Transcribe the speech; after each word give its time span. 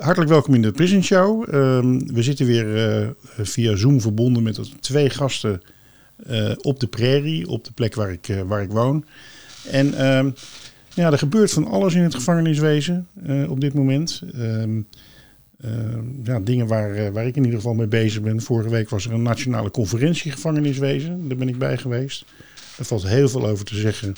Hartelijk 0.00 0.30
welkom 0.30 0.54
in 0.54 0.62
de 0.62 0.72
Prison 0.72 1.02
Show. 1.02 1.54
Ehm, 1.54 1.98
we 1.98 2.22
zitten 2.22 2.46
weer 2.46 2.76
eh, 2.76 3.08
via 3.38 3.76
Zoom 3.76 4.00
verbonden 4.00 4.42
met 4.42 4.82
twee 4.82 5.10
gasten 5.10 5.62
eh, 6.26 6.52
op 6.60 6.80
de 6.80 6.86
prairie, 6.86 7.48
op 7.48 7.64
de 7.64 7.72
plek 7.72 7.94
waar 7.94 8.12
ik, 8.12 8.28
eh, 8.28 8.40
waar 8.40 8.62
ik 8.62 8.70
woon. 8.70 9.04
En 9.70 9.94
ehm, 9.94 10.30
ja, 10.94 11.10
er 11.12 11.18
gebeurt 11.18 11.52
van 11.52 11.66
alles 11.66 11.94
in 11.94 12.02
het 12.02 12.14
gevangeniswezen 12.14 13.08
op 13.48 13.60
dit 13.60 13.74
moment. 13.74 14.22
Ehm, 14.34 14.80
ja, 16.24 16.40
dingen 16.40 16.66
waar, 16.66 17.12
waar 17.12 17.26
ik 17.26 17.36
in 17.36 17.44
ieder 17.44 17.58
geval 17.58 17.74
mee 17.74 17.86
bezig 17.86 18.22
ben. 18.22 18.42
Vorige 18.42 18.70
week 18.70 18.88
was 18.88 19.06
er 19.06 19.12
een 19.12 19.22
nationale 19.22 19.70
conferentie 19.70 20.32
gevangeniswezen. 20.32 21.28
Daar 21.28 21.36
ben 21.36 21.48
ik 21.48 21.58
bij 21.58 21.78
geweest. 21.78 22.24
Er 22.78 22.84
valt 22.84 23.06
heel 23.06 23.28
veel 23.28 23.46
over 23.46 23.64
te 23.64 23.76
zeggen. 23.76 24.14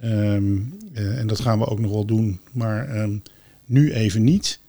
En 0.00 1.26
dat 1.26 1.40
gaan 1.40 1.58
we 1.58 1.66
ook 1.66 1.80
nog 1.80 1.90
wel 1.90 2.04
doen, 2.04 2.40
maar 2.52 3.08
nu 3.64 3.92
even 3.92 4.24
niet. 4.24 4.60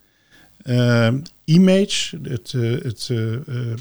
Ehm, 0.67 1.19
Image, 1.43 2.17
het, 2.21 2.53
eh, 2.53 2.61
het 2.61 3.07
eh, 3.11 3.33
eh, 3.33 3.77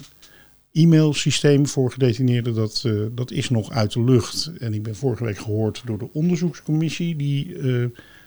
e-mailsysteem 0.72 1.66
voor 1.66 1.92
gedetineerden, 1.92 2.54
dat, 2.54 2.84
dat 3.12 3.30
is 3.30 3.50
nog 3.50 3.70
uit 3.70 3.92
de 3.92 4.04
lucht. 4.04 4.52
En 4.58 4.74
ik 4.74 4.82
ben 4.82 4.96
vorige 4.96 5.24
week 5.24 5.38
gehoord 5.38 5.82
door 5.84 5.98
de 5.98 6.12
onderzoekscommissie 6.12 7.16
die 7.16 7.56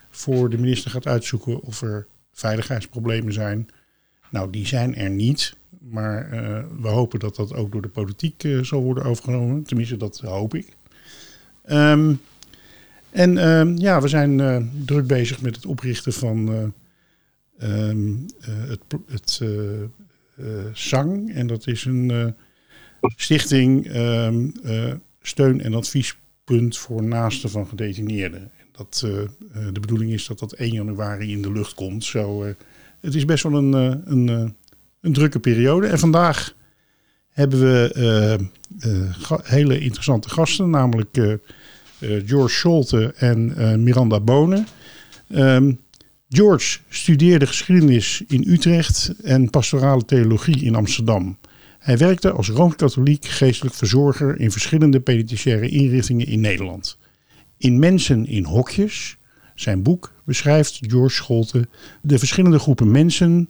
voor 0.10 0.50
de 0.50 0.58
minister 0.58 0.92
gaat 0.92 1.08
uitzoeken 1.08 1.62
of 1.62 1.82
er 1.82 2.08
veiligheidsproblemen 2.32 3.34
zijn. 3.34 3.68
Nou, 4.32 4.50
die 4.50 4.68
zijn 4.68 4.96
er 4.96 5.10
niet. 5.10 5.56
Maar 5.80 6.30
we 6.82 6.88
hopen 6.88 7.20
dat 7.20 7.36
dat 7.36 7.54
ook 7.54 7.72
door 7.72 7.82
de 7.82 7.88
politiek 7.88 8.48
zal 8.62 8.82
worden 8.82 9.04
overgenomen. 9.04 9.64
Tenminste, 9.64 9.98
dat 9.98 10.20
hoop 10.20 10.54
ik. 10.54 10.68
Ehm, 11.64 12.14
en 13.10 13.38
ehm, 13.38 13.78
ja, 13.78 14.02
we 14.02 14.08
zijn 14.08 14.72
druk 14.86 15.08
bezig 15.08 15.42
met 15.42 15.56
het 15.56 15.66
oprichten 15.66 16.14
van 16.14 16.74
eh, 17.60 17.90
ehm, 17.90 18.14
eh, 18.42 18.70
het, 18.70 18.80
het 19.08 19.40
eh, 19.42 19.82
eh, 19.82 20.66
SANG. 20.74 21.34
En 21.34 21.48
dat 21.48 21.68
is 21.68 21.86
een 21.86 22.12
eh, 22.12 22.26
stichting 23.16 23.88
ehm, 23.88 24.50
eh, 24.64 24.94
steun- 25.22 25.62
en 25.62 25.74
adviespunt 25.74 26.78
voor 26.78 27.04
naasten 27.04 27.50
van 27.50 27.68
gedetineerden. 27.68 28.42
En 28.42 28.66
Dat, 28.72 29.02
eh, 29.06 29.22
eh, 29.22 29.28
de 29.74 29.80
bedoeling 29.80 30.12
is 30.12 30.28
dat 30.28 30.40
dat 30.40 30.54
1 30.54 30.74
januari 30.74 31.32
in 31.32 31.42
de 31.42 31.52
lucht 31.52 31.74
komt. 31.74 32.04
Zo, 32.04 32.44
eh, 32.44 32.54
het 33.00 33.16
is 33.16 33.26
best 33.26 33.44
wel 33.44 33.54
een, 33.54 33.74
eh, 33.74 34.00
een, 34.12 34.30
eh, 34.30 34.50
een 35.02 35.14
drukke 35.14 35.40
periode. 35.40 35.88
En 35.88 36.00
vandaag 36.00 36.54
hebben 37.30 37.60
we 37.60 37.92
eh, 37.94 38.34
eh, 38.34 39.14
ga- 39.16 39.42
hele 39.44 39.80
interessante 39.80 40.30
gasten, 40.30 40.70
namelijk 40.70 41.18
eh, 41.18 41.32
eh, 41.32 41.40
George 42.26 42.56
Scholte 42.56 43.14
en 43.16 43.56
eh, 43.58 43.76
Miranda 43.76 44.20
Bonen. 44.20 44.66
Ehm, 45.28 45.74
George 46.32 46.80
studeerde 46.90 47.48
geschiedenis 47.48 48.24
in 48.28 48.44
Utrecht 48.48 49.14
en 49.24 49.50
pastorale 49.50 50.06
theologie 50.06 50.64
in 50.64 50.76
Amsterdam. 50.76 51.38
Hij 51.80 51.98
werkte 51.98 52.32
als 52.32 52.50
rooms-katholiek 52.50 53.26
geestelijk 53.26 53.76
verzorger 53.76 54.40
in 54.40 54.52
verschillende 54.52 55.00
penitentiaire 55.00 55.70
inrichtingen 55.70 56.28
in 56.28 56.40
Nederland. 56.40 56.98
In 57.58 57.80
Mensen 57.80 58.28
in 58.28 58.44
Hokjes, 58.44 59.18
zijn 59.56 59.84
boek, 59.84 60.14
beschrijft 60.26 60.80
George 60.82 61.16
Scholte 61.16 61.68
de 62.02 62.20
verschillende 62.20 62.60
groepen 62.60 62.92
mensen 62.92 63.50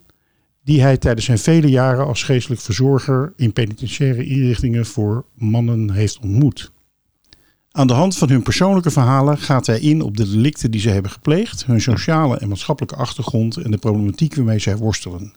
die 0.64 0.80
hij 0.80 0.96
tijdens 0.96 1.26
zijn 1.26 1.38
vele 1.38 1.68
jaren 1.68 2.06
als 2.06 2.22
geestelijk 2.22 2.60
verzorger 2.60 3.32
in 3.36 3.52
penitentiaire 3.52 4.24
inrichtingen 4.24 4.86
voor 4.86 5.24
mannen 5.34 5.90
heeft 5.90 6.18
ontmoet. 6.18 6.72
Aan 7.72 7.86
de 7.86 7.92
hand 7.92 8.18
van 8.18 8.28
hun 8.28 8.42
persoonlijke 8.42 8.90
verhalen 8.90 9.38
gaat 9.38 9.66
hij 9.66 9.80
in 9.80 10.02
op 10.02 10.16
de 10.16 10.30
delicten 10.30 10.70
die 10.70 10.80
ze 10.80 10.88
hebben 10.88 11.10
gepleegd, 11.10 11.66
hun 11.66 11.80
sociale 11.80 12.38
en 12.38 12.48
maatschappelijke 12.48 12.96
achtergrond 12.96 13.56
en 13.56 13.70
de 13.70 13.78
problematiek 13.78 14.34
waarmee 14.34 14.58
zij 14.58 14.76
worstelen. 14.76 15.32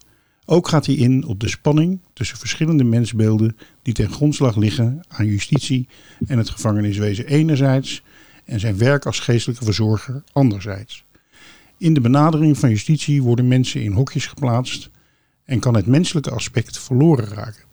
Ook 0.46 0.68
gaat 0.68 0.86
hij 0.86 0.96
in 0.96 1.26
op 1.26 1.40
de 1.40 1.50
spanning 1.50 2.00
tussen 2.14 2.38
verschillende 2.38 2.84
mensbeelden 2.84 3.58
die 3.82 3.94
ten 3.94 4.12
grondslag 4.12 4.56
liggen 4.56 5.02
aan 5.08 5.26
justitie 5.26 5.88
en 6.28 6.38
het 6.38 6.50
gevangeniswezen 6.50 7.28
enerzijds 7.28 8.04
en 8.46 8.60
zijn 8.60 8.78
werk 8.78 9.06
als 9.06 9.20
geestelijke 9.20 9.64
verzorger 9.64 10.24
anderzijds. 10.32 11.04
In 11.78 11.94
de 11.94 12.02
benadering 12.02 12.58
van 12.58 12.70
justitie 12.70 13.24
worden 13.24 13.48
mensen 13.48 13.84
in 13.84 13.92
hokjes 13.92 14.28
geplaatst 14.28 14.90
en 15.46 15.60
kan 15.60 15.76
het 15.76 15.86
menselijke 15.86 16.32
aspect 16.32 16.80
verloren 16.80 17.28
raken. 17.28 17.64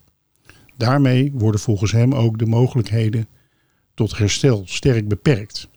Daarmee 0.76 1.32
worden 1.34 1.60
volgens 1.60 1.92
hem 1.92 2.14
ook 2.14 2.38
de 2.38 2.46
mogelijkheden 2.46 3.28
tot 4.00 4.18
herstel 4.18 4.62
sterk 4.66 5.08
beperkt. 5.08 5.68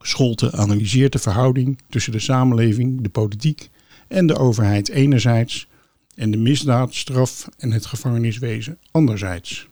Scholte 0.00 0.52
analyseert 0.52 1.12
de 1.12 1.18
verhouding 1.18 1.78
tussen 1.88 2.12
de 2.12 2.18
samenleving, 2.18 3.00
de 3.00 3.08
politiek 3.08 3.68
en 4.08 4.26
de 4.26 4.36
overheid 4.36 4.88
enerzijds 4.88 5.68
en 6.14 6.30
de 6.30 6.36
misdaad, 6.36 6.94
straf 6.94 7.48
en 7.58 7.72
het 7.72 7.86
gevangeniswezen 7.86 8.78
anderzijds. 8.90 9.68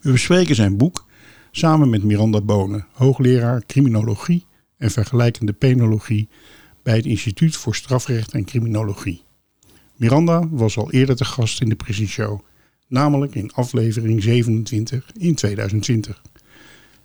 We 0.00 0.12
bespreken 0.12 0.54
zijn 0.54 0.76
boek 0.76 1.06
samen 1.50 1.90
met 1.90 2.02
Miranda 2.02 2.40
Bonen, 2.40 2.86
hoogleraar 2.92 3.64
criminologie 3.66 4.46
en 4.76 4.90
vergelijkende 4.90 5.52
penologie 5.52 6.28
bij 6.82 6.96
het 6.96 7.06
Instituut 7.06 7.56
voor 7.56 7.74
Strafrecht 7.74 8.32
en 8.32 8.44
Criminologie. 8.44 9.22
Miranda 9.96 10.48
was 10.48 10.76
al 10.76 10.92
eerder 10.92 11.16
te 11.16 11.24
gast 11.24 11.60
in 11.60 11.68
de 11.68 11.76
Prison 11.76 12.06
Show, 12.06 12.40
namelijk 12.88 13.34
in 13.34 13.52
aflevering 13.52 14.22
27 14.22 15.10
in 15.18 15.34
2020. 15.34 16.22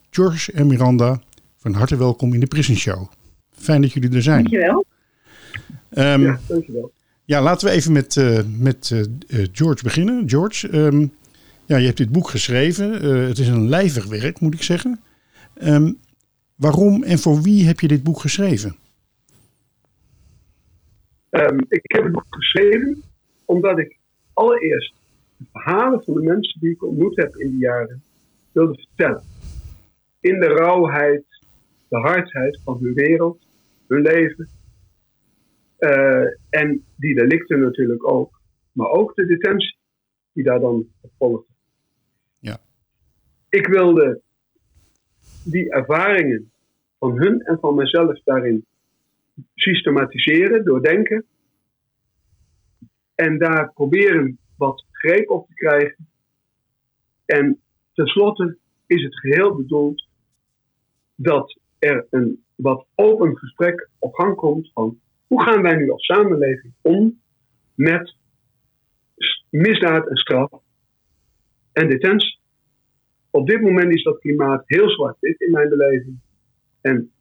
George 0.09 0.51
en 0.51 0.67
Miranda, 0.67 1.21
van 1.57 1.73
harte 1.73 1.97
welkom 1.97 2.33
in 2.33 2.39
de 2.39 2.47
Prison 2.47 2.75
Show. 2.75 3.07
Fijn 3.51 3.81
dat 3.81 3.91
jullie 3.91 4.11
er 4.15 4.21
zijn. 4.21 4.43
Dankjewel. 4.43 4.85
Ehm, 5.89 6.21
Ja, 6.21 6.39
dankjewel. 6.47 6.91
ja, 7.25 7.41
laten 7.41 7.67
we 7.67 7.73
even 7.73 7.91
met, 7.91 8.17
eh, 8.17 8.39
met 8.57 8.91
eh, 9.27 9.45
George 9.51 9.83
beginnen. 9.83 10.29
George, 10.29 10.69
ehm, 10.69 11.07
ja, 11.65 11.77
je 11.77 11.85
hebt 11.85 11.97
dit 11.97 12.11
boek 12.11 12.29
geschreven. 12.29 13.01
Eh, 13.01 13.27
het 13.27 13.37
is 13.39 13.47
een 13.47 13.69
lijvig 13.69 14.05
werk, 14.05 14.39
moet 14.39 14.53
ik 14.53 14.63
zeggen. 14.63 14.99
Ehm, 15.53 15.91
waarom 16.55 17.03
en 17.03 17.19
voor 17.19 17.41
wie 17.41 17.65
heb 17.65 17.79
je 17.79 17.87
dit 17.87 18.03
boek 18.03 18.19
geschreven? 18.19 18.75
Ik 21.69 21.81
heb 21.91 22.03
het 22.03 22.11
boek 22.11 22.25
geschreven 22.29 23.03
omdat 23.45 23.79
ik 23.79 23.97
allereerst 24.33 24.93
verhalen 25.51 26.03
van 26.03 26.13
de 26.13 26.21
mensen 26.21 26.59
die 26.59 26.71
ik 26.71 26.83
ontmoet 26.83 27.15
heb 27.15 27.35
in 27.35 27.49
die 27.49 27.59
jaren 27.59 28.03
wilde 28.51 28.73
vertellen. 28.75 29.23
In 30.19 30.39
de 30.39 30.47
rauwheid, 30.47 31.25
de 31.87 31.97
hardheid 31.97 32.59
van 32.63 32.77
hun 32.81 32.93
wereld, 32.93 33.45
hun 33.87 34.01
leven. 34.01 34.49
Eh, 35.77 36.25
en 36.49 36.83
die 36.95 37.15
delicten 37.15 37.59
natuurlijk 37.59 38.07
ook. 38.07 38.41
Maar 38.71 38.89
ook 38.89 39.15
de 39.15 39.25
detentie 39.25 39.77
die 40.33 40.43
daar 40.43 40.59
dan 40.59 40.87
op 41.01 41.11
volgde. 41.17 41.53
Ja. 42.39 42.57
Ik 43.49 43.67
wilde 43.67 44.21
die 45.43 45.71
ervaringen 45.71 46.51
van 46.99 47.17
hun 47.17 47.41
en 47.41 47.59
van 47.59 47.75
mezelf 47.75 48.21
daarin 48.23 48.65
systematiseren, 49.55 50.65
doordenken. 50.65 51.25
En 53.15 53.37
daar 53.37 53.73
proberen 53.73 54.37
wat 54.57 54.85
greep 54.99 55.29
op 55.29 55.47
te 55.47 55.53
krijgen. 55.53 56.07
En 57.25 57.61
tenslotte 57.93 58.57
is 58.85 59.03
het 59.03 59.19
geheel 59.19 59.55
bedoeld 59.55 60.07
dat 61.15 61.59
er 61.79 62.07
een 62.09 62.43
wat 62.55 62.85
open 62.95 63.37
gesprek 63.37 63.89
op 63.99 64.13
gang 64.13 64.35
komt 64.35 64.71
van 64.73 64.99
hoe 65.27 65.43
gaan 65.43 65.61
wij 65.61 65.75
nu 65.75 65.91
als 65.91 66.05
samenleving 66.05 66.73
om 66.81 67.21
met 67.75 68.15
misdaad 69.49 70.07
en 70.07 70.17
straf 70.17 70.51
en 71.71 71.89
detentie. 71.89 72.39
Op 73.29 73.47
dit 73.47 73.61
moment 73.61 73.93
is 73.93 74.03
dat 74.03 74.19
klimaat 74.19 74.63
heel 74.65 74.89
zwart-wit 74.89 75.39
in 75.41 75.51
mijn 75.51 75.69
beleving. 75.69 76.19
En 76.81 77.11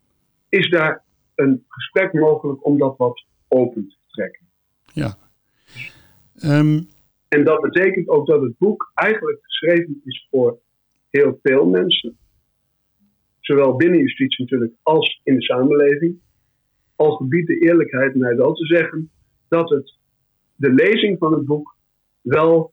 is 0.48 0.70
daar 0.70 1.04
een 1.34 1.64
gesprek 1.68 2.12
mogelijk 2.12 2.64
om 2.64 2.78
dat 2.78 2.96
wat 2.96 3.24
open 3.48 3.88
te 3.88 3.96
trekken. 4.06 4.46
Ja. 4.92 5.16
Ehm, 6.34 6.80
en 7.28 7.44
dat 7.44 7.60
betekent 7.60 8.08
ook 8.08 8.26
dat 8.26 8.42
het 8.42 8.58
boek 8.58 8.90
eigenlijk 8.94 9.38
geschreven 9.42 10.00
is 10.04 10.26
voor 10.30 10.58
heel 11.10 11.38
veel 11.42 11.66
mensen. 11.66 12.16
Zowel 13.40 13.76
binnen 13.76 14.00
justitie 14.00 14.44
natuurlijk 14.44 14.72
als 14.82 15.20
in 15.24 15.34
de 15.34 15.42
samenleving. 15.42 16.20
Al 16.96 17.16
gebiedt 17.16 17.46
de 17.46 17.58
eerlijkheid 17.58 18.14
mij 18.14 18.36
wel 18.36 18.54
te 18.54 18.66
zeggen 18.66 19.10
dat 19.48 19.70
het 19.70 19.94
de 20.54 20.72
lezing 20.72 21.18
van 21.18 21.32
het 21.32 21.44
boek 21.44 21.76
wel 22.20 22.72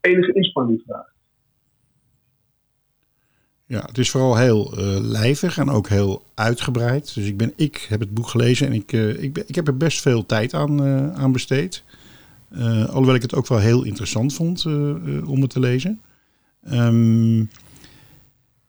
enige 0.00 0.32
inspanning 0.32 0.82
vraagt. 0.86 1.12
Ja, 3.66 3.80
het 3.80 3.98
is 3.98 4.10
vooral 4.10 4.36
heel 4.36 4.78
uh, 4.78 4.98
lijvig 5.00 5.58
en 5.58 5.68
ook 5.68 5.88
heel 5.88 6.22
uitgebreid. 6.34 7.14
Dus 7.14 7.28
ik, 7.28 7.36
ben, 7.36 7.52
ik 7.56 7.86
heb 7.88 8.00
het 8.00 8.14
boek 8.14 8.26
gelezen 8.26 8.66
en 8.66 8.72
ik, 8.72 8.92
uh, 8.92 9.22
ik, 9.22 9.32
ben, 9.32 9.44
ik 9.46 9.54
heb 9.54 9.66
er 9.66 9.76
best 9.76 10.00
veel 10.00 10.26
tijd 10.26 10.54
aan, 10.54 10.86
uh, 10.86 11.14
aan 11.14 11.32
besteed. 11.32 11.84
Alhoewel 12.88 13.14
ik 13.14 13.22
het 13.22 13.34
ook 13.34 13.46
wel 13.46 13.58
heel 13.58 13.84
interessant 13.84 14.34
vond 14.34 14.64
om 15.26 15.40
het 15.40 15.50
te 15.50 15.60
lezen. 15.60 16.00
Um, 16.72 17.50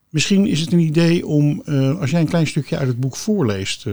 misschien 0.09 0.47
is 0.47 0.59
het 0.59 0.73
een 0.73 0.79
idee 0.79 1.25
om, 1.25 1.61
als 1.99 2.11
jij 2.11 2.19
een 2.21 2.27
klein 2.27 2.47
stukje 2.47 2.77
uit 2.77 2.87
het 2.87 2.99
boek 2.99 3.15
voorleest, 3.15 3.87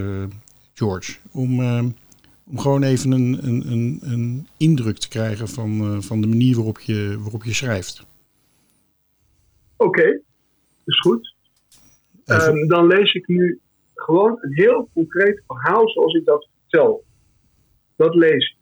George, 0.75 1.17
om, 1.33 1.61
om 2.45 2.59
gewoon 2.59 2.83
even 2.83 3.11
een, 3.11 3.39
een, 3.47 3.73
een, 3.73 3.99
een 4.03 4.49
indruk 4.57 4.99
te 4.99 5.09
krijgen 5.09 5.49
van, 5.49 6.03
van 6.03 6.21
de 6.21 6.27
manier 6.27 6.55
waarop 6.55 6.81
je, 6.81 7.17
waarop 7.21 7.45
je 7.45 7.55
schrijft. 7.55 8.07
Oké. 9.77 10.01
Okay 10.01 10.23
is 10.91 11.01
goed. 11.01 11.35
Um, 12.25 12.69
dan 12.69 12.87
lees 12.87 13.15
ik 13.15 13.29
nu 13.29 13.61
gewoon 13.95 14.39
een 14.41 14.55
heel 14.55 14.89
concreet 14.93 15.43
verhaal 15.47 15.89
zoals 15.89 16.15
ik 16.15 16.25
dat 16.25 16.49
vertel. 16.61 17.05
Dat 17.97 18.15
lees 18.15 18.57
ik. 18.57 18.60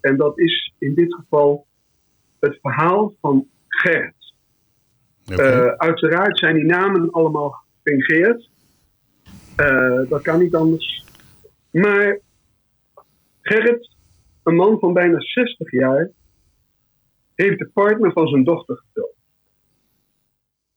En 0.00 0.16
dat 0.16 0.38
is 0.38 0.74
in 0.78 0.94
dit 0.94 1.14
geval 1.14 1.66
het 2.40 2.58
verhaal 2.60 3.14
van 3.20 3.48
Gerrit. 3.68 4.34
Okay. 5.32 5.66
Uh, 5.66 5.72
uiteraard 5.72 6.38
zijn 6.38 6.54
die 6.54 6.64
namen 6.64 7.10
allemaal 7.10 7.64
gefingeerd. 7.82 8.50
Uh, 9.56 10.08
dat 10.08 10.22
kan 10.22 10.38
niet 10.38 10.54
anders. 10.54 11.04
Maar 11.70 12.20
Gerrit, 13.40 13.96
een 14.42 14.54
man 14.54 14.78
van 14.78 14.92
bijna 14.92 15.20
60 15.20 15.70
jaar, 15.70 16.10
heeft 17.34 17.58
de 17.58 17.68
partner 17.68 18.12
van 18.12 18.28
zijn 18.28 18.44
dochter 18.44 18.76
geteld. 18.76 19.14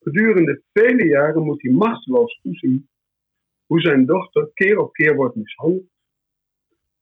Gedurende 0.01 0.61
vele 0.73 1.07
jaren 1.07 1.43
moet 1.43 1.61
hij 1.61 1.71
machteloos 1.71 2.39
toezien 2.41 2.87
hoe 3.65 3.81
zijn 3.81 4.05
dochter 4.05 4.49
keer 4.53 4.79
op 4.79 4.93
keer 4.93 5.15
wordt 5.15 5.35
mishandeld, 5.35 5.83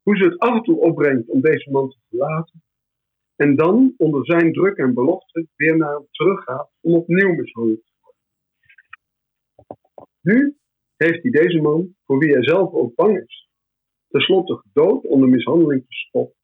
hoe 0.04 0.18
ze 0.18 0.24
het 0.24 0.40
af 0.40 0.56
en 0.56 0.64
toe 0.64 0.80
opbrengt 0.80 1.30
om 1.30 1.42
deze 1.42 1.72
man 1.72 1.90
te 1.90 1.98
verlaten, 2.10 2.64
en 3.36 3.56
dan 3.56 3.94
onder 3.98 4.26
zijn 4.26 4.54
druk 4.54 4.78
en 4.78 4.94
belofte 4.94 5.48
weer 5.56 5.78
naar 5.78 5.94
hem 5.94 6.08
teruggaat 6.12 6.72
om 6.82 6.94
opnieuw 6.94 7.34
mishandeld 7.36 7.86
te 7.86 7.92
worden. 8.00 8.20
Nu 10.22 10.58
heeft 10.96 11.22
hij 11.22 11.32
deze 11.32 11.62
man, 11.62 11.96
voor 12.06 12.18
wie 12.18 12.32
hij 12.32 12.44
zelf 12.44 12.74
ook 12.74 12.96
bang 12.96 13.18
is, 13.18 13.50
tenslotte 14.08 14.56
gedood 14.56 15.06
om 15.06 15.22
de 15.22 15.28
mishandeling 15.28 15.82
te 15.82 15.96
stoppen. 15.96 16.36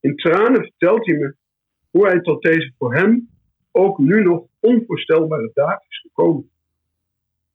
In 0.00 0.16
tranen 0.16 0.62
vertelt 0.62 1.06
hij 1.06 1.16
me 1.16 1.36
hoe 1.90 2.06
hij 2.06 2.20
tot 2.20 2.42
deze 2.42 2.72
voor 2.78 2.94
hem 2.94 3.28
ook 3.70 3.98
nu 3.98 4.22
nog 4.22 4.46
onvoorstelbare 4.60 5.50
daad 5.54 5.84
is 5.88 6.00
gekomen. 6.00 6.50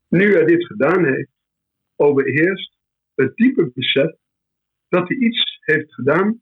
Nu 0.07 0.34
hij 0.34 0.46
dit 0.46 0.66
gedaan 0.66 1.06
heeft, 1.06 1.31
overheerst 1.96 2.75
het 3.16 3.36
diepe 3.36 3.72
besef 3.74 4.16
dat 4.88 5.08
hij 5.08 5.18
iets 5.18 5.58
heeft 5.60 5.94
gedaan 5.94 6.42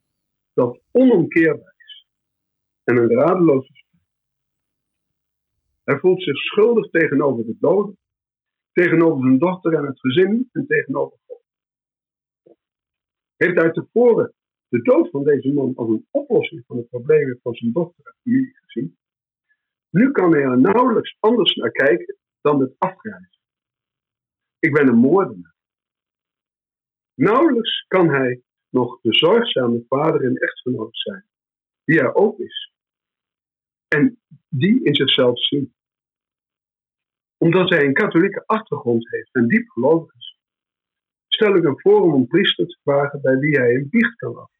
dat 0.54 0.81
onomkeerbaar 0.92 1.74
is 1.78 2.08
en 2.84 2.98
een 2.98 3.10
radeloze 3.10 3.74
spijt. 3.74 4.04
Hij 5.84 6.00
voelt 6.00 6.24
zich 6.24 6.38
schuldig 6.38 6.90
tegenover 6.90 7.46
de 7.46 7.56
doden, 7.60 7.98
tegenover 8.72 9.24
zijn 9.24 9.38
dochter 9.38 9.74
en 9.74 9.86
het 9.86 10.00
gezin 10.00 10.50
en 10.52 10.66
tegenover 10.68 11.18
God. 11.25 11.42
Heeft 13.36 13.58
uit 13.58 13.74
tevoren 13.74 14.34
de 14.68 14.81
dood 14.81 15.10
van 15.10 15.24
deze 15.24 15.54
man 15.54 15.75
als 15.75 15.90
een 15.90 16.08
oplossing 16.12 16.64
van 16.68 16.78
de 16.78 16.84
problemen 16.84 17.40
van 17.44 17.54
zijn 17.54 17.72
dochter 17.72 18.06
en 18.06 18.16
familie 18.24 18.58
gezien? 18.62 18.98
Nu 19.90 20.12
kan 20.12 20.31
hij 20.31 20.42
er 20.42 20.60
nauwelijks 20.60 21.18
anders 21.20 21.56
naar 21.56 21.72
kijken 21.72 22.18
dan 22.42 22.58
met 22.58 22.75
afgrijzen. 22.78 23.40
Ik 24.60 24.74
ben 24.74 24.88
een 24.88 24.98
moordenaar. 24.98 25.52
Nauwelijks 27.24 27.86
kan 27.88 28.10
hij 28.10 28.42
nog 28.70 29.02
de 29.02 29.14
zorgzame 29.14 29.86
vader 29.88 30.24
en 30.24 30.36
echtgenoot 30.36 30.98
zijn, 30.98 31.25
die 31.84 32.00
hij 32.00 32.14
ook 32.14 32.40
is. 32.40 32.74
En 33.88 34.22
die 34.50 34.84
in 34.84 34.96
zichzelf 34.96 35.44
zien. 35.44 35.74
Omdat 37.38 37.70
hij 37.70 37.86
een 37.86 37.94
katholieke 37.94 38.44
achtergrond 38.46 39.10
heeft 39.10 39.34
en 39.34 39.48
diep 39.48 39.70
gelovig 39.70 40.16
is, 40.16 40.38
stel 41.28 41.56
ik 41.56 41.64
hem 41.64 41.80
voor 41.80 42.02
om 42.02 42.14
een 42.14 42.28
priester 42.28 42.68
te 42.68 42.80
vragen 42.84 43.22
bij 43.22 43.38
wie 43.38 43.58
hij 43.58 43.75
een 43.75 43.90
biecht 43.90 44.16
kan 44.16 44.38
af. 44.38 44.52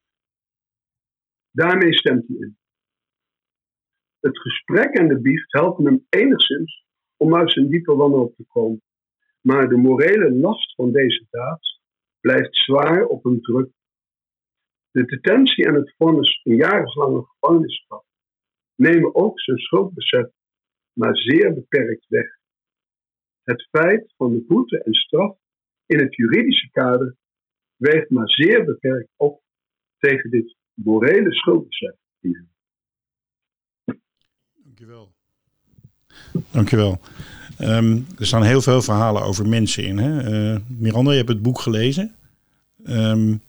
Daarmee 1.52 1.94
stemt 1.94 2.28
hij 2.28 2.38
in. 2.38 2.58
Het 4.20 4.40
gesprek 4.40 4.94
en 4.94 5.08
de 5.08 5.22
biecht 5.22 5.52
helpen 5.52 5.86
hem 5.86 6.06
enigszins 6.10 6.86
om 7.18 7.36
uit 7.36 7.52
zijn 7.52 7.70
diepe 7.70 7.96
wanhoop 7.96 8.36
te 8.36 8.46
komen. 8.48 8.82
Maar 9.42 9.70
de 9.70 9.78
morele 9.78 10.32
last 10.32 10.76
van 10.76 10.92
deze 10.92 11.26
daad 11.30 11.74
blijft 12.24 12.56
zwaar 12.56 13.06
op 13.06 13.24
hem 13.24 13.42
druk. 13.42 13.72
De 14.92 15.06
detentie 15.06 15.66
en 15.66 15.74
het 15.74 15.94
vonnis 15.98 16.42
een 16.44 16.56
jaren 16.56 16.90
gevangenisstraf 16.90 18.04
nemen 18.76 19.16
ook 19.16 19.40
zijn 19.40 19.58
schuldbesef 19.58 20.28
maar 20.94 21.18
zeer 21.18 21.54
beperkt 21.54 22.06
weg. 22.08 22.38
Het 23.44 23.68
feit 23.70 24.14
van 24.18 24.32
de 24.34 24.46
boete 24.48 24.84
en 24.84 24.94
straf 24.94 25.38
in 25.86 26.00
het 26.00 26.16
juridische 26.16 26.70
kader 26.70 27.16
weegt 27.76 28.10
maar 28.10 28.30
zeer 28.30 28.66
beperkt 28.66 29.10
op 29.16 29.42
tegen 29.98 30.30
dit 30.30 30.56
morele 30.74 31.34
schuldbesef. 31.34 31.96
Dankjewel. 34.54 35.14
Dankjewel. 36.52 37.00
Um, 37.66 38.06
er 38.20 38.26
staan 38.26 38.44
heel 38.44 38.62
veel 38.62 38.82
verhalen 38.82 39.24
over 39.24 39.48
mensen 39.48 39.84
in. 39.84 39.98
Hè? 39.98 40.32
Uh, 40.32 40.60
Miranda, 40.68 41.12
je 41.12 41.18
hebt 41.18 41.30
het 41.30 41.42
boek 41.42 41.60
gelezen. 41.60 42.12
Um, 42.90 43.42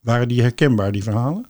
waren 0.00 0.28
die 0.28 0.42
herkenbaar, 0.42 0.92
die 0.92 1.02
verhalen? 1.02 1.44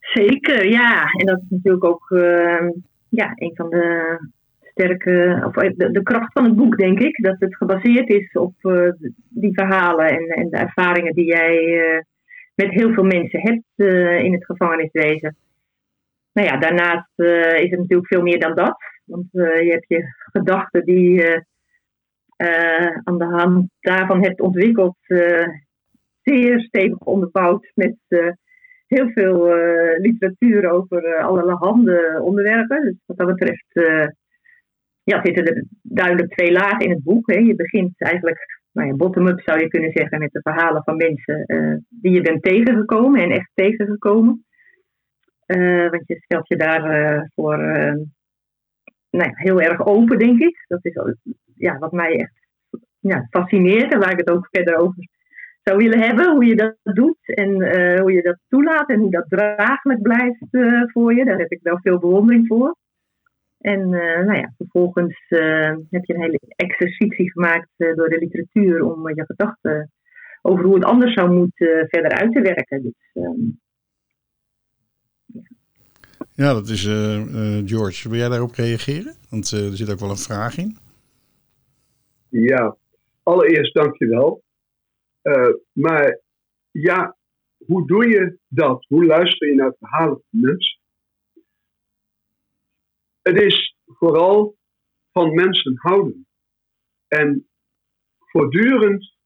Zeker, 0.00 0.68
ja. 0.68 1.04
En 1.04 1.26
dat 1.26 1.38
is 1.38 1.48
natuurlijk 1.48 1.84
ook 1.84 2.10
uh, 2.10 2.68
ja, 3.08 3.32
een 3.34 3.52
van 3.54 3.70
de 3.70 4.18
sterke, 4.60 5.42
of 5.46 5.56
eh, 5.56 5.70
de, 5.76 6.02
kracht 6.02 6.32
van 6.32 6.44
het 6.44 6.56
boek, 6.56 6.76
denk 6.76 6.98
ik. 6.98 7.22
Dat 7.22 7.36
het 7.38 7.56
gebaseerd 7.56 8.08
is 8.08 8.32
op 8.32 8.54
uh, 8.62 8.90
die 9.28 9.52
verhalen 9.52 10.06
en, 10.06 10.26
en, 10.28 10.50
de 10.50 10.56
ervaringen 10.56 11.14
die 11.14 11.24
jij 11.24 12.04
met 12.54 12.70
heel 12.70 12.92
veel 12.92 13.04
mensen 13.04 13.40
hebt 13.40 13.90
in 14.24 14.32
het 14.32 14.44
gevangeniswezen. 14.44 15.36
Nou 16.38 16.50
ja, 16.50 16.56
daarnaast 16.56 17.12
uh, 17.16 17.54
is 17.54 17.70
het 17.70 17.78
natuurlijk 17.78 18.08
veel 18.08 18.22
meer 18.22 18.40
dan 18.40 18.54
dat. 18.54 18.76
Want 19.04 19.26
uh, 19.32 19.62
je 19.62 19.70
hebt 19.70 19.88
je 19.88 20.04
gedachten 20.32 20.84
die 20.84 21.10
je 21.10 21.44
aan 23.04 23.18
de 23.18 23.24
hand 23.24 23.70
daarvan 23.80 24.22
hebt 24.22 24.40
ontwikkeld, 24.40 24.96
zeer 26.22 26.60
stevig 26.60 26.98
onderbouwd 26.98 27.70
met 27.74 27.96
heel 28.86 29.10
veel 29.10 29.54
literatuur 29.98 30.70
over 30.70 31.16
allerhande 31.16 32.20
onderwerpen. 32.22 32.82
Dus 32.82 32.94
wat 33.06 33.16
dat 33.16 33.26
betreft 33.26 33.66
ja, 35.02 35.20
zitten 35.22 35.44
er 35.44 35.64
duidelijk 35.82 36.32
twee 36.36 36.52
lagen 36.52 36.78
in 36.78 36.90
het 36.90 37.02
boek. 37.02 37.32
Hè. 37.32 37.38
Je 37.38 37.54
begint 37.54 37.92
eigenlijk 37.96 38.60
nou 38.72 38.88
ja, 38.88 38.94
bottom-up 38.94 39.40
zou 39.40 39.60
je 39.60 39.68
kunnen 39.68 39.92
zeggen 39.92 40.18
met 40.18 40.32
de 40.32 40.40
verhalen 40.42 40.82
van 40.84 40.96
mensen 40.96 41.44
die 41.88 42.12
je 42.12 42.20
bent 42.20 42.42
tegengekomen 42.42 43.22
en 43.22 43.30
echt 43.30 43.50
tegengekomen. 43.54 44.46
Uh, 45.56 45.90
want 45.90 46.06
je 46.06 46.20
stelt 46.20 46.48
je 46.48 46.56
daarvoor 46.56 47.58
uh, 47.58 47.92
nou 49.10 49.28
ja, 49.28 49.30
heel 49.32 49.60
erg 49.60 49.86
open, 49.86 50.18
denk 50.18 50.40
ik. 50.40 50.64
Dat 50.66 50.84
is 50.84 50.94
ja, 51.56 51.78
wat 51.78 51.92
mij 51.92 52.18
echt 52.18 52.32
ja, 52.98 53.26
fascineert 53.30 53.92
en 53.92 53.98
waar 53.98 54.12
ik 54.12 54.18
het 54.18 54.30
ook 54.30 54.48
verder 54.50 54.76
over 54.76 55.08
zou 55.62 55.76
willen 55.76 56.00
hebben. 56.00 56.32
Hoe 56.32 56.44
je 56.44 56.56
dat 56.56 56.76
doet 56.82 57.34
en 57.34 57.52
hoe 58.00 58.12
je 58.12 58.22
dat 58.22 58.38
toelaat 58.48 58.88
en 58.88 58.98
hoe 58.98 59.10
dat 59.10 59.28
draaglijk 59.28 60.02
blijft 60.02 60.46
voor 60.92 61.14
je. 61.14 61.24
Daar 61.24 61.38
heb 61.38 61.50
ik 61.50 61.62
wel 61.62 61.78
veel 61.82 61.98
bewondering 61.98 62.46
voor. 62.46 62.76
En 63.58 63.88
nou 63.88 64.34
ja, 64.34 64.52
vervolgens 64.56 65.24
heb 65.90 66.04
je 66.04 66.14
een 66.14 66.22
hele 66.22 66.40
exercitie 66.56 67.30
gemaakt 67.32 67.70
door 67.76 68.08
de 68.08 68.18
literatuur 68.18 68.82
om 68.82 69.14
je 69.14 69.24
gedachten 69.24 69.90
over 70.42 70.64
hoe 70.64 70.74
het 70.74 70.84
anders 70.84 71.14
zou 71.14 71.30
moeten 71.30 71.86
verder 71.88 72.10
uit 72.10 72.32
te 72.32 72.40
werken. 72.40 72.82
Dus, 72.82 73.10
ehm, 73.12 73.40
Ja, 76.44 76.52
dat 76.52 76.68
is 76.68 76.84
eh, 76.86 77.16
eh, 77.16 77.66
George. 77.66 78.08
Wil 78.08 78.18
jij 78.18 78.28
daarop 78.28 78.54
reageren? 78.54 79.14
Want 79.30 79.52
eh, 79.52 79.70
er 79.70 79.76
zit 79.76 79.90
ook 79.90 79.98
wel 79.98 80.10
een 80.10 80.16
vraag 80.16 80.56
in. 80.58 80.76
Ja, 82.28 82.76
allereerst 83.22 83.74
dankjewel. 83.74 84.42
Maar 85.72 86.20
ja, 86.70 87.16
hoe 87.66 87.86
doe 87.86 88.08
je 88.08 88.38
dat? 88.48 88.84
Hoe 88.88 89.04
luister 89.04 89.48
je 89.48 89.54
naar 89.54 89.74
verhalen 89.78 90.22
van 90.30 90.40
mensen? 90.40 90.80
Het 93.22 93.40
is 93.40 93.76
vooral 93.84 94.56
van 95.12 95.34
mensen 95.34 95.76
houden. 95.76 96.26
En 97.08 97.48
voortdurend 98.18 99.16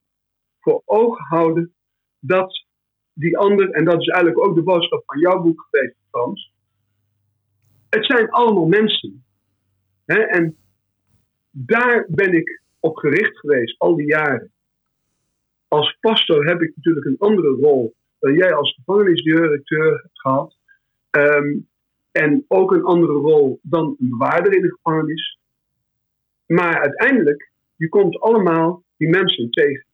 voor 0.61 0.83
ogen 0.85 1.25
houden 1.25 1.75
dat 2.19 2.66
die 3.12 3.38
ander, 3.38 3.71
en 3.71 3.85
dat 3.85 4.00
is 4.00 4.07
eigenlijk 4.07 4.47
ook 4.47 4.54
de 4.54 4.62
boodschap 4.62 5.02
van 5.07 5.19
jouw 5.19 5.42
boek 5.42 5.69
geweest, 5.71 5.97
Frans. 6.11 6.51
Het 7.94 8.06
zijn 8.06 8.30
allemaal 8.30 8.66
mensen. 8.66 9.25
Hè? 10.04 10.20
En 10.20 10.56
daar 11.50 12.06
ben 12.08 12.32
ik 12.32 12.62
op 12.80 12.96
gericht 12.96 13.38
geweest 13.38 13.78
al 13.78 13.96
die 13.96 14.06
jaren. 14.06 14.52
Als 15.68 15.96
pastor 16.00 16.46
heb 16.46 16.62
ik 16.62 16.72
natuurlijk 16.76 17.06
een 17.06 17.18
andere 17.18 17.49
rol 17.49 17.94
dan 18.18 18.34
jij 18.34 18.54
als 18.54 18.75
gevangenisdirecteur 18.75 19.90
hebt 19.90 20.20
gehad. 20.20 20.56
Um, 21.11 21.68
en 22.12 22.44
ook 22.49 22.72
een 22.72 22.82
andere 22.82 23.12
rol 23.12 23.58
dan 23.62 23.96
een 23.99 24.08
bewaarder 24.08 24.54
in 24.54 24.62
de 24.62 24.72
gevangenis. 24.72 25.38
Maar 26.46 26.80
uiteindelijk, 26.80 27.50
je 27.76 27.88
komt 27.88 28.20
allemaal 28.20 28.82
die 28.96 29.08
mensen 29.08 29.50
tegen. 29.50 29.87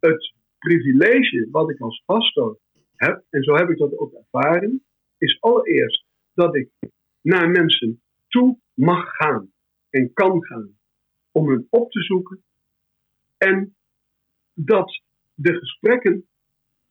Het 0.00 0.32
privilege 0.58 1.48
wat 1.50 1.70
ik 1.70 1.80
als 1.80 2.02
pastor 2.06 2.58
heb, 2.94 3.22
en 3.30 3.42
zo 3.42 3.54
heb 3.54 3.70
ik 3.70 3.78
dat 3.78 3.98
ook 3.98 4.12
ervaren, 4.12 4.82
is 5.18 5.40
allereerst 5.40 6.04
dat 6.34 6.56
ik 6.56 6.70
naar 7.20 7.50
mensen 7.50 8.02
toe 8.28 8.58
mag 8.74 9.16
gaan 9.16 9.52
en 9.90 10.12
kan 10.12 10.44
gaan 10.44 10.78
om 11.30 11.48
hen 11.48 11.66
op 11.70 11.90
te 11.90 12.00
zoeken. 12.00 12.44
En 13.36 13.76
dat 14.54 15.02
de 15.34 15.54
gesprekken 15.54 16.26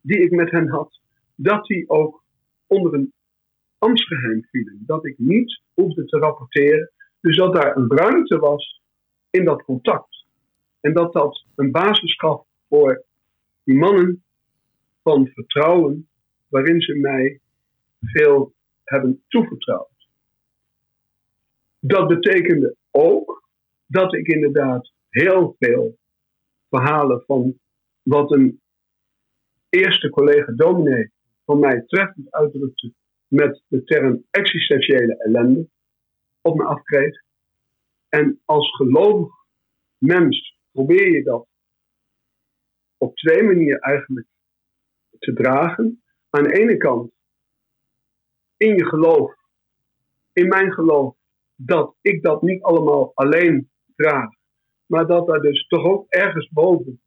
die 0.01 0.21
ik 0.21 0.31
met 0.31 0.51
hen 0.51 0.69
had, 0.69 0.99
dat 1.35 1.65
die 1.65 1.89
ook 1.89 2.23
onder 2.67 2.93
een 2.93 3.13
ambtsgeheim 3.77 4.45
vielen. 4.45 4.83
Dat 4.85 5.05
ik 5.05 5.17
niet 5.17 5.61
hoefde 5.73 6.05
te 6.05 6.17
rapporteren. 6.17 6.91
Dus 7.19 7.37
dat 7.37 7.53
daar 7.53 7.75
een 7.77 7.91
ruimte 7.91 8.37
was 8.37 8.81
in 9.29 9.45
dat 9.45 9.63
contact. 9.63 10.25
En 10.79 10.93
dat 10.93 11.13
dat 11.13 11.45
een 11.55 11.71
basis 11.71 12.15
gaf 12.15 12.45
voor 12.67 13.05
die 13.63 13.75
mannen 13.75 14.23
van 15.03 15.27
vertrouwen, 15.27 16.09
waarin 16.47 16.81
ze 16.81 16.95
mij 16.95 17.39
veel 17.99 18.53
hebben 18.91 19.23
toevertrouwd. 19.27 20.09
Dat 21.79 22.07
betekende 22.07 22.75
ook 22.91 23.47
dat 23.85 24.13
ik 24.13 24.27
inderdaad 24.27 24.91
heel 25.09 25.55
veel 25.59 25.97
verhalen 26.69 27.23
van 27.25 27.59
wat 28.01 28.31
een 28.31 28.61
eerste 29.69 30.09
collega 30.09 30.51
dominee 30.51 31.11
van 31.45 31.59
mij 31.59 31.83
treffend 31.87 32.31
uitdrukte 32.31 32.93
met 33.27 33.63
de 33.67 33.83
term 33.83 34.25
existentiële 34.31 35.17
ellende 35.17 35.69
op 36.41 36.57
me 36.57 36.63
afkreeg. 36.63 37.23
En 38.09 38.41
als 38.45 38.75
gelovig 38.75 39.33
mens 39.97 40.57
probeer 40.71 41.11
je 41.11 41.23
dat 41.23 41.47
op 42.97 43.15
twee 43.15 43.43
manieren 43.43 43.79
eigenlijk 43.79 44.27
te 45.19 45.33
dragen. 45.33 46.03
Aan 46.29 46.43
de 46.43 46.53
ene 46.53 46.77
kant 46.77 47.11
in 48.61 48.75
je 48.75 48.85
geloof, 48.85 49.33
in 50.33 50.47
mijn 50.47 50.71
geloof, 50.71 51.15
dat 51.55 51.95
ik 52.01 52.21
dat 52.23 52.41
niet 52.41 52.63
allemaal 52.63 53.11
alleen 53.13 53.69
draag, 53.95 54.29
maar 54.85 55.07
dat 55.07 55.29
er 55.29 55.41
dus 55.41 55.67
toch 55.67 55.83
ook 55.83 56.05
ergens 56.09 56.49
boven 56.49 57.01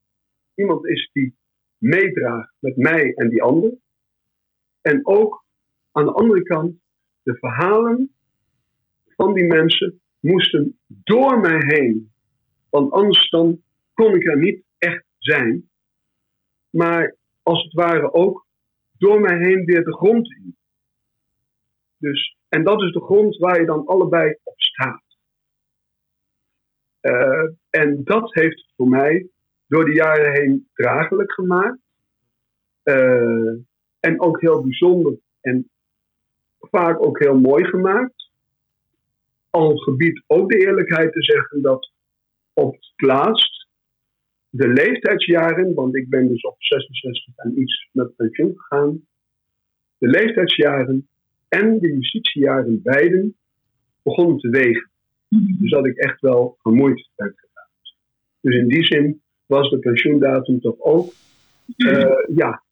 iemand 0.54 0.86
is 0.86 1.10
die 1.12 1.36
meedraagt 1.78 2.54
met 2.58 2.76
mij 2.76 3.14
en 3.14 3.28
die 3.28 3.42
ander. 3.42 3.74
En 4.80 5.06
ook 5.06 5.44
aan 5.92 6.04
de 6.04 6.12
andere 6.12 6.42
kant, 6.42 6.76
de 7.22 7.34
verhalen 7.34 8.14
van 9.04 9.34
die 9.34 9.46
mensen 9.46 10.00
moesten 10.20 10.78
door 10.86 11.40
mij 11.40 11.58
heen. 11.58 12.12
Want 12.70 12.92
anders 12.92 13.30
dan 13.30 13.62
kon 13.92 14.14
ik 14.14 14.28
er 14.28 14.38
niet 14.38 14.64
echt 14.78 15.04
zijn. 15.18 15.70
Maar 16.70 17.16
als 17.42 17.62
het 17.62 17.72
ware 17.72 18.12
ook 18.12 18.46
door 18.98 19.20
mij 19.20 19.38
heen 19.38 19.64
weer 19.64 19.84
de 19.84 19.94
grond 19.94 20.30
in. 20.32 20.56
Dus, 22.04 22.36
en 22.48 22.64
dat 22.64 22.82
is 22.82 22.92
de 22.92 23.00
grond 23.00 23.36
waar 23.36 23.60
je 23.60 23.66
dan 23.66 23.86
allebei 23.86 24.36
op 24.42 24.60
staat. 24.60 25.02
Uh, 27.00 27.50
en 27.70 28.04
dat 28.04 28.34
heeft 28.34 28.72
voor 28.76 28.88
mij 28.88 29.28
door 29.66 29.84
de 29.84 29.94
jaren 29.94 30.32
heen 30.32 30.68
draaglijk 30.72 31.32
gemaakt. 31.32 31.78
Uh, 32.84 33.56
en 34.00 34.20
ook 34.20 34.40
heel 34.40 34.62
bijzonder 34.62 35.18
en 35.40 35.70
vaak 36.58 37.04
ook 37.04 37.18
heel 37.18 37.38
mooi 37.38 37.64
gemaakt. 37.64 38.30
Al 39.50 39.76
gebied 39.76 40.24
ook 40.26 40.50
de 40.50 40.58
eerlijkheid 40.58 41.12
te 41.12 41.22
zeggen 41.22 41.62
dat 41.62 41.92
op 42.52 42.74
het 42.74 42.92
laatst 42.96 43.68
de 44.48 44.68
leeftijdsjaren, 44.68 45.74
want 45.74 45.96
ik 45.96 46.08
ben 46.08 46.28
dus 46.28 46.42
op 46.42 46.56
66 46.58 47.36
en 47.36 47.60
iets 47.60 47.88
met 47.92 48.16
pensioen 48.16 48.52
gegaan, 48.56 49.06
de 49.98 50.08
leeftijdsjaren 50.08 51.08
en 51.58 51.78
de 51.78 51.92
justitiejaren 51.92 52.82
beiden 52.82 53.34
begonnen 54.02 54.38
te 54.38 54.48
wegen. 54.48 54.90
Dus 55.28 55.70
dat 55.70 55.86
ik 55.86 55.96
echt 55.96 56.20
wel 56.20 56.56
vermoeid 56.62 57.08
ben 57.16 57.34
gegaan. 57.36 57.68
Dus 58.40 58.56
in 58.56 58.68
die 58.68 58.84
zin 58.84 59.20
was 59.46 59.70
de 59.70 59.78
pensioendatum 59.78 60.60
toch 60.60 60.80
ook 60.80 61.12
uh, 61.76 62.34
ja, 62.34 62.62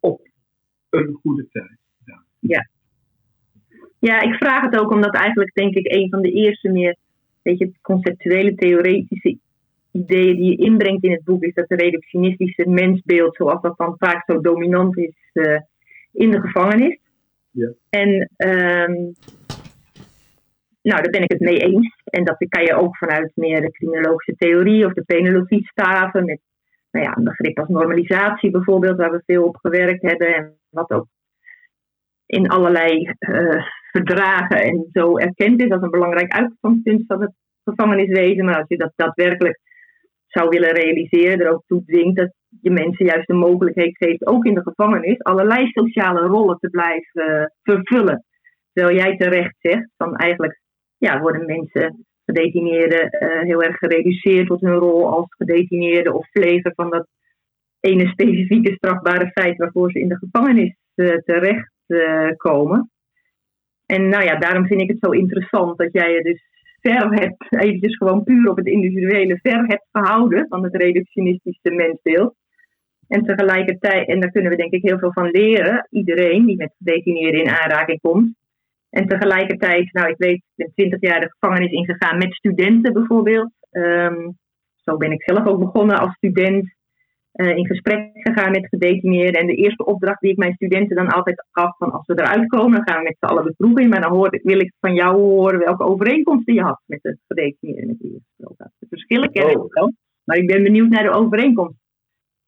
op 0.00 0.28
een 0.90 1.18
goede 1.22 1.48
tijd. 1.48 1.78
Ja. 2.40 2.68
ja. 3.98 4.20
Ik 4.20 4.34
vraag 4.34 4.62
het 4.62 4.78
ook 4.78 4.92
omdat 4.92 5.14
eigenlijk 5.14 5.54
denk 5.54 5.74
ik 5.74 5.92
een 5.92 6.08
van 6.08 6.22
de 6.22 6.30
eerste 6.30 6.68
meer 6.68 6.96
weet 7.42 7.58
je, 7.58 7.72
conceptuele, 7.82 8.54
theoretische 8.54 9.38
ideeën 9.92 10.36
die 10.36 10.50
je 10.50 10.56
inbrengt 10.56 11.04
in 11.04 11.12
het 11.12 11.24
boek 11.24 11.42
is 11.42 11.54
dat 11.54 11.68
de 11.68 11.76
reductionistische 11.76 12.68
mensbeeld, 12.68 13.36
zoals 13.36 13.62
dat 13.62 13.76
dan 13.76 13.94
vaak 13.98 14.24
zo 14.26 14.40
dominant 14.40 14.98
is 14.98 15.14
uh, 15.32 15.60
in 16.12 16.30
de 16.30 16.40
gevangenis. 16.40 16.98
En 17.90 18.08
um, 18.36 19.14
nou, 20.82 21.02
daar 21.02 21.10
ben 21.10 21.22
ik 21.22 21.32
het 21.32 21.40
mee 21.40 21.58
eens. 21.58 22.02
En 22.04 22.24
dat 22.24 22.36
kan 22.48 22.64
je 22.64 22.74
ook 22.74 22.96
vanuit 22.96 23.32
meer 23.34 23.60
de 23.60 23.70
criminologische 23.70 24.34
theorie 24.34 24.86
of 24.86 24.92
de 24.92 25.04
penologie 25.04 25.66
staven. 25.66 26.24
Met 26.24 26.40
nou 26.90 27.04
ja, 27.04 27.16
een 27.16 27.24
begrip 27.24 27.58
als 27.58 27.68
normalisatie 27.68 28.50
bijvoorbeeld, 28.50 28.96
waar 28.96 29.10
we 29.10 29.22
veel 29.26 29.44
op 29.44 29.56
gewerkt 29.56 30.02
hebben. 30.02 30.34
En 30.34 30.58
wat 30.70 30.90
ook 30.90 31.06
in 32.26 32.48
allerlei 32.48 33.10
uh, 33.18 33.66
verdragen 33.92 34.62
en 34.62 34.88
zo 34.92 35.18
erkend 35.18 35.62
is 35.62 35.70
als 35.70 35.82
een 35.82 35.90
belangrijk 35.90 36.32
uitgangspunt 36.32 37.04
van 37.06 37.20
het 37.20 37.32
gevangeniswezen. 37.64 38.44
Maar 38.44 38.58
als 38.58 38.68
je 38.68 38.76
dat 38.76 38.92
daadwerkelijk 38.96 39.60
zou 40.34 40.48
willen 40.48 40.72
realiseren, 40.72 41.40
er 41.40 41.52
ook 41.52 41.64
toe 41.66 41.84
dwingt 41.84 42.16
dat 42.16 42.32
je 42.60 42.70
mensen 42.70 43.06
juist 43.06 43.26
de 43.26 43.34
mogelijkheid 43.34 43.96
geeft, 43.96 44.26
ook 44.26 44.44
in 44.44 44.54
de 44.54 44.62
gevangenis, 44.62 45.22
allerlei 45.22 45.66
sociale 45.66 46.20
rollen 46.20 46.58
te 46.58 46.70
blijven 46.70 47.30
uh, 47.30 47.44
vervullen. 47.62 48.24
Terwijl 48.72 48.96
jij 48.96 49.16
terecht 49.16 49.54
zegt, 49.58 49.88
van 49.96 50.16
eigenlijk 50.16 50.60
ja, 50.98 51.20
worden 51.20 51.46
mensen, 51.46 52.06
gedetineerden, 52.24 53.16
uh, 53.20 53.40
heel 53.40 53.62
erg 53.62 53.76
gereduceerd 53.76 54.46
tot 54.46 54.60
hun 54.60 54.74
rol 54.74 55.08
als 55.08 55.26
gedetineerde 55.28 56.12
of 56.12 56.26
vleger 56.30 56.72
van 56.74 56.90
dat 56.90 57.06
ene 57.80 58.06
specifieke 58.06 58.74
strafbare 58.74 59.30
feit 59.30 59.56
waarvoor 59.56 59.90
ze 59.90 60.00
in 60.00 60.08
de 60.08 60.18
gevangenis 60.18 60.76
uh, 60.94 61.16
terecht 61.16 61.72
komen. 62.36 62.90
En 63.86 64.08
nou 64.08 64.24
ja, 64.24 64.36
daarom 64.38 64.66
vind 64.66 64.80
ik 64.80 64.88
het 64.88 64.98
zo 65.00 65.10
interessant 65.10 65.78
dat 65.78 65.92
jij 65.92 66.12
je 66.12 66.22
dus 66.22 66.42
ver 66.84 67.14
hebt, 67.14 67.46
eventjes 67.48 67.96
gewoon 67.96 68.24
puur 68.24 68.50
op 68.50 68.56
het 68.56 68.66
individuele, 68.66 69.38
ver 69.42 69.64
hebt 69.66 69.88
gehouden 69.92 70.46
van 70.48 70.64
het 70.64 70.76
reductionistische 70.76 71.70
mensbeeld. 71.70 72.34
En 73.08 73.24
tegelijkertijd, 73.24 74.08
en 74.08 74.20
daar 74.20 74.30
kunnen 74.30 74.50
we 74.50 74.56
denk 74.56 74.72
ik 74.72 74.82
heel 74.82 74.98
veel 74.98 75.12
van 75.12 75.30
leren, 75.30 75.86
iedereen 75.90 76.46
die 76.46 76.56
met 76.56 76.74
gedetineerden 76.78 77.40
in 77.40 77.50
aanraking 77.50 78.00
komt. 78.00 78.34
En 78.90 79.08
tegelijkertijd, 79.08 79.92
nou 79.92 80.08
ik 80.08 80.18
weet, 80.18 80.34
ik 80.34 80.52
ben 80.54 80.72
twintig 80.74 81.00
jaar 81.00 81.20
de 81.20 81.34
gevangenis 81.38 81.72
ingegaan 81.72 82.18
met 82.18 82.34
studenten 82.34 82.92
bijvoorbeeld. 82.92 83.52
Um, 83.70 84.38
zo 84.74 84.96
ben 84.96 85.12
ik 85.12 85.22
zelf 85.22 85.46
ook 85.46 85.58
begonnen 85.58 85.98
als 85.98 86.14
student 86.14 86.74
uh, 87.34 87.56
in 87.56 87.66
gesprek 87.66 88.10
gegaan 88.12 88.50
met 88.50 88.68
gedetineerden. 88.68 89.40
En 89.40 89.46
de 89.46 89.54
eerste 89.54 89.84
opdracht 89.84 90.20
die 90.20 90.30
ik 90.30 90.36
mijn 90.36 90.54
studenten 90.54 90.96
dan 90.96 91.08
altijd 91.08 91.46
gaf, 91.50 91.76
van 91.76 91.92
als 91.92 92.06
we 92.06 92.18
eruit 92.18 92.46
komen, 92.46 92.72
dan 92.72 92.88
gaan 92.88 92.98
we 92.98 93.02
met 93.02 93.16
z'n 93.18 93.26
allen 93.26 93.44
beproeving. 93.44 93.90
Maar 93.90 94.00
dan 94.00 94.12
hoor, 94.12 94.40
wil 94.42 94.60
ik 94.60 94.72
van 94.80 94.94
jou 94.94 95.16
horen 95.16 95.58
welke 95.58 95.84
overeenkomsten 95.84 96.54
je 96.54 96.62
had 96.62 96.80
met 96.86 96.98
de 97.02 97.18
gedetineerden 97.26 97.86
met 97.86 97.96
je 98.00 98.20
gesproken 98.26 98.64
had. 98.64 98.72
De 98.78 98.86
verschillen 98.88 99.32
ken 99.32 99.50
ik 99.50 99.58
Oh. 99.58 99.72
wel, 99.72 99.92
maar 100.24 100.36
ik 100.36 100.46
ben 100.46 100.62
benieuwd 100.62 100.88
naar 100.88 101.02
de 101.02 101.10
overeenkomst. 101.10 101.78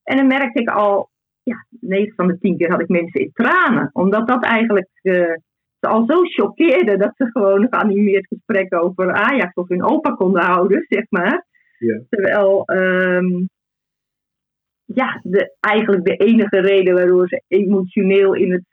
En 0.03 0.17
dan 0.17 0.27
merkte 0.27 0.61
ik 0.61 0.69
al, 0.69 1.11
ja, 1.43 1.67
9 1.81 2.15
van 2.15 2.27
de 2.27 2.39
10 2.39 2.57
keer 2.57 2.71
had 2.71 2.81
ik 2.81 2.89
mensen 2.89 3.21
in 3.21 3.31
tranen. 3.33 3.91
Omdat 3.93 4.29
dat 4.29 4.45
eigenlijk 4.45 4.89
uh, 5.03 5.35
ze 5.81 5.89
al 5.89 6.05
zo 6.07 6.23
choqueerde 6.23 6.97
dat 6.97 7.13
ze 7.17 7.31
gewoon 7.33 7.63
een 7.63 7.69
geanimeerd 7.71 8.27
gesprek 8.27 8.75
over 8.75 9.13
Ajax 9.13 9.55
of 9.55 9.69
hun 9.69 9.85
opa 9.85 10.11
konden 10.11 10.43
houden, 10.43 10.85
zeg 10.89 11.05
maar. 11.09 11.47
Ja. 11.79 12.01
Terwijl, 12.09 12.63
um, 12.67 13.49
ja, 14.87 15.21
de, 15.23 15.57
eigenlijk 15.61 16.05
de 16.05 16.17
enige 16.17 16.61
reden 16.61 16.95
waardoor 16.95 17.29
ze 17.29 17.43
emotioneel 17.49 18.35
in 18.35 18.53
het 18.53 18.65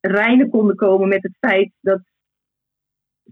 reinen 0.00 0.50
konden 0.50 0.76
komen 0.76 1.08
met 1.08 1.22
het 1.22 1.36
feit 1.40 1.72
dat 1.80 2.00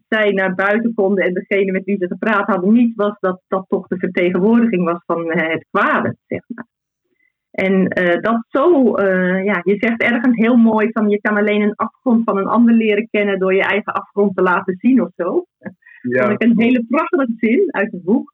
zij 0.08 0.30
naar 0.30 0.54
buiten 0.54 0.94
konden 0.94 1.24
en 1.24 1.34
degene 1.34 1.72
met 1.72 1.84
wie 1.84 1.96
ze 1.96 2.06
gepraat 2.06 2.46
hadden 2.46 2.72
niet, 2.72 2.96
was 2.96 3.16
dat 3.20 3.40
dat 3.48 3.64
toch 3.68 3.86
de 3.86 3.98
vertegenwoordiging 3.98 4.84
was 4.84 5.02
van 5.06 5.32
het 5.32 5.66
kwade, 5.70 6.16
zeg 6.26 6.42
maar. 6.46 6.66
En 7.50 7.98
uh, 7.98 8.20
dat 8.20 8.44
zo, 8.48 8.96
uh, 8.98 9.44
ja, 9.44 9.60
je 9.64 9.76
zegt 9.78 10.02
ergens 10.02 10.36
heel 10.36 10.56
mooi 10.56 10.90
van 10.92 11.08
je 11.08 11.20
kan 11.20 11.36
alleen 11.36 11.60
een 11.60 11.74
afgrond 11.74 12.24
van 12.24 12.38
een 12.38 12.46
ander 12.46 12.74
leren 12.74 13.08
kennen 13.10 13.38
door 13.38 13.54
je 13.54 13.62
eigen 13.62 13.92
afgrond 13.92 14.36
te 14.36 14.42
laten 14.42 14.76
zien 14.78 15.02
of 15.02 15.10
zo. 15.16 15.46
Ja. 16.02 16.28
Dat 16.28 16.42
is 16.42 16.48
een 16.48 16.60
hele 16.60 16.84
prachtige 16.88 17.32
zin 17.36 17.66
uit 17.70 17.92
het 17.92 18.02
boek 18.02 18.32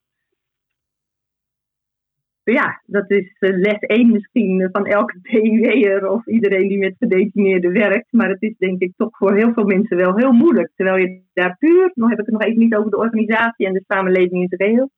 ja, 2.53 2.83
dat 2.87 3.11
is 3.11 3.37
eh, 3.39 3.57
les 3.57 3.79
1 3.79 4.13
misschien 4.13 4.69
van 4.73 4.87
elke 4.87 5.19
PIW'er 5.29 6.11
of 6.11 6.27
iedereen 6.27 6.69
die 6.69 6.79
met 6.79 6.95
gedetineerden 6.99 7.73
werkt. 7.73 8.13
Maar 8.13 8.29
het 8.29 8.43
is 8.43 8.57
denk 8.59 8.81
ik 8.81 8.93
toch 8.97 9.17
voor 9.17 9.35
heel 9.35 9.53
veel 9.53 9.65
mensen 9.65 9.97
wel 9.97 10.17
heel 10.17 10.33
moeilijk. 10.33 10.73
Terwijl 10.75 10.97
je 10.97 11.23
daar 11.33 11.57
puur, 11.59 11.91
nog 11.95 12.11
heb 12.11 12.19
ik 12.19 12.27
het 12.27 12.35
nog 12.35 12.43
even 12.43 12.59
niet 12.59 12.75
over 12.75 12.91
de 12.91 12.97
organisatie 12.97 13.67
en 13.67 13.73
de 13.73 13.85
samenleving 13.87 14.33
in 14.33 14.47
het 14.51 14.63
geheel. 14.63 14.91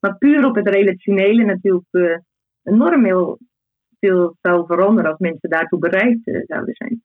Maar 0.00 0.18
puur 0.18 0.44
op 0.44 0.54
het 0.54 0.68
relationele 0.68 1.44
natuurlijk 1.44 1.86
uh, 1.90 2.16
enorm 2.62 3.04
heel 3.04 3.38
veel 4.00 4.36
zou 4.40 4.66
veranderen 4.66 5.10
als 5.10 5.18
mensen 5.18 5.50
daartoe 5.50 5.78
bereid 5.78 6.18
uh, 6.24 6.40
zouden 6.46 6.74
zijn. 6.74 7.02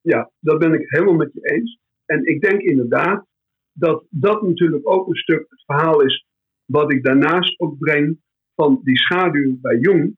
Ja, 0.00 0.30
dat 0.40 0.58
ben 0.58 0.72
ik 0.72 0.90
helemaal 0.90 1.14
met 1.14 1.32
je 1.32 1.40
eens. 1.40 1.78
En 2.06 2.26
ik 2.26 2.40
denk 2.40 2.60
inderdaad 2.60 3.26
dat 3.72 4.04
dat 4.10 4.42
natuurlijk 4.42 4.88
ook 4.88 5.08
een 5.08 5.16
stuk 5.16 5.46
het 5.48 5.64
verhaal 5.64 6.02
is 6.02 6.26
wat 6.64 6.92
ik 6.92 7.04
daarnaast 7.04 7.60
ook 7.60 7.78
breng 7.78 8.18
van 8.54 8.80
die 8.82 8.98
schaduw 8.98 9.58
bij 9.60 9.78
Jung. 9.78 10.16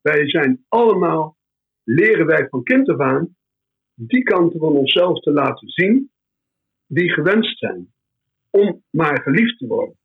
Wij 0.00 0.28
zijn 0.28 0.64
allemaal, 0.68 1.36
leren 1.84 2.26
wij 2.26 2.48
van 2.48 2.62
kind 2.62 2.88
af 2.88 2.98
aan, 2.98 3.36
die 3.94 4.22
kanten 4.22 4.60
van 4.60 4.72
onszelf 4.72 5.20
te 5.20 5.30
laten 5.30 5.68
zien 5.68 6.10
die 6.86 7.12
gewenst 7.12 7.58
zijn 7.58 7.92
om 8.50 8.82
maar 8.90 9.22
geliefd 9.22 9.58
te 9.58 9.66
worden. 9.66 9.98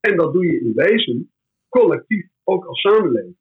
En 0.00 0.16
dat 0.16 0.32
doe 0.32 0.46
je 0.46 0.60
in 0.60 0.72
wezen 0.74 1.32
collectief, 1.68 2.28
ook 2.44 2.64
als 2.64 2.80
samenleving. 2.80 3.36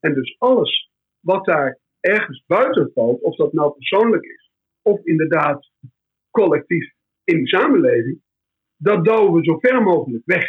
En 0.00 0.14
dus 0.14 0.36
alles 0.38 0.90
wat 1.20 1.44
daar 1.44 1.78
ergens 2.00 2.44
buiten 2.46 2.90
valt, 2.94 3.22
of 3.22 3.36
dat 3.36 3.52
nou 3.52 3.72
persoonlijk 3.72 4.24
is, 4.24 4.50
of 4.82 5.04
inderdaad 5.04 5.70
collectief 6.30 6.92
in 7.24 7.38
de 7.42 7.48
samenleving, 7.48 8.22
dat 8.76 9.04
douwen 9.04 9.32
we 9.32 9.44
zo 9.44 9.58
ver 9.58 9.82
mogelijk 9.82 10.22
weg. 10.24 10.46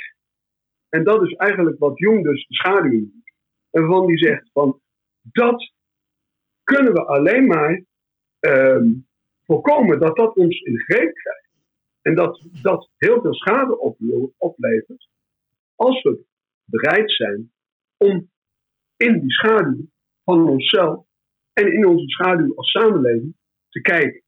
En 0.90 1.04
dat 1.04 1.22
is 1.22 1.34
eigenlijk 1.34 1.80
wat 1.80 2.00
Jung 2.00 2.24
dus 2.24 2.48
de 2.48 2.54
schaduw 2.54 2.92
noemt. 2.92 3.34
En 3.70 3.86
van 3.86 4.06
die 4.06 4.18
zegt 4.18 4.50
van 4.54 4.82
dat 5.22 5.74
kunnen 6.64 6.94
we 6.94 7.06
alleen 7.06 7.48
maar 7.48 7.84
um, 8.40 9.08
voorkomen 9.46 10.00
dat 10.00 10.16
dat 10.16 10.36
ons 10.36 10.60
in 10.60 10.80
greep 10.80 11.14
krijgt. 11.14 11.50
En 12.02 12.16
dat 12.16 12.48
dat 12.62 12.90
heel 12.98 13.22
veel 13.22 13.34
schade 13.34 13.80
oplevert 14.38 15.08
als 15.76 16.02
we 16.02 16.26
bereid 16.66 17.12
zijn 17.12 17.52
om 17.98 18.30
in 18.98 19.20
die 19.20 19.32
schaduw 19.32 19.86
van 20.24 20.50
onszelf 20.50 21.06
en 21.54 21.74
in 21.74 21.88
onze 21.88 22.10
schaduw 22.10 22.56
als 22.56 22.72
samenleving 22.72 23.36
te 23.70 23.82
kijken. 23.82 24.24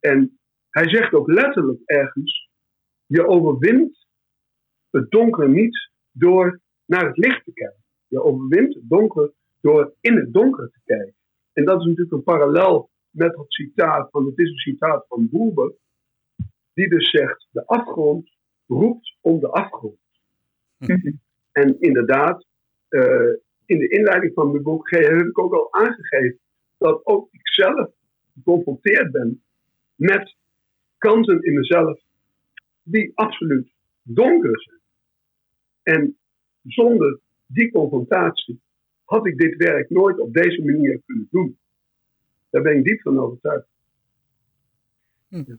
En 0.00 0.38
hij 0.70 0.88
zegt 0.88 1.12
ook 1.12 1.32
letterlijk 1.32 1.80
ergens: 1.84 2.50
je 3.06 3.26
overwint 3.26 4.05
het 4.90 5.10
donker 5.10 5.48
niet 5.48 5.90
door 6.12 6.60
naar 6.84 7.06
het 7.06 7.16
licht 7.16 7.44
te 7.44 7.52
kijken. 7.52 7.84
Je 8.06 8.22
overwint 8.22 8.74
het 8.74 8.88
donker 8.88 9.32
door 9.60 9.94
in 10.00 10.16
het 10.16 10.32
donker 10.32 10.70
te 10.70 10.80
kijken. 10.84 11.14
En 11.52 11.64
dat 11.64 11.80
is 11.80 11.86
natuurlijk 11.86 12.12
een 12.12 12.22
parallel 12.22 12.90
met 13.10 13.36
het 13.36 13.52
citaat 13.52 14.10
van, 14.10 14.26
het 14.26 14.38
is 14.38 14.50
een 14.50 14.58
citaat 14.58 15.04
van 15.08 15.28
Boerber, 15.30 15.74
die 16.74 16.88
dus 16.88 17.10
zegt, 17.10 17.48
de 17.50 17.66
afgrond 17.66 18.30
roept 18.66 19.16
om 19.20 19.40
de 19.40 19.48
afgrond. 19.48 19.98
En 21.52 21.80
inderdaad, 21.80 22.46
uh, 22.88 23.34
in 23.66 23.78
de 23.78 23.88
inleiding 23.88 24.32
van 24.34 24.50
mijn 24.50 24.62
boek 24.62 24.90
heb 24.90 25.26
ik 25.26 25.38
ook 25.38 25.54
al 25.54 25.72
aangegeven 25.72 26.38
dat 26.78 27.06
ook 27.06 27.28
ik 27.32 27.48
zelf 27.48 27.90
geconfronteerd 28.34 29.12
ben 29.12 29.42
met 29.94 30.36
kanten 30.98 31.42
in 31.42 31.54
mezelf 31.54 32.00
die 32.82 33.12
absoluut 33.14 33.72
donker 34.02 34.60
zijn. 34.62 34.75
En 35.86 36.16
zonder 36.62 37.20
die 37.46 37.72
confrontatie 37.72 38.60
had 39.04 39.26
ik 39.26 39.38
dit 39.38 39.56
werk 39.56 39.90
nooit 39.90 40.18
op 40.18 40.32
deze 40.32 40.62
manier 40.64 41.00
kunnen 41.06 41.28
doen. 41.30 41.58
Daar 42.50 42.62
ben 42.62 42.76
ik 42.76 42.84
diep 42.84 43.00
van 43.00 43.18
overtuigd. 43.18 43.66
Hm. 45.28 45.56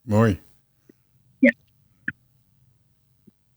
Mooi. 0.00 0.40
Ja. 1.38 1.52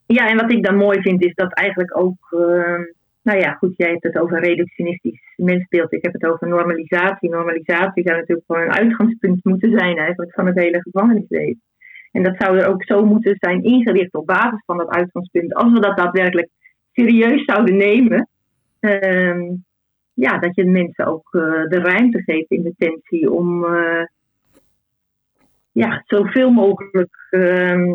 ja, 0.05 0.29
en 0.29 0.37
wat 0.37 0.51
ik 0.51 0.63
dan 0.63 0.75
mooi 0.75 1.01
vind 1.01 1.23
is 1.23 1.33
dat 1.33 1.53
eigenlijk 1.53 1.97
ook, 1.97 2.31
uh, 2.31 2.79
nou 3.21 3.39
ja, 3.39 3.53
goed, 3.53 3.77
jij 3.77 3.89
hebt 3.89 4.03
het 4.03 4.17
over 4.17 4.39
reductionistisch 4.39 5.33
mensbeeld, 5.35 5.93
ik 5.93 6.03
heb 6.03 6.13
het 6.13 6.25
over 6.25 6.47
normalisatie. 6.47 7.29
Normalisatie 7.29 8.03
zou 8.03 8.17
natuurlijk 8.17 8.47
gewoon 8.47 8.61
een 8.61 8.71
uitgangspunt 8.71 9.43
moeten 9.43 9.79
zijn 9.79 9.97
eigenlijk 9.97 10.33
van 10.33 10.45
het 10.45 10.55
hele 10.55 10.81
gevangenisleven. 10.81 11.61
En 12.15 12.23
dat 12.23 12.35
zou 12.37 12.57
er 12.57 12.67
ook 12.67 12.83
zo 12.83 13.05
moeten 13.05 13.35
zijn 13.39 13.63
ingericht 13.63 14.13
op 14.13 14.25
basis 14.25 14.63
van 14.65 14.77
dat 14.77 14.89
uitgangspunt. 14.89 15.53
Als 15.53 15.71
we 15.71 15.79
dat 15.79 15.97
daadwerkelijk 15.97 16.49
serieus 16.91 17.43
zouden 17.43 17.75
nemen, 17.75 18.29
uh, 18.79 19.51
ja, 20.13 20.37
dat 20.37 20.55
je 20.55 20.65
mensen 20.65 21.05
ook 21.05 21.33
uh, 21.33 21.41
de 21.41 21.79
ruimte 21.79 22.21
geeft 22.21 22.51
in 22.51 22.63
detentie 22.63 23.31
om 23.31 23.63
uh, 23.63 24.03
ja, 25.71 26.03
zoveel 26.05 26.51
mogelijk 26.51 27.27
ehm, 27.29 27.93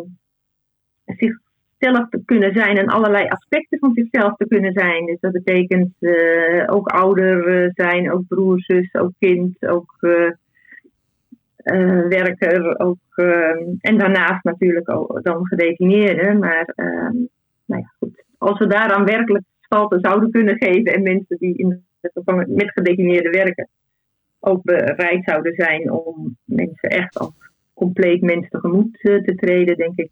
zichzelf 1.05 2.09
te 2.09 2.23
kunnen 2.25 2.53
zijn 2.53 2.77
en 2.77 2.89
allerlei 2.89 3.29
aspecten 3.29 3.79
van 3.79 3.95
zichzelf 3.95 4.37
te 4.37 4.47
kunnen 4.49 4.73
zijn. 4.73 5.07
Dus 5.07 5.21
dat 5.21 5.33
betekent 5.33 5.95
uh, 6.01 6.65
ook 6.67 6.89
ouder 6.89 7.71
zijn, 7.75 8.13
ook 8.13 8.27
broer, 8.29 8.61
zus, 8.61 8.95
ook 8.95 9.13
kind, 9.19 9.67
ook 9.67 9.97
uh, 11.65 12.09
werker 12.09 12.79
ook, 12.79 12.99
uh, 13.17 13.51
en 13.81 13.99
daarnaast 13.99 14.45
natuurlijk 14.45 14.89
ook 14.91 15.23
dan 15.23 15.47
gedetineerden. 15.47 16.39
Maar 16.39 16.73
uh, 16.77 17.11
nou 17.65 17.83
ja, 17.83 17.93
goed. 17.99 18.25
als 18.39 18.59
we 18.59 18.67
daaraan 18.67 19.05
werkelijk 19.05 19.45
spalte 19.61 19.99
zouden 20.01 20.31
kunnen 20.31 20.57
geven 20.57 20.95
en 20.95 21.03
mensen 21.03 21.39
die 21.39 21.57
in 21.57 21.69
de 21.69 22.45
met 22.47 22.71
gedetineerden 22.71 23.33
werken 23.33 23.69
ook 24.39 24.63
bereid 24.63 25.25
zouden 25.25 25.55
zijn 25.55 25.91
om 25.91 26.37
mensen 26.45 26.89
echt 26.89 27.19
als 27.19 27.33
compleet 27.75 28.23
mens 28.23 28.49
tegemoet 28.49 29.05
uh, 29.05 29.23
te 29.23 29.35
treden, 29.35 29.77
denk 29.77 29.99
ik 29.99 30.11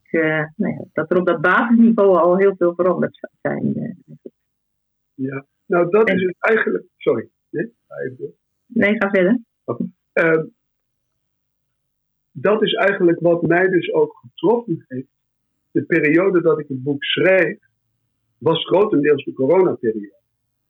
nou 0.56 0.74
ja, 0.74 0.84
dat 0.92 1.10
er 1.10 1.16
op 1.16 1.26
dat 1.26 1.40
basisniveau 1.40 2.16
al 2.16 2.36
heel 2.36 2.54
veel 2.56 2.74
veranderd 2.74 3.16
zou 3.16 3.32
zijn. 3.40 3.96
ja, 5.14 5.44
nou 5.66 5.90
dat 5.90 6.10
is 6.10 6.22
het 6.22 6.36
eigenlijk. 6.38 6.84
Sorry, 6.96 7.28
nee, 7.50 7.72
nee 8.66 8.96
ga 8.96 9.10
verder. 9.10 9.38
Okay. 9.64 9.86
Dat 12.40 12.62
is 12.62 12.72
eigenlijk 12.72 13.20
wat 13.20 13.42
mij 13.42 13.68
dus 13.68 13.92
ook 13.92 14.16
getroffen 14.16 14.84
heeft. 14.88 15.08
De 15.70 15.82
periode 15.82 16.40
dat 16.40 16.58
ik 16.58 16.68
het 16.68 16.82
boek 16.82 17.04
schreef, 17.04 17.58
was 18.38 18.64
grotendeels 18.64 19.24
de 19.24 19.32
coronaperiode. 19.32 20.20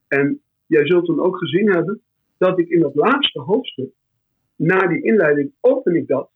En 0.08 0.42
jij 0.66 0.86
zult 0.86 1.06
dan 1.06 1.20
ook 1.20 1.38
gezien 1.38 1.72
hebben 1.72 2.02
dat 2.38 2.58
ik 2.58 2.68
in 2.68 2.80
dat 2.80 2.94
laatste 2.94 3.40
hoofdstuk, 3.40 3.90
na 4.56 4.86
die 4.86 5.02
inleiding, 5.02 5.52
open 5.60 5.94
ik 5.94 6.06
dat 6.06 6.30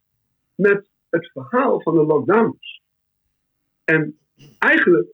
met 0.54 0.88
het 1.10 1.30
verhaal 1.32 1.80
van 1.80 1.94
de 1.94 2.04
lockdowns. 2.04 2.82
En 3.84 4.18
eigenlijk 4.58 5.12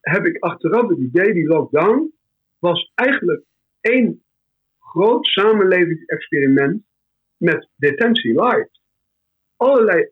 heb 0.00 0.26
ik 0.26 0.42
achteraf 0.42 0.88
het 0.88 0.98
idee, 0.98 1.32
die 1.32 1.46
lockdown 1.46 2.12
was 2.58 2.92
eigenlijk 2.94 3.44
één 3.80 4.22
groot 4.78 5.26
samenlevingsexperiment 5.26 6.82
met 7.36 7.68
detentie 7.76 8.34
light 8.34 8.77
allerlei 9.58 10.06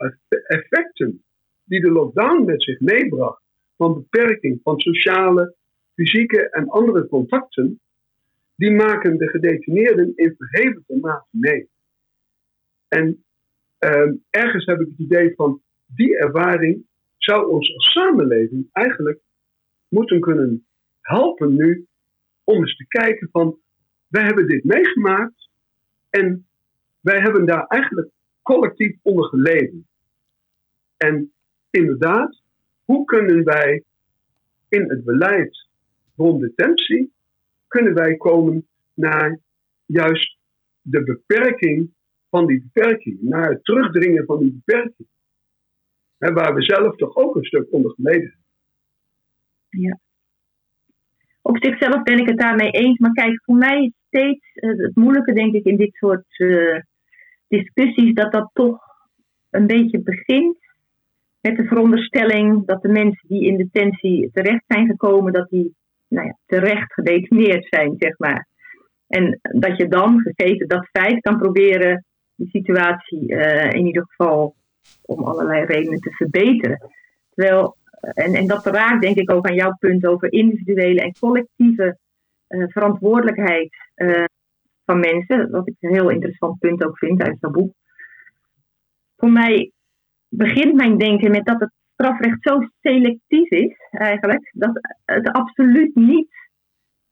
effecten 0.47 1.25
die 1.65 1.81
de 1.81 1.91
lockdown 1.91 2.45
met 2.45 2.63
zich 2.63 2.81
meebracht, 2.81 3.43
van 3.77 3.95
beperking 3.95 4.61
van 4.63 4.81
sociale, 4.81 5.55
fysieke 5.95 6.51
en 6.51 6.69
andere 6.69 7.09
contacten, 7.09 7.81
die 8.57 8.71
maken 8.71 9.19
de 9.19 9.29
gedetineerden 9.29 10.13
in 10.15 10.35
verheven 10.39 11.01
mate 11.01 11.27
mee. 11.31 11.69
En 12.89 13.25
uh, 13.81 14.13
ergens 14.31 14.65
heb 14.67 14.81
ik 14.81 14.87
het 14.87 14.99
idee 14.99 15.35
van 15.35 15.63
die 15.87 16.19
ervaring 16.19 16.87
zou 17.17 17.51
ons 17.51 17.75
als 17.75 17.93
samenleving 17.93 18.69
eigenlijk 18.73 19.21
moeten 19.89 20.21
kunnen 20.21 20.67
helpen 21.01 21.55
nu 21.55 21.87
om 22.45 22.57
eens 22.57 22.77
te 22.77 22.87
kijken 22.87 23.29
van, 23.33 23.59
wij 24.07 24.25
hebben 24.25 24.49
dit 24.49 24.65
meegemaakt 24.65 25.51
en 26.11 26.47
wij 27.01 27.21
hebben 27.21 27.47
daar 27.47 27.67
eigenlijk 27.67 28.11
collectief 28.47 28.97
onder 29.03 29.25
geleden. 29.25 29.87
En 30.97 31.33
inderdaad, 31.71 32.43
hoe 32.85 33.05
kunnen 33.05 33.45
wij 33.45 33.83
in 34.69 34.91
het 34.91 35.05
beleid 35.05 35.69
rond 36.17 36.41
detentie, 36.41 37.13
kunnen 37.67 37.95
wij 37.95 38.17
komen 38.17 38.67
naar 38.95 39.39
juist 39.87 40.39
de 40.81 41.03
beperking 41.03 41.91
van 42.31 42.47
die 42.47 42.71
beperking, 42.73 43.21
naar 43.21 43.51
het 43.51 43.65
terugdringen 43.65 44.25
van 44.25 44.39
die 44.39 44.63
beperking. 44.65 45.09
Hè, 46.19 46.33
waar 46.33 46.55
we 46.55 46.63
zelf 46.63 46.97
toch 46.97 47.17
ook 47.17 47.37
een 47.37 47.45
stuk 47.45 47.73
onder 47.73 47.91
geleden 47.91 48.21
hebben. 48.21 48.45
Ja. 49.69 49.99
Op 51.43 51.57
zichzelf 51.65 52.03
ben 52.03 52.19
ik 52.19 52.29
het 52.29 52.39
daarmee 52.39 52.71
eens, 52.71 52.99
maar 52.99 53.13
kijk, 53.13 53.45
voor 53.45 53.57
mij 53.57 53.85
is 53.85 53.93
steeds 54.07 54.53
eh, 54.55 54.71
het 54.77 54.97
moeilijke, 54.97 55.33
denk 55.33 55.55
ik, 55.55 55.65
in 55.65 55.77
dit 55.77 55.95
soort 55.95 56.39
uh, 56.39 56.81
discussies, 57.49 58.15
dat 58.15 58.33
dat 58.33 58.51
toch 58.53 58.79
een 59.51 59.67
beetje 59.67 60.01
begint 60.01 60.57
met 61.41 61.57
de 61.57 61.65
veronderstelling 61.65 62.67
dat 62.67 62.83
de 62.83 62.89
mensen 62.89 63.29
die 63.29 63.47
in 63.47 63.57
detentie 63.57 64.31
terecht 64.33 64.65
zijn 64.67 64.87
gekomen, 64.87 65.33
dat 65.33 65.49
die 65.49 65.75
nou 66.09 66.27
ja, 66.27 66.37
terecht 66.47 66.93
gedetineerd 66.93 67.67
zijn, 67.69 67.95
zeg 67.99 68.19
maar. 68.19 68.47
En 69.07 69.41
dat 69.43 69.77
je 69.77 69.89
dan, 69.89 70.21
gegeven 70.21 70.69
dat 70.69 70.89
feit, 70.93 71.21
kan 71.21 71.39
proberen 71.39 72.05
die 72.35 72.49
situatie 72.49 73.33
uh, 73.33 73.71
in 73.71 73.87
ieder 73.87 74.05
geval 74.07 74.55
om 75.03 75.25
allerlei 75.25 75.65
redenen 75.65 76.01
te 76.01 76.11
verbeteren. 76.11 76.79
Terwijl, 77.35 77.77
en, 78.01 78.35
en 78.35 78.47
dat 78.47 78.67
raakt 78.67 79.03
denk 79.03 79.17
ik 79.17 79.31
ook 79.31 79.47
aan 79.47 79.55
jouw 79.55 79.77
punt 79.79 80.07
over 80.07 80.33
individuele 80.33 81.01
en 81.01 81.19
collectieve 81.19 81.99
uh, 82.49 82.65
verantwoordelijkheid 82.69 83.71
van 84.87 85.01
mensen, 85.01 85.51
wat 85.51 85.68
ik 85.68 85.75
een 85.81 85.94
heel 85.94 86.11
interessant 86.11 86.59
punt 86.59 86.85
ook 86.85 86.99
vind 86.99 87.22
uit 87.22 87.37
dat 87.40 87.53
boek. 87.53 87.72
Voor 89.16 89.31
mij 89.31 89.72
begint 90.29 90.75
mijn 90.75 90.99
denken 90.99 91.31
met 91.31 91.44
dat 91.44 91.61
het 91.61 91.72
strafrecht 91.92 92.38
zo 92.40 92.68
selectief 92.81 93.51
is, 93.51 93.77
eigenlijk, 93.90 94.51
dat 94.53 94.81
het 95.05 95.29
absoluut 95.29 95.94
niet 95.94 96.35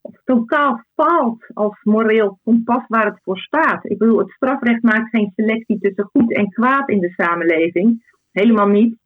of 0.01 0.21
totaal 0.25 0.85
faalt 0.95 1.45
als 1.55 1.79
moreel 1.83 2.39
kompas 2.45 2.85
waar 2.89 3.07
het 3.07 3.21
voor 3.23 3.39
staat. 3.39 3.85
Ik 3.91 3.99
bedoel, 3.99 4.19
het 4.19 4.31
strafrecht 4.31 4.83
maakt 4.83 5.09
geen 5.09 5.33
selectie 5.37 5.79
tussen 5.79 6.09
goed 6.13 6.35
en 6.35 6.49
kwaad 6.49 6.89
in 6.89 7.01
de 7.01 7.13
samenleving. 7.17 8.13
Helemaal 8.33 8.69
niet. 8.69 8.97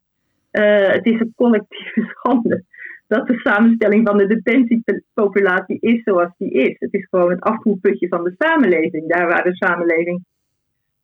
Uh, 0.53 0.89
het 0.89 1.07
is 1.07 1.21
een 1.21 1.33
collectieve 1.37 2.05
schande 2.15 2.65
dat 3.09 3.27
de 3.27 3.39
samenstelling 3.39 4.09
van 4.09 4.17
de 4.17 4.27
detentiepopulatie 4.27 5.79
is 5.81 6.03
zoals 6.03 6.31
die 6.39 6.51
is. 6.51 6.77
Het 6.79 6.93
is 6.95 7.07
gewoon 7.11 7.31
het 7.31 7.41
afvoerputje 7.41 8.09
van 8.09 8.25
de 8.25 8.35
samenleving. 8.39 9.09
Daar 9.09 9.27
waar 9.27 9.45
de 9.45 9.57
samenleving 9.57 10.25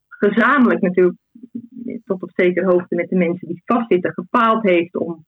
gezamenlijk 0.08 0.80
natuurlijk 0.80 1.18
tot 2.04 2.22
op 2.22 2.30
zekere 2.34 2.66
hoogte 2.66 2.94
met 2.94 3.08
de 3.08 3.16
mensen 3.16 3.48
die 3.48 3.62
vastzitten 3.64 4.12
gepaald 4.12 4.62
heeft 4.62 4.96
om 4.96 5.24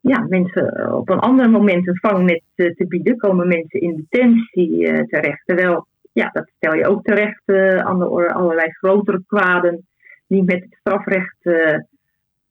ja, 0.00 0.26
mensen 0.28 0.94
op 0.94 1.08
een 1.08 1.18
ander 1.18 1.50
moment 1.50 1.88
een 1.88 1.98
vangnet 1.98 2.42
te, 2.54 2.74
te 2.74 2.86
bieden, 2.86 3.16
komen 3.16 3.48
mensen 3.48 3.80
in 3.80 4.06
detentie 4.08 4.70
uh, 4.70 4.98
terecht. 4.98 5.42
Terwijl, 5.44 5.86
ja, 6.12 6.30
dat 6.32 6.50
stel 6.56 6.74
je 6.74 6.86
ook 6.86 7.04
terecht 7.04 7.42
uh, 7.46 7.78
aan 7.78 8.02
allerlei 8.32 8.70
grotere 8.70 9.22
kwaden 9.26 9.86
die 10.26 10.42
met 10.42 10.60
het 10.62 10.76
strafrecht 10.78 11.36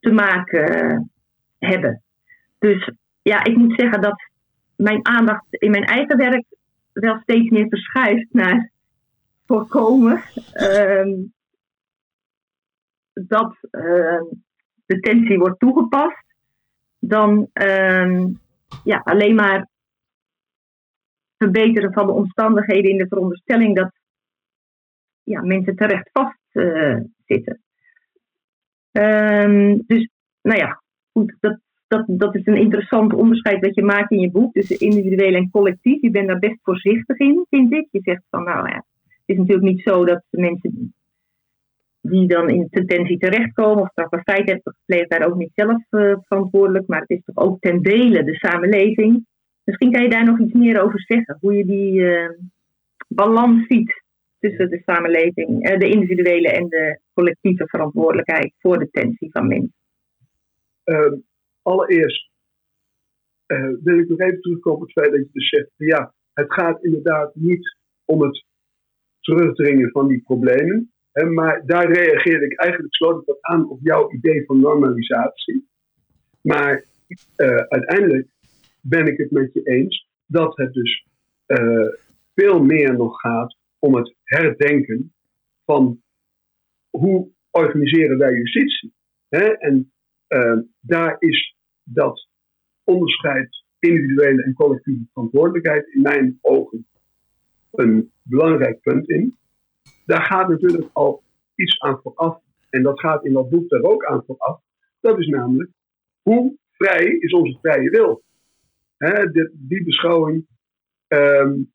te 0.00 0.12
maken 0.12 1.10
hebben. 1.58 2.02
Dus 2.58 2.90
ja, 3.30 3.44
ik 3.44 3.56
moet 3.56 3.80
zeggen 3.80 4.00
dat 4.00 4.22
mijn 4.76 5.06
aandacht 5.06 5.46
in 5.50 5.70
mijn 5.70 5.84
eigen 5.84 6.16
werk 6.16 6.44
wel 6.92 7.18
steeds 7.22 7.50
meer 7.50 7.68
verschuift 7.68 8.32
naar 8.32 8.70
voorkomen 9.46 10.22
ehm, 10.52 11.10
dat 13.12 13.56
uh, 13.70 14.22
detentie 14.86 15.38
wordt 15.38 15.58
toegepast, 15.58 16.24
dan 16.98 17.50
uh, 17.54 18.26
ja, 18.84 18.98
alleen 19.04 19.34
maar 19.34 19.68
verbeteren 21.38 21.92
van 21.92 22.06
de 22.06 22.12
omstandigheden 22.12 22.90
in 22.90 22.98
de 22.98 23.08
veronderstelling 23.08 23.76
dat 23.76 23.92
ja, 25.22 25.40
mensen 25.40 25.76
terecht 25.76 26.10
vast 26.12 26.38
uh, 26.52 27.00
zitten. 27.24 27.60
Dus, 29.86 30.08
nou 30.42 30.58
ja, 30.58 30.82
goed, 31.12 31.36
dat, 31.40 31.60
dat, 31.90 32.04
dat 32.06 32.34
is 32.34 32.46
een 32.46 32.56
interessant 32.56 33.14
onderscheid 33.14 33.62
dat 33.62 33.74
je 33.74 33.82
maakt 33.82 34.10
in 34.10 34.20
je 34.20 34.30
boek 34.30 34.52
tussen 34.52 34.78
individueel 34.78 35.34
en 35.34 35.50
collectief. 35.50 36.00
Je 36.00 36.10
bent 36.10 36.28
daar 36.28 36.38
best 36.38 36.58
voorzichtig 36.62 37.18
in, 37.18 37.46
vind 37.50 37.72
ik. 37.72 37.88
Je 37.90 38.00
zegt 38.02 38.22
van, 38.30 38.44
nou 38.44 38.68
ja, 38.68 38.84
het 39.04 39.24
is 39.24 39.36
natuurlijk 39.36 39.66
niet 39.66 39.82
zo 39.82 40.04
dat 40.04 40.22
de 40.30 40.40
mensen 40.40 40.94
die 42.00 42.28
dan 42.28 42.48
in 42.48 42.66
detentie 42.70 43.18
terechtkomen 43.18 43.82
of 43.82 44.22
feit 44.22 44.48
hebben 44.48 44.74
gepleegd, 44.78 45.10
daar 45.10 45.26
ook 45.26 45.36
niet 45.36 45.52
zelf 45.54 45.82
uh, 45.90 46.16
verantwoordelijk. 46.20 46.86
Maar 46.86 47.00
het 47.00 47.10
is 47.10 47.24
toch 47.24 47.44
ook 47.44 47.60
ten 47.60 47.82
dele 47.82 48.24
de 48.24 48.34
samenleving. 48.34 49.26
Misschien 49.64 49.92
kan 49.92 50.02
je 50.02 50.10
daar 50.10 50.24
nog 50.24 50.40
iets 50.40 50.52
meer 50.52 50.82
over 50.82 51.00
zeggen. 51.00 51.36
Hoe 51.40 51.54
je 51.54 51.64
die 51.64 51.92
uh, 51.92 52.30
balans 53.08 53.66
ziet 53.66 54.02
tussen 54.38 54.70
de 54.70 54.82
samenleving, 54.84 55.70
uh, 55.70 55.78
de 55.78 55.88
individuele 55.88 56.48
en 56.48 56.68
de 56.68 57.00
collectieve 57.14 57.66
verantwoordelijkheid 57.66 58.52
voor 58.58 58.78
de 58.78 58.88
detentie 58.90 59.30
van 59.30 59.48
mensen. 59.48 59.74
Ehm, 60.84 61.14
allereerst 61.70 62.28
wil 63.82 63.98
ik 63.98 64.08
nog 64.08 64.18
even 64.18 64.40
terugkomen 64.40 64.80
op 64.80 64.86
het 64.86 64.92
feit 64.92 65.10
dat 65.10 65.20
je 65.20 65.28
dus 65.32 65.48
zegt: 65.48 65.70
ja, 65.76 66.14
het 66.32 66.52
gaat 66.52 66.84
inderdaad 66.84 67.34
niet 67.34 67.76
om 68.04 68.22
het 68.22 68.44
terugdringen 69.20 69.90
van 69.90 70.08
die 70.08 70.22
problemen 70.22 70.92
maar 71.12 71.66
daar 71.66 71.92
reageerde 71.92 72.44
ik 72.44 72.58
eigenlijk 72.58 72.94
sloot 72.94 73.24
wat 73.24 73.38
aan 73.40 73.70
op 73.70 73.78
jouw 73.82 74.10
idee 74.10 74.44
van 74.44 74.60
normalisatie. 74.60 75.68
Maar 76.40 76.84
uh, 77.36 77.56
uiteindelijk 77.56 78.28
ben 78.80 79.06
ik 79.06 79.18
het 79.18 79.30
met 79.30 79.52
je 79.52 79.62
eens 79.62 80.08
dat 80.26 80.56
het 80.56 80.72
dus 80.72 81.06
uh, 81.46 81.88
veel 82.34 82.62
meer 82.62 82.96
nog 82.96 83.20
gaat 83.20 83.56
om 83.78 83.94
het 83.94 84.14
herdenken 84.24 85.14
van 85.64 86.02
hoe 86.90 87.30
organiseren 87.50 88.18
wij 88.18 88.32
justitie. 88.32 88.94
Hè? 89.28 89.46
En 89.46 89.92
daar 90.80 91.16
is 91.18 91.56
dat 91.92 92.28
onderscheid 92.84 93.64
individuele 93.78 94.42
en 94.42 94.54
collectieve 94.54 95.04
verantwoordelijkheid 95.12 95.86
in 95.94 96.02
mijn 96.02 96.38
ogen 96.40 96.86
een 97.70 98.12
belangrijk 98.22 98.80
punt 98.80 99.08
in 99.08 99.38
daar 100.10 100.22
gaat 100.22 100.48
natuurlijk 100.48 100.88
al 100.92 101.22
iets 101.54 101.80
aan 101.80 102.00
vooraf. 102.02 102.40
En 102.70 102.82
dat 102.82 103.00
gaat 103.00 103.24
in 103.24 103.32
dat 103.32 103.50
boek 103.50 103.68
daar 103.68 103.82
ook 103.82 104.04
aan 104.04 104.22
vooraf. 104.26 104.60
Dat 105.00 105.18
is 105.18 105.26
namelijk, 105.26 105.70
hoe 106.22 106.56
vrij 106.70 107.06
is 107.06 107.32
onze 107.32 107.58
vrije 107.62 107.90
wil? 107.90 108.22
Die, 109.32 109.50
die 109.52 109.84
beschouwing 109.84 110.46
um, 111.08 111.72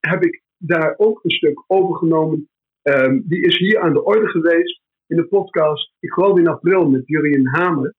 heb 0.00 0.24
ik 0.24 0.42
daar 0.56 0.94
ook 0.96 1.24
een 1.24 1.30
stuk 1.30 1.64
overgenomen. 1.66 2.48
Um, 2.82 3.22
die 3.26 3.40
is 3.40 3.58
hier 3.58 3.80
aan 3.80 3.92
de 3.92 4.04
orde 4.04 4.28
geweest 4.28 4.80
in 5.06 5.16
de 5.16 5.26
podcast, 5.26 5.92
ik 6.00 6.12
geloof 6.12 6.38
in 6.38 6.48
april, 6.48 6.90
met 6.90 7.06
Jurien 7.06 7.48
Hamer. 7.48 7.94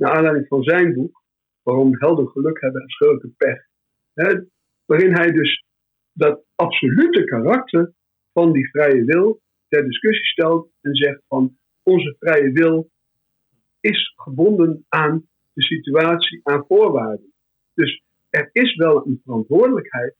Naar 0.00 0.12
aanleiding 0.12 0.46
van 0.48 0.62
zijn 0.62 0.94
boek, 0.94 1.22
Waarom 1.62 1.96
helden 1.98 2.28
geluk 2.28 2.60
hebben 2.60 2.82
en 2.82 2.88
schurken 2.88 3.34
pech. 3.36 3.66
Hè, 4.12 4.40
waarin 4.84 5.14
hij 5.14 5.30
dus 5.30 5.64
dat 6.12 6.44
absolute 6.54 7.24
karakter 7.24 7.92
van 8.32 8.52
die 8.52 8.70
vrije 8.70 9.04
wil 9.04 9.40
ter 9.68 9.84
discussie 9.84 10.26
stelt 10.26 10.70
en 10.80 10.94
zegt 10.94 11.22
van 11.28 11.58
onze 11.82 12.16
vrije 12.18 12.52
wil 12.52 12.90
is 13.80 14.12
gebonden 14.16 14.84
aan 14.88 15.28
de 15.52 15.62
situatie, 15.62 16.40
aan 16.42 16.64
voorwaarden. 16.66 17.32
Dus 17.74 18.02
er 18.30 18.48
is 18.52 18.76
wel 18.76 19.06
een 19.06 19.20
verantwoordelijkheid, 19.24 20.16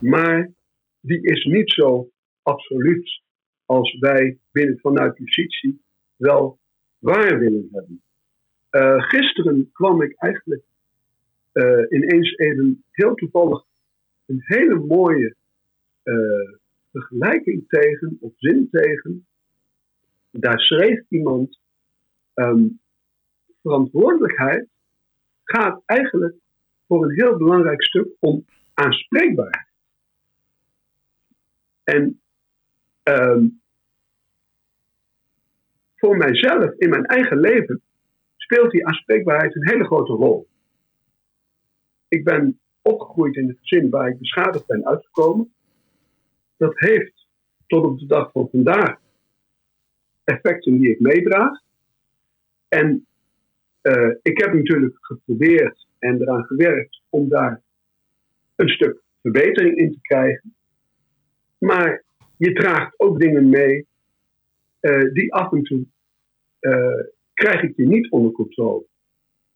maar 0.00 0.50
die 1.00 1.20
is 1.22 1.44
niet 1.44 1.70
zo 1.70 2.10
absoluut 2.42 3.22
als 3.64 3.98
wij 3.98 4.38
binnen 4.50 4.78
vanuit 4.78 5.16
justitie 5.16 5.82
wel 6.16 6.58
waar 6.98 7.38
willen 7.38 7.68
hebben. 7.72 8.02
Uh, 8.70 9.02
gisteren 9.02 9.70
kwam 9.72 10.02
ik 10.02 10.14
eigenlijk 10.16 10.62
uh, 11.52 11.86
ineens 11.88 12.36
even 12.36 12.84
heel 12.90 13.14
toevallig 13.14 13.64
een 14.26 14.42
hele 14.44 14.78
mooie 14.78 15.34
uh, 16.04 16.58
vergelijking 16.90 17.68
tegen 17.68 18.16
of 18.20 18.32
zin 18.36 18.68
tegen. 18.70 19.26
Daar 20.30 20.60
schreef 20.60 21.04
iemand: 21.08 21.58
um, 22.34 22.80
verantwoordelijkheid 23.62 24.68
gaat 25.44 25.82
eigenlijk 25.86 26.36
voor 26.86 27.04
een 27.04 27.14
heel 27.14 27.36
belangrijk 27.36 27.82
stuk 27.82 28.08
om 28.18 28.44
aanspreekbaarheid. 28.74 29.68
En 31.84 32.20
um, 33.02 33.60
voor 35.96 36.16
mijzelf 36.16 36.72
in 36.78 36.90
mijn 36.90 37.04
eigen 37.04 37.40
leven 37.40 37.82
speelt 38.48 38.70
die 38.70 38.86
aanspreekbaarheid 38.86 39.54
een 39.54 39.68
hele 39.68 39.84
grote 39.84 40.12
rol. 40.12 40.48
ik 42.08 42.24
ben 42.24 42.60
opgegroeid 42.82 43.36
in 43.36 43.48
het 43.48 43.58
gezin 43.60 43.90
waar 43.90 44.08
ik 44.08 44.18
beschadigd 44.18 44.66
ben 44.66 44.86
uitgekomen. 44.86 45.52
Dat 46.56 46.78
heeft 46.78 47.26
tot 47.66 47.84
op 47.84 47.98
de 47.98 48.06
dag 48.06 48.32
van 48.32 48.48
vandaag 48.50 49.00
effecten 50.24 50.78
die 50.78 50.90
ik 50.90 51.00
meedraag. 51.00 51.60
En 52.68 53.06
uh, 53.82 54.14
ik 54.22 54.38
heb 54.38 54.52
natuurlijk 54.52 54.96
geprobeerd 55.00 55.86
en 55.98 56.20
eraan 56.20 56.44
gewerkt 56.44 57.02
om 57.08 57.28
daar 57.28 57.62
een 58.54 58.68
stuk 58.68 59.02
verbetering 59.22 59.76
in 59.76 59.92
te 59.92 60.00
krijgen. 60.00 60.54
Maar 61.58 62.04
je 62.36 62.52
draagt 62.52 63.00
ook 63.00 63.20
dingen 63.20 63.48
mee 63.48 63.86
uh, 64.80 65.12
die 65.12 65.34
af 65.34 65.52
en 65.52 65.62
toe 65.62 65.86
uh, 66.60 67.04
krijg 67.38 67.62
ik 67.62 67.76
je 67.76 67.86
niet 67.86 68.10
onder 68.10 68.32
controle. 68.32 68.86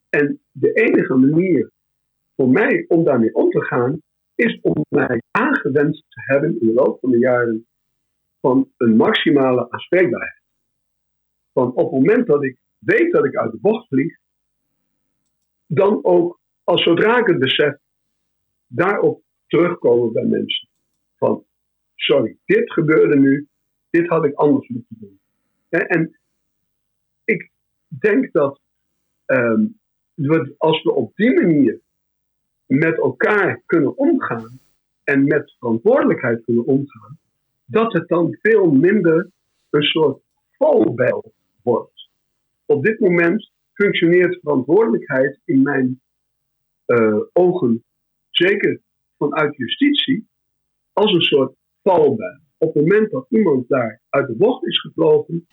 En 0.08 0.40
de 0.50 0.72
enige 0.72 1.14
manier 1.14 1.70
voor 2.36 2.48
mij 2.48 2.84
om 2.88 3.04
daarmee 3.04 3.34
om 3.34 3.50
te 3.50 3.64
gaan, 3.64 4.00
is 4.34 4.60
om 4.60 4.84
mij 4.88 5.22
aangewend 5.30 6.04
te 6.08 6.20
hebben 6.24 6.60
in 6.60 6.66
de 6.66 6.72
loop 6.72 7.00
van 7.00 7.10
de 7.10 7.18
jaren 7.18 7.66
van 8.40 8.70
een 8.76 8.96
maximale 8.96 9.70
aanspreekbaarheid. 9.70 10.40
Van 11.52 11.74
op 11.74 11.90
het 11.90 12.00
moment 12.00 12.26
dat 12.26 12.44
ik 12.44 12.56
weet 12.78 13.12
dat 13.12 13.24
ik 13.24 13.36
uit 13.36 13.52
de 13.52 13.58
bocht 13.60 13.86
vlieg, 13.86 14.18
dan 15.66 16.04
ook 16.04 16.40
als 16.64 16.82
zodra 16.82 17.18
ik 17.18 17.26
het 17.26 17.38
besef, 17.38 17.76
daarop 18.66 19.22
terugkomen 19.46 20.12
bij 20.12 20.24
mensen. 20.24 20.68
Van, 21.16 21.44
sorry, 21.94 22.36
dit 22.44 22.72
gebeurde 22.72 23.18
nu, 23.18 23.48
dit 23.90 24.08
had 24.08 24.24
ik 24.24 24.34
anders 24.34 24.68
moeten 24.68 24.96
doen. 24.98 25.20
En 25.68 26.18
ik 27.24 27.51
denk 27.98 28.32
dat 28.32 28.60
um, 29.26 29.80
als 30.56 30.82
we 30.82 30.92
op 30.92 31.16
die 31.16 31.34
manier 31.34 31.80
met 32.66 32.98
elkaar 32.98 33.62
kunnen 33.66 33.96
omgaan 33.96 34.60
en 35.04 35.24
met 35.24 35.54
verantwoordelijkheid 35.58 36.44
kunnen 36.44 36.64
omgaan, 36.64 37.18
dat 37.64 37.92
het 37.92 38.08
dan 38.08 38.36
veel 38.40 38.70
minder 38.70 39.30
een 39.70 39.82
soort 39.82 40.22
valbijl 40.50 41.32
wordt. 41.62 42.10
Op 42.66 42.84
dit 42.84 43.00
moment 43.00 43.50
functioneert 43.72 44.38
verantwoordelijkheid 44.40 45.40
in 45.44 45.62
mijn 45.62 46.00
uh, 46.86 47.20
ogen, 47.32 47.84
zeker 48.30 48.80
vanuit 49.18 49.56
justitie, 49.56 50.26
als 50.92 51.12
een 51.12 51.22
soort 51.22 51.54
valbijl. 51.82 52.38
Op 52.58 52.74
het 52.74 52.86
moment 52.86 53.10
dat 53.10 53.26
iemand 53.28 53.68
daar 53.68 54.00
uit 54.08 54.26
de 54.26 54.36
bocht 54.36 54.66
is 54.66 54.80
gevlogen, 54.80 55.46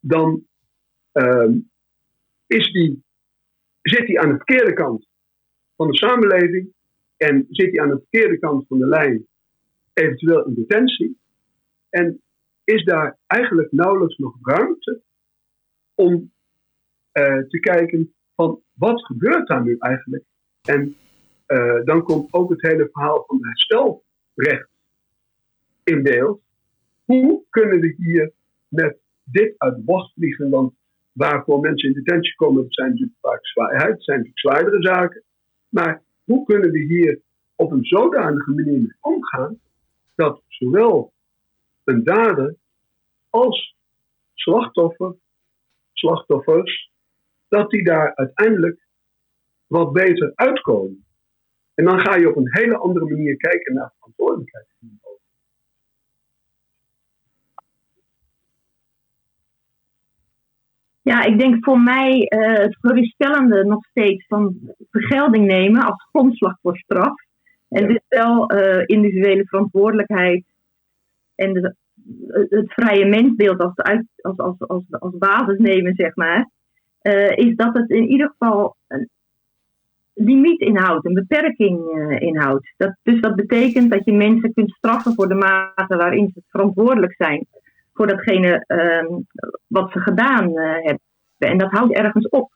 dan 0.00 0.46
uh, 1.12 1.56
is 2.46 2.72
die, 2.72 3.04
zit 3.82 4.06
hij 4.06 4.18
aan 4.18 4.28
de 4.28 4.36
verkeerde 4.36 4.72
kant 4.72 5.08
van 5.76 5.90
de 5.90 5.96
samenleving 5.96 6.72
en 7.16 7.46
zit 7.48 7.70
hij 7.70 7.80
aan 7.80 7.88
de 7.88 8.06
verkeerde 8.08 8.38
kant 8.38 8.66
van 8.66 8.78
de 8.78 8.86
lijn, 8.86 9.26
eventueel 9.92 10.46
in 10.46 10.54
detentie. 10.54 11.18
En 11.88 12.20
is 12.64 12.84
daar 12.84 13.18
eigenlijk 13.26 13.72
nauwelijks 13.72 14.16
nog 14.16 14.36
ruimte 14.42 15.02
om 15.94 16.32
uh, 17.12 17.38
te 17.38 17.58
kijken 17.60 18.14
van 18.34 18.62
wat 18.72 19.04
gebeurt 19.04 19.46
daar 19.46 19.62
nu 19.62 19.76
eigenlijk? 19.78 20.24
En 20.62 20.96
uh, 21.46 21.84
dan 21.84 22.02
komt 22.02 22.32
ook 22.32 22.50
het 22.50 22.62
hele 22.62 22.88
verhaal 22.92 23.24
van 23.26 23.38
herstelrecht 23.40 24.68
in 25.84 26.02
beeld. 26.02 26.40
Hoe 27.04 27.44
kunnen 27.50 27.80
we 27.80 27.94
hier 27.96 28.32
met 28.68 28.98
dit 29.24 29.54
uit 29.58 29.76
de 29.76 29.82
bocht 29.82 30.12
vliegen? 30.12 30.50
Want 30.50 30.74
waarvoor 31.16 31.60
mensen 31.60 31.88
in 31.88 31.94
detentie 31.94 32.34
komen, 32.34 32.62
dat 32.62 32.74
zijn 32.74 32.88
natuurlijk 32.88 33.18
vaak 33.20 33.46
zwaarheid, 33.46 34.04
zijn 34.04 34.18
natuurlijk 34.18 34.38
zwaardere 34.38 34.82
zaken. 34.82 35.22
Maar 35.68 36.02
hoe 36.24 36.44
kunnen 36.44 36.70
we 36.70 36.78
hier 36.78 37.20
op 37.54 37.70
een 37.72 37.84
zodanige 37.84 38.50
manier 38.50 38.80
mee 38.80 38.96
omgaan 39.00 39.60
dat 40.14 40.42
zowel 40.48 41.12
een 41.84 42.04
dader 42.04 42.56
als 43.30 43.76
slachtoffer, 44.34 45.16
slachtoffers, 45.92 46.90
dat 47.48 47.70
die 47.70 47.84
daar 47.84 48.14
uiteindelijk 48.14 48.86
wat 49.66 49.92
beter 49.92 50.32
uitkomen. 50.34 51.04
En 51.74 51.84
dan 51.84 52.00
ga 52.00 52.16
je 52.16 52.28
op 52.28 52.36
een 52.36 52.56
hele 52.56 52.76
andere 52.76 53.04
manier 53.04 53.36
kijken 53.36 53.74
naar 53.74 53.92
verantwoordelijkheid. 53.98 54.66
Ja, 61.10 61.24
ik 61.24 61.38
denk 61.38 61.64
voor 61.64 61.80
mij 61.80 62.32
uh, 62.36 62.58
het 62.58 62.76
geruststellende 62.80 63.64
nog 63.64 63.84
steeds 63.84 64.26
van 64.26 64.56
vergelding 64.90 65.46
nemen 65.46 65.82
als 65.82 66.08
grondslag 66.12 66.58
voor 66.62 66.76
straf. 66.76 67.14
En 67.68 67.88
dus 67.88 68.00
wel 68.08 68.52
uh, 68.52 68.82
individuele 68.86 69.46
verantwoordelijkheid 69.46 70.44
en 71.34 71.52
de, 71.52 71.74
het 72.48 72.72
vrije 72.72 73.04
mensbeeld 73.04 73.60
als, 73.60 73.76
uit, 73.76 74.06
als, 74.16 74.38
als, 74.38 74.58
als, 74.58 74.82
als 74.88 75.18
basis 75.18 75.58
nemen, 75.58 75.94
zeg 75.94 76.16
maar. 76.16 76.50
Uh, 77.02 77.36
is 77.36 77.56
dat 77.56 77.76
het 77.76 77.90
in 77.90 78.08
ieder 78.08 78.28
geval 78.28 78.76
een 78.86 79.08
limiet 80.14 80.60
inhoudt, 80.60 81.06
een 81.06 81.14
beperking 81.14 81.80
inhoudt. 82.18 82.74
Dat, 82.76 82.96
dus 83.02 83.20
dat 83.20 83.34
betekent 83.34 83.90
dat 83.90 84.04
je 84.04 84.12
mensen 84.12 84.52
kunt 84.52 84.70
straffen 84.70 85.14
voor 85.14 85.28
de 85.28 85.34
mate 85.34 85.96
waarin 85.96 86.30
ze 86.34 86.42
verantwoordelijk 86.48 87.14
zijn 87.16 87.46
voor 87.96 88.06
datgene 88.06 88.64
uh, 88.66 89.18
wat 89.66 89.92
ze 89.92 90.00
gedaan 90.00 90.50
uh, 90.50 90.72
hebben. 90.72 91.00
En 91.38 91.58
dat 91.58 91.70
houdt 91.70 91.94
ergens 91.94 92.28
op. 92.28 92.52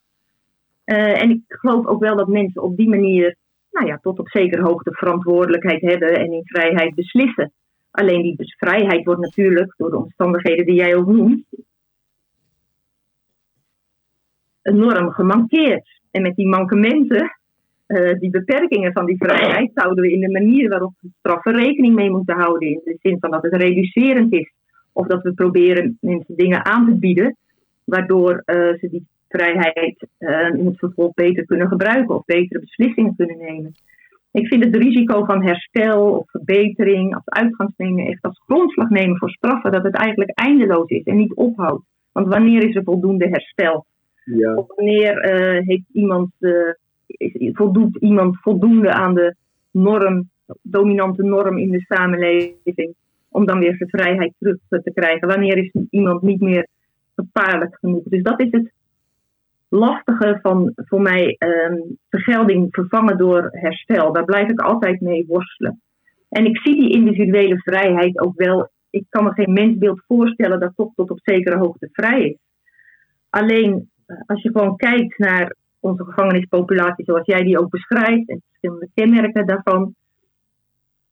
Uh, 0.85 1.23
en 1.23 1.31
ik 1.31 1.43
geloof 1.49 1.87
ook 1.87 2.01
wel 2.01 2.17
dat 2.17 2.29
mensen 2.29 2.63
op 2.63 2.77
die 2.77 2.89
manier, 2.89 3.37
nou 3.71 3.87
ja, 3.87 3.99
tot 4.03 4.19
op 4.19 4.29
zekere 4.29 4.63
hoogte 4.63 4.93
verantwoordelijkheid 4.93 5.81
hebben 5.81 6.15
en 6.15 6.33
in 6.33 6.45
vrijheid 6.45 6.95
beslissen. 6.95 7.53
Alleen 7.91 8.23
die 8.23 8.55
vrijheid 8.57 9.05
wordt 9.05 9.21
natuurlijk 9.21 9.75
door 9.77 9.91
de 9.91 9.97
omstandigheden 9.97 10.67
die 10.67 10.75
jij 10.75 10.95
ook 10.95 11.07
noemt, 11.07 11.45
enorm 14.63 15.11
gemankeerd. 15.11 16.01
En 16.11 16.23
met 16.23 16.37
die 16.37 16.49
mankementen, 16.49 17.39
uh, 17.87 18.19
die 18.19 18.31
beperkingen 18.31 18.93
van 18.93 19.07
die 19.07 19.17
vrijheid, 19.17 19.71
zouden 19.75 20.05
we 20.05 20.13
in 20.13 20.21
de 20.21 20.31
manier 20.31 20.69
waarop 20.69 20.93
we 21.01 21.09
straffen 21.19 21.55
rekening 21.55 21.95
mee 21.95 22.11
moeten 22.11 22.37
houden. 22.37 22.69
In 22.69 22.81
de 22.85 22.97
zin 23.03 23.19
van 23.21 23.31
dat 23.31 23.43
het 23.43 23.55
reducerend 23.55 24.33
is. 24.33 24.53
Of 24.93 25.07
dat 25.07 25.23
we 25.23 25.33
proberen 25.33 25.99
mensen 26.01 26.37
dingen 26.37 26.65
aan 26.65 26.87
te 26.87 26.99
bieden, 26.99 27.37
waardoor 27.85 28.33
uh, 28.33 28.55
ze 28.55 28.89
die 28.91 29.07
vrijheid 29.29 30.07
uh, 30.19 30.49
in 30.55 30.67
het 30.67 30.79
vervolg 30.79 31.15
beter 31.15 31.45
kunnen 31.45 31.69
gebruiken 31.69 32.15
of 32.15 32.25
betere 32.25 32.61
beslissingen 32.61 33.17
kunnen 33.17 33.39
nemen. 33.39 33.73
Ik 34.33 34.47
vind 34.47 34.65
het 34.65 34.77
risico 34.77 35.25
van 35.25 35.45
herstel 35.45 36.11
of 36.11 36.31
verbetering 36.31 37.15
als 37.15 37.25
uitgangsnemen 37.25 38.07
echt 38.07 38.23
als 38.23 38.43
grondslag 38.47 38.89
nemen 38.89 39.19
voor 39.19 39.31
straffen, 39.31 39.73
dat 39.73 39.83
het 39.83 39.95
eigenlijk 39.95 40.31
eindeloos 40.35 40.89
is 40.89 41.03
en 41.03 41.17
niet 41.17 41.35
ophoudt. 41.35 41.85
Want 42.13 42.29
wanneer 42.29 42.69
is 42.69 42.75
er 42.75 42.85
voldoende 42.85 43.29
herstel? 43.29 43.87
Ja. 44.25 44.55
Of 44.55 44.67
wanneer 44.77 45.25
uh, 45.25 45.67
heeft 45.67 45.89
iemand, 45.93 46.31
is, 47.07 47.51
voldoet 47.53 47.97
iemand 47.97 48.39
voldoende 48.41 48.93
aan 48.93 49.15
de 49.15 49.35
norm, 49.71 50.31
dominante 50.63 51.23
norm 51.23 51.59
in 51.59 51.71
de 51.71 51.85
samenleving? 51.89 52.95
Om 53.31 53.47
dan 53.47 53.59
weer 53.59 53.77
zijn 53.77 53.89
vrijheid 53.89 54.33
terug 54.39 54.59
te 54.69 54.93
krijgen. 54.95 55.29
Wanneer 55.29 55.57
is 55.57 55.71
iemand 55.91 56.23
niet 56.23 56.41
meer 56.41 56.67
gevaarlijk 57.15 57.77
genoeg? 57.81 58.03
Dus 58.05 58.23
dat 58.23 58.41
is 58.41 58.51
het 58.51 58.73
lastige 59.69 60.39
van 60.43 60.73
voor 60.75 61.01
mij 61.01 61.37
um, 61.39 61.99
vergelding 62.09 62.69
vervangen 62.71 63.19
door 63.19 63.49
herstel. 63.51 64.13
Daar 64.13 64.25
blijf 64.25 64.49
ik 64.49 64.61
altijd 64.61 65.01
mee 65.01 65.25
worstelen. 65.27 65.81
En 66.29 66.45
ik 66.45 66.59
zie 66.59 66.81
die 66.81 66.93
individuele 66.93 67.59
vrijheid 67.59 68.19
ook 68.21 68.37
wel. 68.37 68.71
Ik 68.91 69.05
kan 69.09 69.25
me 69.25 69.33
geen 69.33 69.53
mensbeeld 69.53 70.03
voorstellen 70.07 70.61
dat 70.61 70.73
toch 70.77 70.95
tot 70.95 71.11
op 71.11 71.19
zekere 71.23 71.59
hoogte 71.59 71.89
vrij 71.93 72.23
is. 72.23 72.39
Alleen 73.31 73.91
eh, 74.07 74.17
als 74.27 74.43
je 74.43 74.51
gewoon 74.51 74.77
kijkt 74.77 75.19
naar 75.19 75.55
onze 75.81 76.05
gevangenispopulatie 76.05 77.05
zoals 77.05 77.27
jij 77.27 77.43
die 77.43 77.59
ook 77.59 77.71
beschrijft 77.71 78.29
en 78.29 78.43
verschillende 78.49 78.89
kenmerken 78.95 79.47
daarvan, 79.47 79.95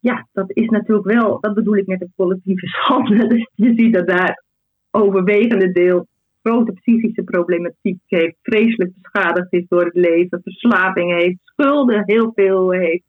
ja, 0.00 0.26
dat 0.32 0.50
is 0.52 0.68
natuurlijk 0.68 1.06
wel, 1.06 1.40
dat 1.40 1.54
bedoel 1.54 1.76
ik 1.76 1.86
met 1.86 2.00
een 2.00 2.12
collectieve 2.16 2.66
schande. 2.76 3.26
Dus 3.26 3.50
je 3.54 3.72
ziet 3.74 3.94
dat 3.94 4.08
daar 4.08 4.42
overwegende 4.90 5.72
deel 5.72 6.06
grote 6.42 6.72
psychische 6.72 7.22
problematiek 7.22 8.00
heeft, 8.06 8.36
vreselijk 8.42 8.92
beschadigd 8.94 9.52
is 9.52 9.64
door 9.68 9.84
het 9.84 9.94
leven, 9.94 10.40
verslaving 10.42 11.12
heeft, 11.12 11.38
schulden 11.42 12.02
heel 12.06 12.32
veel 12.34 12.70
heeft. 12.70 13.04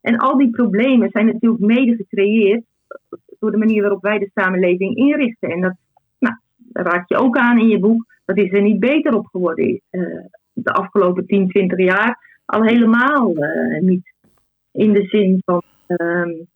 En 0.00 0.16
al 0.16 0.38
die 0.38 0.50
problemen 0.50 1.10
zijn 1.10 1.26
natuurlijk 1.26 1.62
mede 1.62 1.96
gecreëerd 1.96 2.62
door 3.38 3.50
de 3.50 3.56
manier 3.56 3.80
waarop 3.80 4.02
wij 4.02 4.18
de 4.18 4.30
samenleving 4.34 4.96
inrichten. 4.96 5.50
En 5.50 5.60
dat, 5.60 5.76
nou, 6.18 6.34
raak 6.72 7.08
je 7.08 7.16
ook 7.16 7.36
aan 7.36 7.58
in 7.58 7.68
je 7.68 7.78
boek. 7.78 8.06
Dat 8.24 8.36
is 8.36 8.52
er 8.52 8.62
niet 8.62 8.80
beter 8.80 9.14
op 9.14 9.26
geworden 9.26 9.80
uh, 9.90 10.24
de 10.52 10.72
afgelopen 10.72 11.26
10, 11.26 11.48
20 11.48 11.78
jaar. 11.78 12.40
Al 12.44 12.62
helemaal 12.62 13.36
uh, 13.36 13.80
niet. 13.80 14.12
In 14.72 14.92
de 14.92 15.06
zin 15.06 15.42
van 15.44 15.62
Um, 15.88 16.48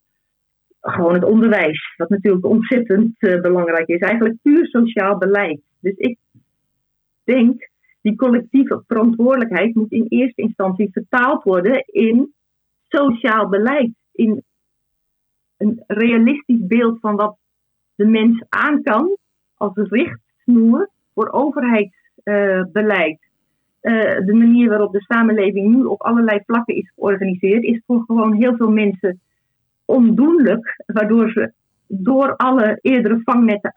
gewoon 0.81 1.15
het 1.15 1.25
onderwijs, 1.25 1.95
wat 1.97 2.09
natuurlijk 2.09 2.47
ontzettend 2.47 3.15
uh, 3.19 3.41
belangrijk 3.41 3.89
is. 3.89 3.99
Eigenlijk 3.99 4.37
puur 4.43 4.67
sociaal 4.67 5.19
beleid. 5.19 5.61
Dus 5.81 5.97
ik 5.97 6.19
denk, 7.25 7.71
die 8.01 8.17
collectieve 8.17 8.83
verantwoordelijkheid 8.87 9.75
moet 9.75 9.93
in 9.93 10.07
eerste 10.09 10.43
instantie 10.43 10.93
vertaald 10.93 11.43
worden 11.43 11.85
in 11.87 12.35
sociaal 12.89 13.49
beleid, 13.49 13.93
in 14.13 14.43
een 15.57 15.83
realistisch 15.87 16.67
beeld 16.67 17.01
van 17.01 17.17
wat 17.17 17.37
de 17.95 18.07
mens 18.07 18.45
aan 18.49 18.83
kan 18.83 19.17
als 19.55 19.73
richtsnoer 19.75 20.91
voor 21.15 21.29
overheidsbeleid. 21.33 23.19
Uh, 23.21 23.32
de 24.25 24.33
manier 24.35 24.69
waarop 24.69 24.93
de 24.93 25.01
samenleving 25.03 25.75
nu 25.75 25.85
op 25.85 26.03
allerlei 26.03 26.41
vlakken 26.47 26.77
is 26.77 26.93
georganiseerd, 26.95 27.63
is 27.63 27.83
voor 27.87 28.03
gewoon 28.07 28.33
heel 28.33 28.57
veel 28.57 28.71
mensen 28.71 29.21
ondoenlijk, 29.85 30.83
waardoor 30.87 31.31
ze 31.31 31.53
door 31.87 32.37
alle 32.37 32.79
eerdere 32.81 33.21
vangnetten 33.25 33.73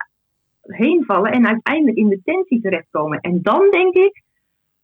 heen 0.62 1.04
vallen 1.04 1.32
en 1.32 1.46
uiteindelijk 1.46 1.96
in 1.96 2.08
detentie 2.08 2.60
terechtkomen. 2.60 3.20
En 3.20 3.42
dan 3.42 3.70
denk 3.70 3.94
ik, 3.94 4.22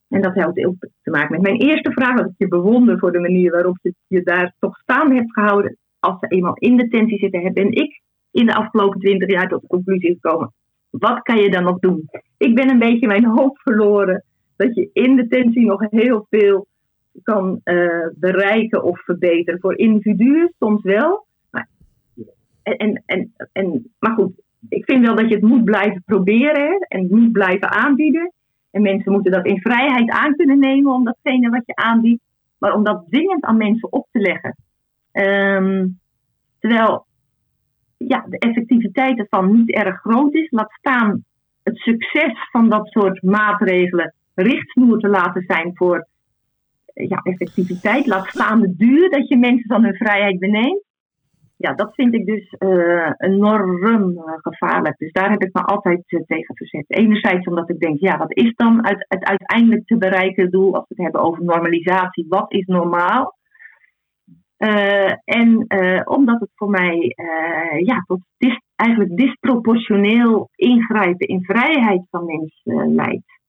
en 0.08 0.22
dat 0.22 0.35
heeft 0.35 0.66
ook 0.66 0.76
te 1.02 1.11
maken 1.11 1.30
met 1.30 1.42
mijn 1.42 1.61
eerste 1.61 1.92
vraag, 1.92 2.16
dat 2.16 2.26
ik 2.26 2.35
je 2.37 2.48
bewonder 2.48 2.98
voor 2.98 3.12
de 3.12 3.20
manier 3.20 3.50
waarop 3.50 3.78
je 3.82 3.94
je 4.06 4.22
daar 4.22 4.54
toch 4.58 4.78
staan 4.78 5.14
hebt 5.14 5.32
gehouden. 5.32 5.76
Als 5.98 6.18
ze 6.20 6.26
eenmaal 6.26 6.56
in 6.56 6.76
detentie 6.76 7.18
zitten, 7.18 7.52
ben 7.52 7.72
ik 7.72 8.00
in 8.30 8.46
de 8.46 8.54
afgelopen 8.54 9.00
twintig 9.00 9.30
jaar 9.30 9.48
tot 9.48 9.61
de 9.61 9.66
conclusie 9.66 10.18
gekomen. 10.20 10.52
Wat 10.90 11.22
kan 11.22 11.37
je 11.37 11.50
dan 11.50 11.64
nog 11.64 11.78
doen? 11.78 12.08
Ik 12.37 12.54
ben 12.54 12.70
een 12.70 12.78
beetje 12.78 13.06
mijn 13.06 13.24
hoop 13.24 13.58
verloren 13.58 14.24
dat 14.62 14.75
je 14.75 14.90
in 14.92 15.16
detentie 15.16 15.66
nog 15.66 15.90
heel 15.90 16.27
veel 16.31 16.66
kan 17.22 17.61
uh, 17.64 18.07
bereiken 18.14 18.83
of 18.83 19.01
verbeteren. 19.05 19.61
Voor 19.61 19.79
individuen 19.79 20.55
soms 20.59 20.83
wel. 20.83 21.27
Maar, 21.51 21.68
en, 22.62 23.03
en, 23.07 23.33
en, 23.53 23.92
maar 23.98 24.12
goed, 24.12 24.33
ik 24.68 24.85
vind 24.85 25.07
wel 25.07 25.14
dat 25.14 25.29
je 25.29 25.35
het 25.35 25.44
moet 25.44 25.64
blijven 25.64 26.03
proberen 26.07 26.79
en 26.79 27.07
moet 27.11 27.33
blijven 27.33 27.70
aanbieden. 27.70 28.33
En 28.70 28.83
mensen 28.83 29.12
moeten 29.12 29.33
dat 29.33 29.46
in 29.46 29.61
vrijheid 29.61 30.11
aan 30.11 30.37
kunnen 30.37 30.59
nemen 30.59 30.92
om 30.92 31.05
datgene 31.05 31.51
wat 31.51 31.62
je 31.66 31.75
aanbiedt. 31.75 32.22
Maar 32.59 32.75
om 32.75 32.85
dat 32.85 33.05
dwingend 33.09 33.44
aan 33.44 33.57
mensen 33.57 33.92
op 33.92 34.07
te 34.11 34.18
leggen. 34.18 34.57
Um, 35.12 36.01
terwijl 36.59 37.07
ja, 37.96 38.27
de 38.29 38.38
effectiviteit 38.38 39.18
ervan 39.18 39.53
niet 39.53 39.70
erg 39.70 40.01
groot 40.01 40.35
is. 40.35 40.51
Laat 40.51 40.72
staan 40.72 41.25
het 41.62 41.77
succes 41.77 42.48
van 42.51 42.68
dat 42.68 42.88
soort 42.88 43.22
maatregelen 43.22 44.14
richtsnoer 44.35 44.99
te 44.99 45.09
laten 45.09 45.45
zijn 45.47 45.71
voor 45.75 46.07
ja, 46.95 47.21
effectiviteit. 47.23 48.07
Laat 48.07 48.27
staan 48.27 48.61
de 48.61 48.77
duur 48.77 49.11
dat 49.11 49.29
je 49.29 49.37
mensen 49.37 49.68
van 49.68 49.85
hun 49.85 49.95
vrijheid 49.95 50.38
beneemt. 50.38 50.85
Ja, 51.57 51.73
dat 51.73 51.95
vind 51.95 52.14
ik 52.14 52.27
dus 52.27 52.55
uh, 52.59 53.11
enorm 53.16 53.85
uh, 53.85 54.23
gevaarlijk. 54.37 54.99
Dus 54.99 55.12
daar 55.12 55.31
heb 55.31 55.42
ik 55.42 55.53
me 55.53 55.62
altijd 55.62 56.03
tegen 56.07 56.57
verzet. 56.57 56.85
Enerzijds 56.87 57.47
omdat 57.47 57.71
ik 57.71 57.81
denk, 57.81 58.01
ja, 58.01 58.18
wat 58.18 58.37
is 58.37 58.55
dan 58.55 58.79
het, 58.87 59.07
het 59.09 59.25
uiteindelijk 59.25 59.87
te 59.87 59.97
bereiken 59.97 60.51
doel 60.51 60.75
als 60.75 60.85
we 60.88 60.95
het 60.95 61.03
hebben 61.03 61.21
over 61.21 61.45
normalisatie? 61.45 62.27
Wat 62.29 62.53
is 62.53 62.66
normaal? 62.66 63.40
en 65.25 65.66
omdat 66.05 66.40
het 66.40 66.51
voor 66.55 66.71
mij 66.71 67.14
ja, 67.85 68.05
tot 68.07 68.21
dis, 68.38 68.61
eigenlijk 68.75 69.16
disproportioneel 69.16 70.49
ingrijpen 70.55 71.27
in 71.27 71.45
vrijheid 71.45 72.03
van 72.11 72.25
mensen 72.25 72.95
leidt. 72.95 73.41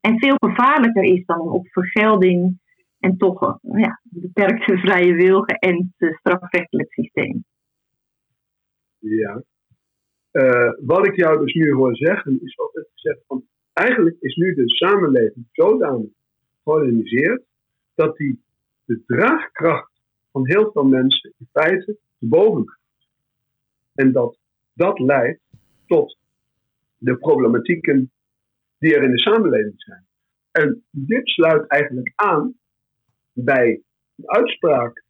En 0.00 0.18
veel 0.18 0.36
gevaarlijker 0.38 1.02
is 1.02 1.24
dan 1.26 1.40
op 1.40 1.66
vergelding 1.68 2.58
en 2.98 3.16
toch 3.16 3.58
ja, 3.60 4.00
beperkte 4.02 4.78
vrije 4.78 5.14
wil 5.14 5.42
geënt 5.42 5.92
strafrechtelijk 5.96 6.92
systeem. 6.92 7.44
Ja. 8.98 9.42
Uh, 10.32 10.72
wat 10.80 11.06
ik 11.06 11.16
jou 11.16 11.38
dus 11.38 11.54
nu 11.54 11.72
hoor 11.72 11.96
zeggen, 11.96 12.42
is 12.42 12.58
altijd 12.58 12.88
gezegd 12.92 13.20
van 13.26 13.44
eigenlijk 13.72 14.16
is 14.20 14.36
nu 14.36 14.54
de 14.54 14.68
samenleving 14.68 15.46
zodanig 15.52 16.10
georganiseerd 16.64 17.42
dat 17.94 18.16
die 18.16 18.42
de 18.84 19.02
draagkracht 19.06 19.90
van 20.32 20.48
heel 20.48 20.70
veel 20.72 20.84
mensen 20.84 21.34
in 21.38 21.48
feite 21.52 21.98
te 22.18 22.26
boven 22.26 22.68
gaat. 22.68 22.78
En 23.94 24.12
dat 24.12 24.38
dat 24.72 24.98
leidt 24.98 25.40
tot 25.86 26.18
de 26.96 27.16
problematieken 27.16 28.10
die 28.80 28.94
er 28.94 29.02
in 29.02 29.10
de 29.10 29.20
samenleving 29.20 29.74
zijn. 29.76 30.06
En 30.50 30.84
dit 30.90 31.28
sluit 31.28 31.66
eigenlijk 31.66 32.12
aan 32.14 32.54
bij 33.32 33.82
een 34.16 34.30
uitspraak 34.30 35.04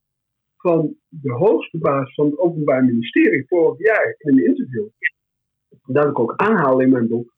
van 0.57 0.97
de 1.09 1.33
hoogste 1.33 1.79
baas 1.79 2.15
van 2.15 2.27
het 2.27 2.39
Openbaar 2.39 2.85
Ministerie 2.85 3.47
vorig 3.47 3.79
jaar 3.79 4.15
in 4.19 4.39
een 4.39 4.45
interview. 4.45 4.89
Dat 5.87 6.07
ik 6.07 6.19
ook 6.19 6.37
aanhaal 6.37 6.81
in 6.81 6.91
mijn 6.91 7.09
boek. 7.09 7.35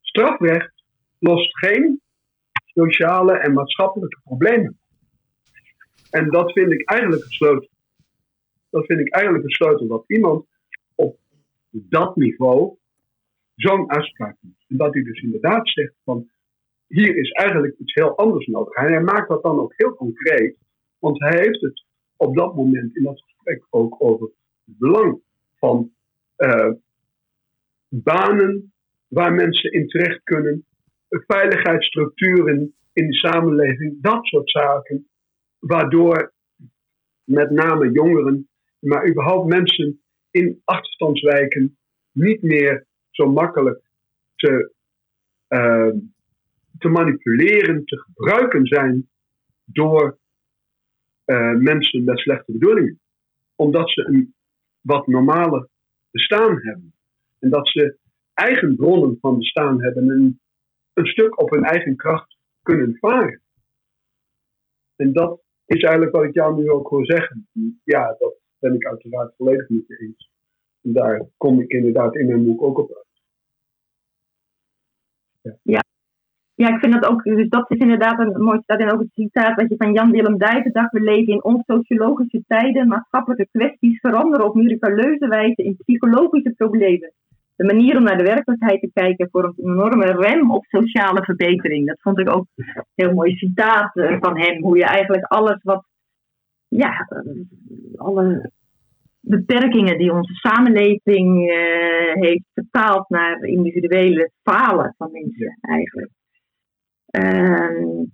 Strafrecht 0.00 0.84
lost 1.18 1.58
geen 1.58 2.00
sociale 2.64 3.38
en 3.38 3.52
maatschappelijke 3.52 4.20
problemen. 4.24 4.78
En 6.10 6.30
dat 6.30 6.52
vind 6.52 6.72
ik 6.72 6.90
eigenlijk 6.90 7.22
het 7.22 7.32
sleutel. 7.32 7.68
Dat 8.70 8.86
vind 8.86 9.00
ik 9.00 9.14
eigenlijk 9.14 9.44
het 9.44 9.54
sleutel 9.54 9.86
dat 9.86 10.04
iemand 10.06 10.46
op 10.94 11.18
dat 11.70 12.16
niveau 12.16 12.76
zo'n 13.62 13.90
uitspraak 13.90 14.36
doet. 14.40 14.64
En 14.68 14.76
dat 14.76 14.94
hij 14.94 15.02
dus 15.02 15.22
inderdaad 15.22 15.68
zegt 15.68 15.94
van 16.04 16.30
hier 16.86 17.16
is 17.16 17.30
eigenlijk 17.30 17.78
iets 17.78 17.94
heel 17.94 18.16
anders 18.16 18.46
nodig. 18.46 18.74
En 18.74 18.92
hij 18.92 19.02
maakt 19.02 19.28
dat 19.28 19.42
dan 19.42 19.58
ook 19.58 19.72
heel 19.76 19.94
concreet, 19.94 20.56
want 20.98 21.18
hij 21.20 21.40
heeft 21.40 21.60
het 21.60 21.84
op 22.16 22.36
dat 22.36 22.54
moment 22.54 22.96
in 22.96 23.02
dat 23.02 23.22
gesprek 23.22 23.66
ook 23.70 23.94
over 23.98 24.30
het 24.64 24.78
belang 24.78 25.20
van 25.58 25.92
uh, 26.36 26.72
banen 27.88 28.72
waar 29.08 29.32
mensen 29.32 29.72
in 29.72 29.88
terecht 29.88 30.22
kunnen, 30.22 30.66
veiligheidsstructuren 31.08 32.74
in 32.92 33.06
de 33.06 33.14
samenleving, 33.14 33.96
dat 34.00 34.26
soort 34.26 34.50
zaken, 34.50 35.08
waardoor 35.58 36.32
met 37.24 37.50
name 37.50 37.90
jongeren, 37.90 38.48
maar 38.78 39.08
überhaupt 39.08 39.48
mensen 39.48 40.00
in 40.30 40.60
achterstandswijken 40.64 41.76
niet 42.12 42.42
meer 42.42 42.86
zo 43.12 43.32
makkelijk 43.32 43.80
te, 44.34 44.72
uh, 45.48 45.92
te 46.78 46.88
manipuleren, 46.88 47.84
te 47.84 47.98
gebruiken 47.98 48.66
zijn 48.66 49.08
door 49.64 50.18
uh, 51.26 51.54
mensen 51.54 52.04
met 52.04 52.18
slechte 52.18 52.52
bedoelingen. 52.52 53.00
Omdat 53.54 53.90
ze 53.90 54.06
een 54.06 54.34
wat 54.80 55.06
normaler 55.06 55.68
bestaan 56.10 56.58
hebben. 56.62 56.94
En 57.38 57.50
dat 57.50 57.68
ze 57.68 57.96
eigen 58.34 58.76
bronnen 58.76 59.18
van 59.20 59.38
bestaan 59.38 59.82
hebben 59.82 60.10
en 60.10 60.40
een 60.92 61.06
stuk 61.06 61.40
op 61.40 61.50
hun 61.50 61.64
eigen 61.64 61.96
kracht 61.96 62.36
kunnen 62.62 62.96
varen. 63.00 63.40
En 64.96 65.12
dat 65.12 65.40
is 65.66 65.82
eigenlijk 65.82 66.14
wat 66.14 66.24
ik 66.24 66.34
jou 66.34 66.56
nu 66.56 66.70
ook 66.70 66.90
wil 66.90 67.04
zeggen. 67.04 67.48
Ja, 67.84 68.16
dat 68.18 68.34
ben 68.58 68.74
ik 68.74 68.86
uiteraard 68.86 69.34
volledig 69.36 69.68
je 69.68 69.84
eens. 69.86 70.30
En 70.82 70.92
daar 70.92 71.26
kom 71.36 71.60
ik 71.60 71.70
inderdaad 71.70 72.14
in 72.14 72.26
mijn 72.26 72.44
boek 72.44 72.62
ook 72.62 72.78
op. 72.78 73.01
Ja. 75.62 75.82
ja. 76.54 76.68
Ik 76.68 76.80
vind 76.80 76.92
dat 76.92 77.06
ook, 77.06 77.22
dus 77.22 77.48
dat 77.48 77.70
is 77.70 77.78
inderdaad 77.78 78.18
een 78.18 78.42
mooi 78.42 78.60
staat 78.62 78.80
en 78.80 78.92
ook 78.92 79.00
het 79.00 79.12
citaat 79.12 79.58
dat 79.58 79.68
je 79.68 79.76
van 79.76 79.92
Jan 79.92 80.10
Willem 80.10 80.38
Dijven 80.38 80.72
dacht, 80.72 80.92
we 80.92 81.00
leven 81.00 81.32
in 81.32 81.44
onsociologische 81.44 82.42
tijden, 82.46 82.88
maatschappelijke 82.88 83.48
kwesties 83.52 84.00
veranderen 84.00 84.46
op 84.46 84.54
miraculeuze 84.54 85.28
wijze 85.28 85.62
in 85.62 85.76
psychologische 85.76 86.52
problemen. 86.56 87.12
De 87.56 87.64
manier 87.64 87.96
om 87.96 88.02
naar 88.02 88.18
de 88.18 88.24
werkelijkheid 88.24 88.80
te 88.80 88.90
kijken 88.92 89.28
vormt 89.30 89.58
een 89.58 89.70
enorme 89.70 90.04
rem 90.04 90.50
op 90.50 90.64
sociale 90.64 91.24
verbetering. 91.24 91.86
Dat 91.86 92.00
vond 92.00 92.18
ik 92.18 92.36
ook 92.36 92.46
een 92.54 92.84
heel 92.94 93.12
mooi 93.12 93.36
citaat 93.36 93.96
eh, 93.96 94.16
van 94.20 94.38
hem, 94.38 94.62
hoe 94.62 94.76
je 94.76 94.84
eigenlijk 94.84 95.24
alles 95.24 95.62
wat, 95.62 95.84
ja, 96.68 97.08
alle 97.96 98.50
beperkingen 99.22 99.98
die 99.98 100.12
onze 100.12 100.34
samenleving 100.34 101.50
uh, 101.50 102.12
heeft 102.12 102.44
vertaald 102.54 103.08
naar 103.08 103.42
individuele 103.42 104.30
falen 104.42 104.94
van 104.98 105.10
mensen 105.12 105.58
eigenlijk. 105.60 106.10
Um, 107.10 108.10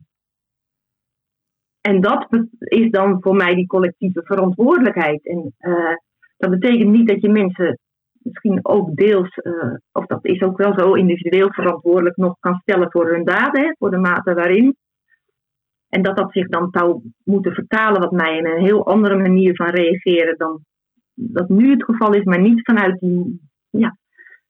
en 1.81 2.01
dat 2.01 2.27
is 2.59 2.91
dan 2.91 3.17
voor 3.21 3.37
mij 3.37 3.55
die 3.55 3.67
collectieve 3.67 4.23
verantwoordelijkheid. 4.25 5.27
En 5.27 5.55
uh, 5.61 5.95
dat 6.37 6.51
betekent 6.51 6.91
niet 6.91 7.09
dat 7.09 7.21
je 7.21 7.29
mensen 7.29 7.79
misschien 8.23 8.61
ook 8.63 8.97
deels, 8.97 9.37
uh, 9.37 9.75
of 9.93 10.07
dat 10.07 10.25
is 10.25 10.43
ook 10.43 10.57
wel 10.57 10.79
zo, 10.79 10.93
individueel 10.93 11.53
verantwoordelijk 11.53 12.17
nog 12.17 12.37
kan 12.41 12.61
stellen 12.63 12.91
voor 12.91 13.11
hun 13.11 13.25
daden, 13.25 13.77
voor 13.79 13.91
de 13.91 13.99
mate 13.99 14.35
waarin. 14.35 14.77
En 15.89 16.03
dat 16.03 16.17
dat 16.17 16.33
zich 16.33 16.49
dan 16.49 16.69
zou 16.71 17.01
moeten 17.25 17.53
vertalen, 17.53 18.01
wat 18.01 18.13
mij 18.13 18.37
in 18.37 18.47
een 18.47 18.65
heel 18.65 18.87
andere 18.87 19.17
manier 19.17 19.57
van 19.57 19.69
reageren 19.69 20.37
dan 20.37 20.61
dat 21.19 21.49
nu 21.49 21.71
het 21.71 21.85
geval 21.85 22.15
is, 22.15 22.25
maar 22.25 22.41
niet 22.41 22.61
vanuit 22.63 22.99
die, 22.99 23.41
ja, 23.71 23.97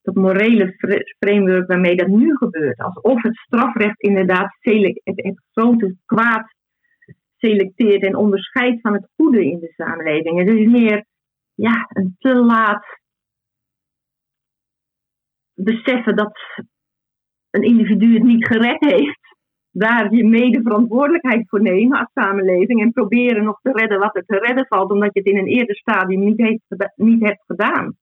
dat 0.01 0.15
morele 0.15 0.75
framework 1.19 1.67
waarmee 1.67 1.95
dat 1.95 2.07
nu 2.07 2.35
gebeurt. 2.35 2.79
Alsof 2.79 3.21
het 3.21 3.37
strafrecht 3.37 4.01
inderdaad 4.01 4.57
het, 4.61 5.01
het 5.03 5.41
grote 5.51 5.95
kwaad 6.05 6.55
selecteert 7.37 8.03
en 8.03 8.15
onderscheidt 8.15 8.81
van 8.81 8.93
het 8.93 9.07
goede 9.15 9.45
in 9.45 9.59
de 9.59 9.73
samenleving. 9.75 10.39
Het 10.39 10.49
is 10.49 10.65
meer 10.65 11.05
ja, 11.53 11.85
een 11.89 12.15
te 12.19 12.35
laat 12.35 12.99
beseffen 15.53 16.15
dat 16.15 16.39
een 17.49 17.63
individu 17.63 18.13
het 18.13 18.23
niet 18.23 18.47
gered 18.47 18.79
heeft. 18.79 19.18
Daar 19.71 20.13
je 20.13 20.27
mede 20.27 20.61
verantwoordelijkheid 20.61 21.49
voor 21.49 21.61
nemen 21.61 21.99
als 21.99 22.11
samenleving 22.13 22.81
en 22.81 22.91
proberen 22.91 23.43
nog 23.43 23.59
te 23.61 23.71
redden 23.71 23.99
wat 23.99 24.15
er 24.15 24.25
te 24.25 24.37
redden 24.37 24.65
valt, 24.67 24.91
omdat 24.91 25.09
je 25.13 25.19
het 25.19 25.29
in 25.29 25.37
een 25.37 25.47
eerder 25.47 25.75
stadium 25.75 26.19
niet, 26.19 26.37
heeft, 26.37 26.91
niet 26.95 27.23
hebt 27.23 27.43
gedaan. 27.47 27.95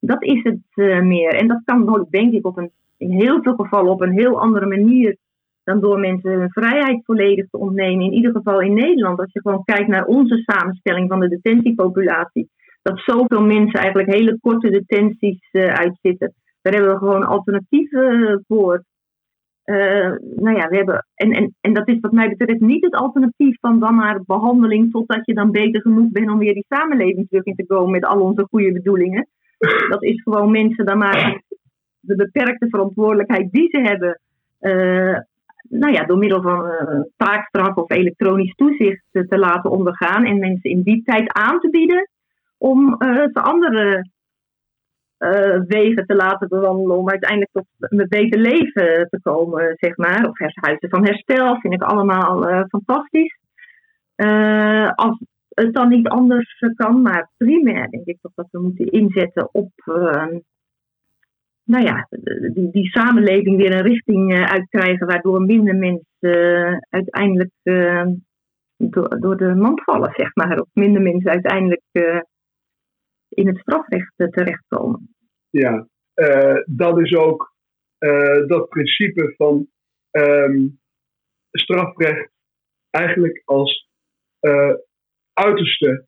Dat 0.00 0.22
is 0.22 0.42
het 0.42 0.62
uh, 0.74 1.00
meer. 1.00 1.34
En 1.34 1.48
dat 1.48 1.62
kan 1.64 2.06
denk 2.10 2.32
ik 2.32 2.46
op 2.46 2.56
een, 2.56 2.70
in 2.96 3.10
heel 3.10 3.42
veel 3.42 3.54
gevallen 3.54 3.90
op 3.90 4.00
een 4.00 4.18
heel 4.18 4.40
andere 4.40 4.66
manier 4.66 5.16
dan 5.64 5.80
door 5.80 5.98
mensen 5.98 6.30
hun 6.30 6.50
vrijheid 6.50 7.04
volledig 7.04 7.48
te 7.50 7.58
ontnemen. 7.58 8.04
In 8.04 8.12
ieder 8.12 8.32
geval 8.32 8.60
in 8.60 8.74
Nederland, 8.74 9.18
als 9.18 9.32
je 9.32 9.40
gewoon 9.40 9.64
kijkt 9.64 9.88
naar 9.88 10.04
onze 10.04 10.42
samenstelling 10.46 11.08
van 11.08 11.20
de 11.20 11.28
detentiepopulatie, 11.28 12.48
dat 12.82 12.98
zoveel 12.98 13.42
mensen 13.42 13.80
eigenlijk 13.80 14.12
hele 14.12 14.38
korte 14.40 14.70
detenties 14.70 15.48
uh, 15.52 15.72
uitzitten. 15.72 16.34
Daar 16.62 16.72
hebben 16.72 16.92
we 16.92 16.98
gewoon 16.98 17.24
alternatieven 17.24 18.44
voor. 18.48 18.84
Uh, 19.64 20.12
nou 20.36 20.56
ja, 20.56 20.68
we 20.68 20.76
hebben, 20.76 21.06
en, 21.14 21.30
en, 21.30 21.54
en 21.60 21.72
dat 21.72 21.88
is 21.88 22.00
wat 22.00 22.12
mij 22.12 22.28
betreft 22.28 22.60
niet 22.60 22.84
het 22.84 22.94
alternatief 22.94 23.56
van 23.60 23.80
dan 23.80 23.94
maar 23.94 24.20
behandeling 24.26 24.90
totdat 24.90 25.26
je 25.26 25.34
dan 25.34 25.50
beter 25.50 25.80
genoeg 25.80 26.10
bent 26.10 26.30
om 26.30 26.38
weer 26.38 26.54
die 26.54 26.66
samenleving 26.68 27.28
terug 27.28 27.44
in 27.44 27.54
te 27.54 27.66
komen 27.66 27.90
met 27.90 28.04
al 28.04 28.20
onze 28.20 28.46
goede 28.50 28.72
bedoelingen. 28.72 29.28
Dat 29.88 30.02
is 30.02 30.22
gewoon 30.22 30.50
mensen 30.50 30.84
dan 30.84 30.98
maar 30.98 31.42
de 32.00 32.14
beperkte 32.14 32.68
verantwoordelijkheid 32.68 33.52
die 33.52 33.68
ze 33.70 33.80
hebben, 33.80 34.20
uh, 34.60 35.18
nou 35.68 35.92
ja, 35.92 36.04
door 36.04 36.18
middel 36.18 36.42
van 36.42 36.66
uh, 36.66 37.00
taakstraf 37.16 37.74
of 37.76 37.90
elektronisch 37.90 38.54
toezicht 38.54 39.04
te 39.10 39.38
laten 39.38 39.70
ondergaan 39.70 40.24
en 40.24 40.38
mensen 40.38 40.70
in 40.70 40.82
die 40.82 41.02
tijd 41.02 41.32
aan 41.32 41.60
te 41.60 41.70
bieden 41.70 42.08
om 42.58 42.96
te 42.98 43.40
andere 43.40 44.08
uh, 45.24 45.60
wegen 45.66 46.06
te 46.06 46.14
laten 46.14 46.48
bewandelen 46.48 46.96
om 46.96 47.10
uiteindelijk 47.10 47.50
tot 47.52 47.66
een 47.78 48.06
beter 48.08 48.40
leven 48.40 49.08
te 49.10 49.20
komen, 49.22 49.76
zeg 49.76 49.96
maar. 49.96 50.28
Of 50.28 50.38
huizen 50.38 50.88
van 50.88 51.04
herstel 51.04 51.60
vind 51.60 51.74
ik 51.74 51.82
allemaal 51.82 52.50
uh, 52.50 52.62
fantastisch. 52.68 53.38
Uh, 54.16 54.90
als 54.90 55.18
het 55.48 55.74
dan 55.74 55.88
niet 55.88 56.08
anders 56.08 56.64
kan, 56.74 57.02
maar 57.02 57.30
primair 57.36 57.90
denk 57.90 58.06
ik 58.06 58.18
dat 58.20 58.48
we 58.50 58.60
moeten 58.60 58.86
inzetten 58.86 59.48
op, 59.52 59.70
nou 61.64 61.84
ja, 61.84 62.08
die, 62.52 62.70
die 62.70 62.88
samenleving 62.90 63.56
weer 63.56 63.74
een 63.74 63.86
richting 63.86 64.48
uitkrijgen 64.48 65.06
waardoor 65.06 65.40
minder 65.40 65.76
mensen 65.76 66.86
uiteindelijk 66.90 67.52
door, 68.76 69.20
door 69.20 69.36
de 69.36 69.54
mand 69.54 69.82
vallen, 69.82 70.12
zeg 70.16 70.34
maar. 70.34 70.60
Of 70.60 70.68
minder 70.72 71.02
mensen 71.02 71.30
uiteindelijk 71.30 71.82
in 73.28 73.46
het 73.46 73.58
strafrecht 73.58 74.12
terechtkomen. 74.16 75.13
Ja, 75.54 75.88
uh, 76.14 76.62
dat 76.66 77.00
is 77.00 77.14
ook 77.14 77.54
uh, 77.98 78.46
dat 78.46 78.68
principe 78.68 79.34
van 79.36 79.68
um, 80.10 80.80
strafrecht 81.50 82.30
eigenlijk 82.90 83.42
als 83.44 83.88
uh, 84.40 84.74
uiterste 85.32 86.06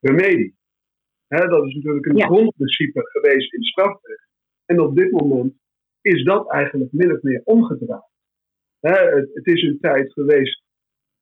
remedie. 0.00 0.56
Hè, 1.26 1.46
dat 1.46 1.66
is 1.66 1.74
natuurlijk 1.74 2.06
een 2.06 2.16
ja. 2.16 2.26
grondprincipe 2.26 3.00
geweest 3.10 3.52
in 3.52 3.62
strafrecht. 3.62 4.28
En 4.64 4.80
op 4.80 4.96
dit 4.96 5.10
moment 5.10 5.54
is 6.00 6.24
dat 6.24 6.50
eigenlijk 6.50 6.92
min 6.92 7.12
of 7.12 7.22
meer 7.22 7.40
omgedraaid. 7.44 8.10
Hè, 8.80 9.16
het, 9.16 9.30
het, 9.34 9.46
is 9.46 9.62
een 9.62 9.78
tijd 9.80 10.12
geweest 10.12 10.62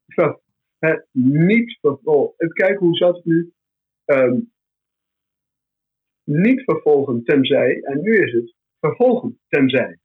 van 0.07 0.41
hè, 0.79 0.97
niet 1.13 1.79
vervolgen. 1.81 2.49
Kijk, 2.49 2.79
hoe 2.79 2.97
zat 2.97 3.17
het 3.17 3.25
nu? 3.25 3.53
Um, 4.05 4.53
niet 6.29 6.63
vervolgen 6.65 7.25
tenzij, 7.25 7.81
en 7.83 8.01
nu 8.03 8.13
is 8.17 8.33
het 8.33 8.55
vervolgen 8.81 9.39
tenzij. 9.49 9.99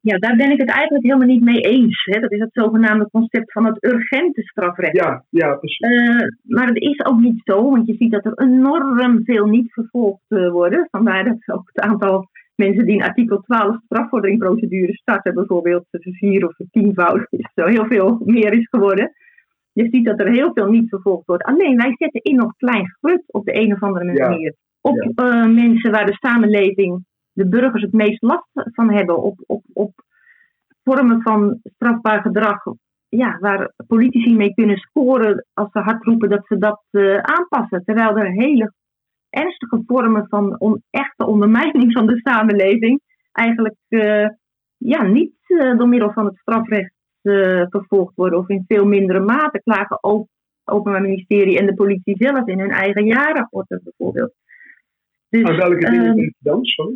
Ja, 0.00 0.18
daar 0.18 0.36
ben 0.36 0.50
ik 0.50 0.60
het 0.60 0.70
eigenlijk 0.70 1.04
helemaal 1.04 1.26
niet 1.26 1.44
mee 1.44 1.60
eens. 1.60 2.04
Hè. 2.04 2.20
Dat 2.20 2.32
is 2.32 2.40
het 2.40 2.52
zogenaamde 2.52 3.08
concept 3.10 3.52
van 3.52 3.66
het 3.66 3.84
urgente 3.84 4.42
strafrecht. 4.42 4.96
Ja, 4.96 5.24
ja 5.30 5.54
precies. 5.54 5.88
Uh, 5.88 6.28
maar 6.42 6.66
het 6.66 6.76
is 6.76 7.04
ook 7.04 7.20
niet 7.20 7.40
zo, 7.44 7.70
want 7.70 7.86
je 7.86 7.94
ziet 7.94 8.10
dat 8.10 8.24
er 8.24 8.38
enorm 8.38 9.24
veel 9.24 9.46
niet 9.46 9.72
vervolgd 9.72 10.22
uh, 10.28 10.50
worden. 10.50 10.88
Vandaar 10.90 11.24
dat 11.24 11.56
ook 11.56 11.70
het 11.72 11.84
aantal 11.84 12.28
mensen 12.54 12.86
die 12.86 12.94
in 12.94 13.02
artikel 13.02 13.40
12 13.40 13.76
strafvorderingprocedure 13.84 14.92
starten, 14.92 15.34
bijvoorbeeld 15.34 15.86
vier 15.90 16.46
of 16.46 16.54
tienvoud, 16.70 17.26
is 17.30 17.50
zo 17.54 17.64
heel 17.64 17.86
veel 17.86 18.20
meer 18.24 18.52
is 18.52 18.68
geworden. 18.68 19.12
Je 19.72 19.88
ziet 19.90 20.04
dat 20.04 20.20
er 20.20 20.32
heel 20.32 20.52
veel 20.52 20.70
niet 20.70 20.88
vervolgd 20.88 21.26
wordt. 21.26 21.44
Alleen 21.44 21.76
wij 21.76 21.94
zetten 21.96 22.22
in 22.22 22.36
nog 22.36 22.56
klein 22.56 22.96
grut 23.00 23.22
op 23.26 23.44
de 23.44 23.60
een 23.60 23.72
of 23.72 23.82
andere 23.82 24.04
manier. 24.04 24.40
Ja 24.40 24.52
op 24.86 25.20
uh, 25.20 25.46
mensen 25.46 25.90
waar 25.90 26.06
de 26.06 26.16
samenleving, 26.20 27.04
de 27.32 27.48
burgers 27.48 27.82
het 27.82 27.92
meest 27.92 28.22
last 28.22 28.48
van 28.52 28.92
hebben, 28.92 29.22
op, 29.22 29.38
op, 29.46 29.62
op 29.72 29.92
vormen 30.84 31.22
van 31.22 31.60
strafbaar 31.62 32.20
gedrag, 32.20 32.62
ja, 33.08 33.38
waar 33.38 33.72
politici 33.86 34.36
mee 34.36 34.54
kunnen 34.54 34.76
scoren 34.76 35.46
als 35.54 35.68
ze 35.72 35.78
hard 35.78 36.04
roepen 36.04 36.30
dat 36.30 36.46
ze 36.46 36.58
dat 36.58 36.82
uh, 36.90 37.16
aanpassen. 37.16 37.84
Terwijl 37.84 38.16
er 38.16 38.30
hele 38.30 38.72
ernstige 39.30 39.82
vormen 39.86 40.26
van 40.28 40.60
on, 40.60 40.82
echte 40.90 41.26
ondermijning 41.26 41.92
van 41.92 42.06
de 42.06 42.20
samenleving 42.22 43.00
eigenlijk 43.32 43.76
uh, 43.88 44.28
ja, 44.76 45.02
niet 45.02 45.34
door 45.76 45.88
middel 45.88 46.12
van 46.12 46.24
het 46.24 46.36
strafrecht 46.36 46.94
vervolgd 47.70 48.14
worden 48.14 48.38
of 48.38 48.48
in 48.48 48.64
veel 48.66 48.86
mindere 48.86 49.20
mate 49.20 49.60
klagen 49.62 49.98
ook 50.00 50.26
Openbaar 50.68 51.00
Ministerie 51.00 51.58
en 51.58 51.66
de 51.66 51.74
politie 51.74 52.16
zelf 52.18 52.46
in 52.46 52.58
hun 52.58 52.70
eigen 52.70 53.04
jaarrapporten 53.04 53.80
bijvoorbeeld. 53.84 54.34
Dus, 55.28 55.44
Aan 55.44 55.56
welke 55.56 55.90
dingen 55.90 56.06
uh, 56.06 56.14
denk 56.14 56.34
je 56.38 56.50
dan? 56.50 56.64
Sorry, 56.64 56.94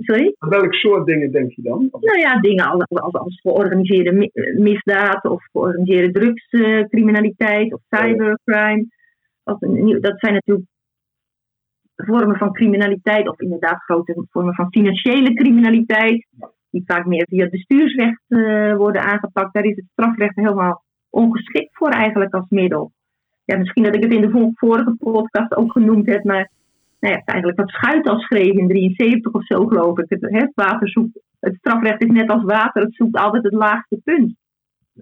sorry? 0.00 0.34
Aan 0.38 0.48
welk 0.48 0.74
soort 0.74 1.06
dingen 1.06 1.32
denk 1.32 1.52
je 1.52 1.62
dan? 1.62 1.88
Nou 1.90 2.18
ja, 2.18 2.40
dingen 2.40 2.64
als, 2.64 2.84
als, 2.88 3.14
als 3.14 3.40
georganiseerde 3.40 4.30
misdaad 4.56 5.24
of 5.24 5.44
georganiseerde 5.52 6.10
drugscriminaliteit 6.10 7.72
of 7.72 7.80
cybercrime. 7.88 8.86
Of, 9.44 9.58
dat 10.00 10.18
zijn 10.18 10.32
natuurlijk 10.32 10.66
vormen 11.94 12.36
van 12.36 12.52
criminaliteit 12.52 13.28
of 13.28 13.40
inderdaad 13.40 13.82
grote 13.82 14.26
vormen 14.30 14.54
van 14.54 14.70
financiële 14.70 15.34
criminaliteit. 15.34 16.26
Die 16.70 16.82
vaak 16.86 17.06
meer 17.06 17.26
via 17.28 17.42
het 17.42 17.50
bestuursrecht 17.50 18.22
uh, 18.28 18.76
worden 18.76 19.02
aangepakt. 19.02 19.54
Daar 19.54 19.64
is 19.64 19.76
het 19.76 19.84
strafrecht 19.92 20.36
helemaal 20.36 20.82
ongeschikt 21.10 21.76
voor 21.76 21.90
eigenlijk 21.90 22.34
als 22.34 22.48
middel. 22.48 22.92
Ja, 23.44 23.56
misschien 23.58 23.82
dat 23.82 23.94
ik 23.94 24.02
het 24.02 24.12
in 24.12 24.20
de 24.20 24.52
vorige 24.54 24.96
podcast 24.98 25.56
ook 25.56 25.72
genoemd 25.72 26.06
heb, 26.06 26.24
maar 26.24 26.50
nou 27.10 27.22
eigenlijk 27.24 27.58
wat 27.58 27.68
Schuit 27.68 28.22
schreef 28.22 28.52
in 28.52 28.68
73 28.68 29.32
of 29.32 29.44
zo, 29.44 29.66
geloof 29.66 29.98
ik. 29.98 30.06
Het, 30.08 30.52
water 30.54 30.88
zoekt, 30.88 31.20
het 31.40 31.54
strafrecht 31.54 32.02
is 32.02 32.10
net 32.10 32.30
als 32.30 32.42
water, 32.42 32.82
het 32.82 32.94
zoekt 32.94 33.16
altijd 33.16 33.44
het 33.44 33.52
laagste 33.52 34.00
punt. 34.04 34.34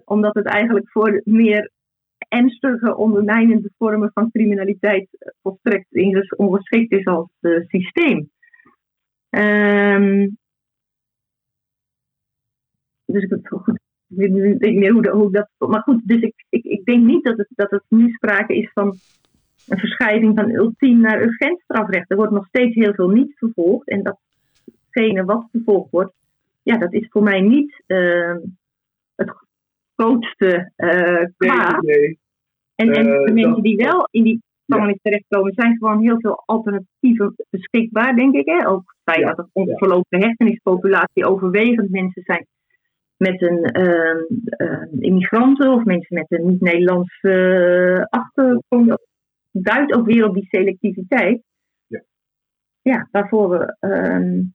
Omdat 0.05 0.33
het 0.33 0.45
eigenlijk 0.45 0.89
voor 0.89 1.21
meer 1.23 1.71
ernstige, 2.27 2.95
ondermijnende 2.95 3.69
vormen 3.77 4.11
van 4.13 4.31
criminaliteit 4.31 5.07
volstrekt 5.41 5.87
ongeschikt 6.37 6.91
is 6.91 7.05
als 7.05 7.29
uh, 7.41 7.65
systeem. 7.67 8.29
Um, 9.29 10.37
dus 13.05 13.23
ik, 13.23 13.49
weet 14.07 14.31
niet 14.31 14.75
meer 14.75 14.91
hoe, 14.91 15.09
hoe 15.09 15.31
dat. 15.31 15.49
Maar 15.57 15.81
goed, 15.81 16.01
dus 16.07 16.21
ik, 16.21 16.45
ik, 16.49 16.63
ik 16.63 16.85
denk 16.85 17.03
niet 17.03 17.23
dat 17.23 17.37
het, 17.37 17.47
dat 17.49 17.71
het 17.71 17.83
nu 17.87 18.11
sprake 18.11 18.55
is 18.55 18.71
van 18.73 18.95
een 19.67 19.79
verschuiving 19.79 20.35
van 20.35 20.51
ultiem 20.51 20.99
naar 20.99 21.21
urgent 21.21 21.61
strafrecht. 21.61 22.11
Er 22.11 22.17
wordt 22.17 22.31
nog 22.31 22.47
steeds 22.47 22.75
heel 22.75 22.93
veel 22.93 23.09
niet 23.09 23.37
vervolgd. 23.37 23.89
En 23.89 24.03
datgene 24.03 25.25
wat 25.25 25.47
vervolgd 25.51 25.91
wordt, 25.91 26.13
ja, 26.63 26.77
dat 26.77 26.93
is 26.93 27.07
voor 27.09 27.23
mij 27.23 27.41
niet 27.41 27.83
uh, 27.87 28.35
het 29.15 29.31
grootste 29.95 30.71
uh, 30.77 31.25
kwaad. 31.37 31.81
Nee, 31.81 31.97
nee. 31.97 32.19
En, 32.75 32.91
en 32.91 33.07
uh, 33.07 33.25
de 33.25 33.33
mensen 33.33 33.61
die 33.61 33.75
wel 33.75 34.07
in 34.11 34.23
die 34.23 34.41
gevangenis 34.65 34.99
ja. 35.01 35.09
terechtkomen, 35.09 35.53
zijn 35.53 35.77
gewoon 35.77 36.01
heel 36.01 36.19
veel 36.19 36.43
alternatieven 36.45 37.35
beschikbaar, 37.49 38.15
denk 38.15 38.35
ik. 38.35 38.45
Hè? 38.45 38.67
Ook 38.67 38.95
bij 39.03 39.19
ja. 39.19 39.33
dat 39.33 39.47
onze 39.51 39.77
verloopte 39.77 40.17
hechtingspopulatie 40.17 41.25
overwegend 41.25 41.89
mensen 41.89 42.21
zijn 42.25 42.45
met 43.17 43.41
een 43.41 43.79
uh, 43.81 44.81
immigranten 44.99 45.71
of 45.71 45.83
mensen 45.83 46.15
met 46.15 46.25
een 46.27 46.47
niet-Nederlandse 46.47 48.07
achtergrond 48.09 48.97
duidt 49.61 49.93
ook 49.93 50.05
weer 50.05 50.27
op 50.27 50.33
die 50.33 50.47
selectiviteit. 50.49 51.43
Ja, 51.87 52.03
ja 52.81 53.07
waarvoor 53.11 53.49
we 53.49 53.77
um, 53.79 54.53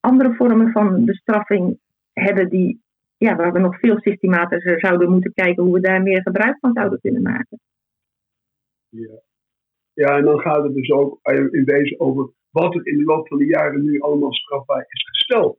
andere 0.00 0.34
vormen 0.34 0.72
van 0.72 1.04
bestraffing 1.04 1.78
hebben 2.12 2.48
die, 2.48 2.82
ja, 3.16 3.36
waar 3.36 3.52
we 3.52 3.58
nog 3.58 3.78
veel 3.78 4.00
systematischer 4.00 4.80
zouden 4.80 5.10
moeten 5.10 5.32
kijken 5.32 5.62
hoe 5.62 5.72
we 5.72 5.80
daar 5.80 6.02
meer 6.02 6.22
gebruik 6.22 6.58
van 6.58 6.72
zouden 6.72 7.00
kunnen 7.00 7.22
maken. 7.22 7.60
Ja. 8.88 9.20
ja, 9.92 10.16
en 10.16 10.24
dan 10.24 10.40
gaat 10.40 10.62
het 10.62 10.74
dus 10.74 10.90
ook 10.90 11.18
in 11.50 11.64
wezen 11.64 12.00
over 12.00 12.32
wat 12.50 12.74
er 12.74 12.86
in 12.86 12.98
de 12.98 13.04
loop 13.04 13.28
van 13.28 13.38
de 13.38 13.46
jaren 13.46 13.84
nu 13.84 14.00
allemaal 14.00 14.34
strafbaar 14.34 14.86
is 14.88 15.02
gesteld. 15.02 15.58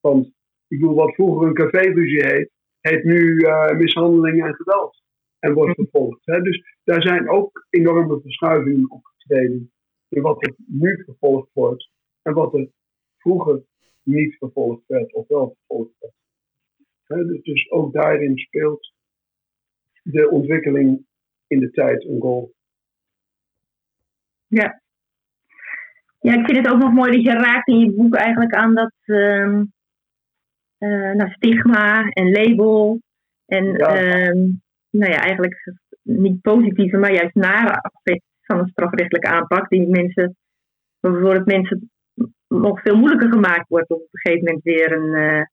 Want 0.00 0.26
ik 0.68 0.80
bedoel, 0.80 0.94
wat 0.94 1.14
vroeger 1.14 1.46
een 1.46 1.54
caféruzie 1.54 2.24
heet, 2.24 2.50
heet 2.80 3.04
nu 3.04 3.34
uh, 3.34 3.70
mishandeling 3.70 4.44
en 4.44 4.54
geweld 4.54 5.03
en 5.44 5.52
wordt 5.52 5.74
vervolgd. 5.74 6.20
Hè. 6.24 6.40
Dus 6.40 6.76
daar 6.84 7.02
zijn 7.02 7.28
ook 7.28 7.66
enorme 7.70 8.20
verschuivingen 8.20 8.90
opgetreden 8.90 9.72
in 10.08 10.22
wat 10.22 10.46
er 10.46 10.54
nu 10.66 11.02
vervolgd 11.04 11.48
wordt 11.52 11.90
en 12.22 12.34
wat 12.34 12.54
er 12.54 12.68
vroeger 13.18 13.62
niet 14.02 14.36
vervolgd 14.38 14.82
werd 14.86 15.12
of 15.12 15.28
wel 15.28 15.56
vervolgd 15.56 15.92
werd. 15.98 16.14
Hè, 17.04 17.26
dus- 17.26 17.42
dus 17.42 17.70
ook 17.70 17.92
daarin 17.92 18.38
speelt 18.38 18.92
de 20.02 20.30
ontwikkeling 20.30 21.06
in 21.46 21.58
de 21.58 21.70
tijd 21.70 22.04
een 22.04 22.18
rol. 22.18 22.54
Ja. 24.46 24.82
Ja, 26.20 26.34
ik 26.34 26.44
vind 26.44 26.56
het 26.56 26.68
ook 26.74 26.80
nog 26.80 26.92
mooi 26.92 27.12
dat 27.12 27.22
je 27.22 27.30
raakt 27.32 27.68
in 27.68 27.78
je 27.78 27.92
boek 27.92 28.14
eigenlijk 28.14 28.54
aan 28.54 28.74
dat 28.74 28.92
nou, 30.78 31.30
stigma 31.30 32.08
en 32.08 32.30
label. 32.30 33.00
En 33.46 33.64
Ja. 33.64 33.96
ehm, 33.96 34.48
nou 34.98 35.12
ja, 35.12 35.18
eigenlijk 35.18 35.72
niet 36.02 36.40
positieve, 36.40 36.96
maar 36.96 37.12
juist 37.12 37.34
nare 37.34 37.80
aspect 37.80 38.22
van 38.40 38.58
een 38.58 38.68
strafrechtelijke 38.68 39.28
aanpak. 39.28 39.68
Die 39.68 39.86
mensen, 39.86 40.36
waarvoor 41.00 41.34
het 41.34 41.46
mensen 41.46 41.90
nog 42.48 42.80
veel 42.80 42.96
moeilijker 42.96 43.32
gemaakt 43.32 43.68
wordt 43.68 43.90
om 43.90 43.96
op 43.96 44.08
een 44.10 44.20
gegeven 44.20 44.44
moment 44.44 44.62
weer 44.64 44.92
een 44.92 45.14
eh 45.14 45.46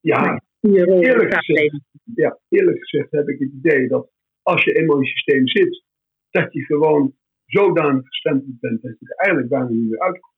Ja, 0.00 0.42
de 0.60 1.00
eerlijk 1.00 1.34
gezegd. 1.34 1.80
ja, 2.14 2.38
eerlijk 2.48 2.78
gezegd 2.78 3.10
heb 3.10 3.28
ik 3.28 3.38
het 3.38 3.52
idee 3.52 3.88
dat 3.88 4.10
als 4.42 4.64
je 4.64 4.72
eenmaal 4.72 4.96
in 4.96 5.02
het 5.02 5.10
systeem 5.10 5.48
zit, 5.48 5.84
dat 6.30 6.52
je 6.52 6.64
gewoon 6.64 7.14
zodanig 7.46 8.06
gestempeld 8.06 8.60
bent 8.60 8.82
dat 8.82 8.96
je 8.98 9.06
er 9.06 9.16
eigenlijk 9.16 9.48
bijna 9.48 9.68
niet 9.68 9.90
meer 9.90 10.00
uitkomt. 10.00 10.36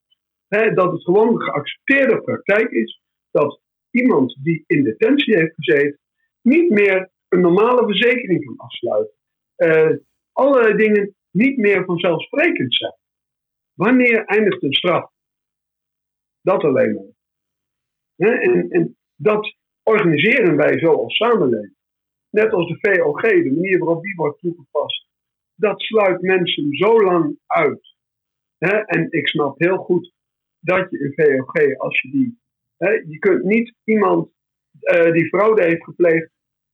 Dat 0.77 0.93
het 0.93 1.05
gewoon 1.05 1.29
een 1.29 1.41
geaccepteerde 1.41 2.21
praktijk 2.23 2.71
is 2.71 3.03
dat 3.31 3.61
iemand 3.91 4.39
die 4.43 4.65
in 4.67 4.83
detentie 4.83 5.37
heeft 5.37 5.55
gezeten 5.55 5.99
niet 6.43 6.71
meer 6.71 7.11
een 7.31 7.41
normale 7.41 7.85
verzekering 7.85 8.45
kan 8.45 8.57
afsluiten. 8.57 9.15
Eh, 9.57 9.97
allerlei 10.33 10.77
dingen 10.77 11.15
niet 11.31 11.57
meer 11.57 11.85
vanzelfsprekend 11.85 12.75
zijn. 12.75 12.97
Wanneer 13.73 14.25
eindigt 14.25 14.63
een 14.63 14.73
straf? 14.73 15.11
Dat 16.41 16.65
alleen 16.65 16.95
maar. 16.95 17.19
En, 18.39 18.97
dat 19.15 19.57
organiseren 19.83 20.57
wij 20.57 20.79
zo 20.79 20.93
als 20.93 21.17
samenleving. 21.17 21.75
Net 22.31 22.53
als 22.53 22.69
de 22.69 22.79
VOG, 22.81 23.21
de 23.21 23.51
manier 23.55 23.79
waarop 23.79 24.03
die 24.03 24.15
wordt 24.15 24.39
toegepast. 24.39 25.09
Dat 25.55 25.81
sluit 25.81 26.21
mensen 26.21 26.77
zo 26.77 27.01
lang 27.01 27.39
uit. 27.47 27.97
En 28.59 29.07
ik 29.11 29.29
snap 29.29 29.59
heel 29.59 29.77
goed 29.77 30.13
dat 30.59 30.91
je 30.91 31.05
een 31.05 31.13
VOG, 31.15 31.79
als 31.79 32.01
je 32.01 32.11
die. 32.11 32.39
Je 33.09 33.19
kunt 33.19 33.45
niet 33.45 33.75
iemand 33.85 34.31
eh, 34.81 35.13
die 35.13 35.29
fraude 35.29 35.63
heeft 35.65 35.85
gepleegd. 35.85 36.31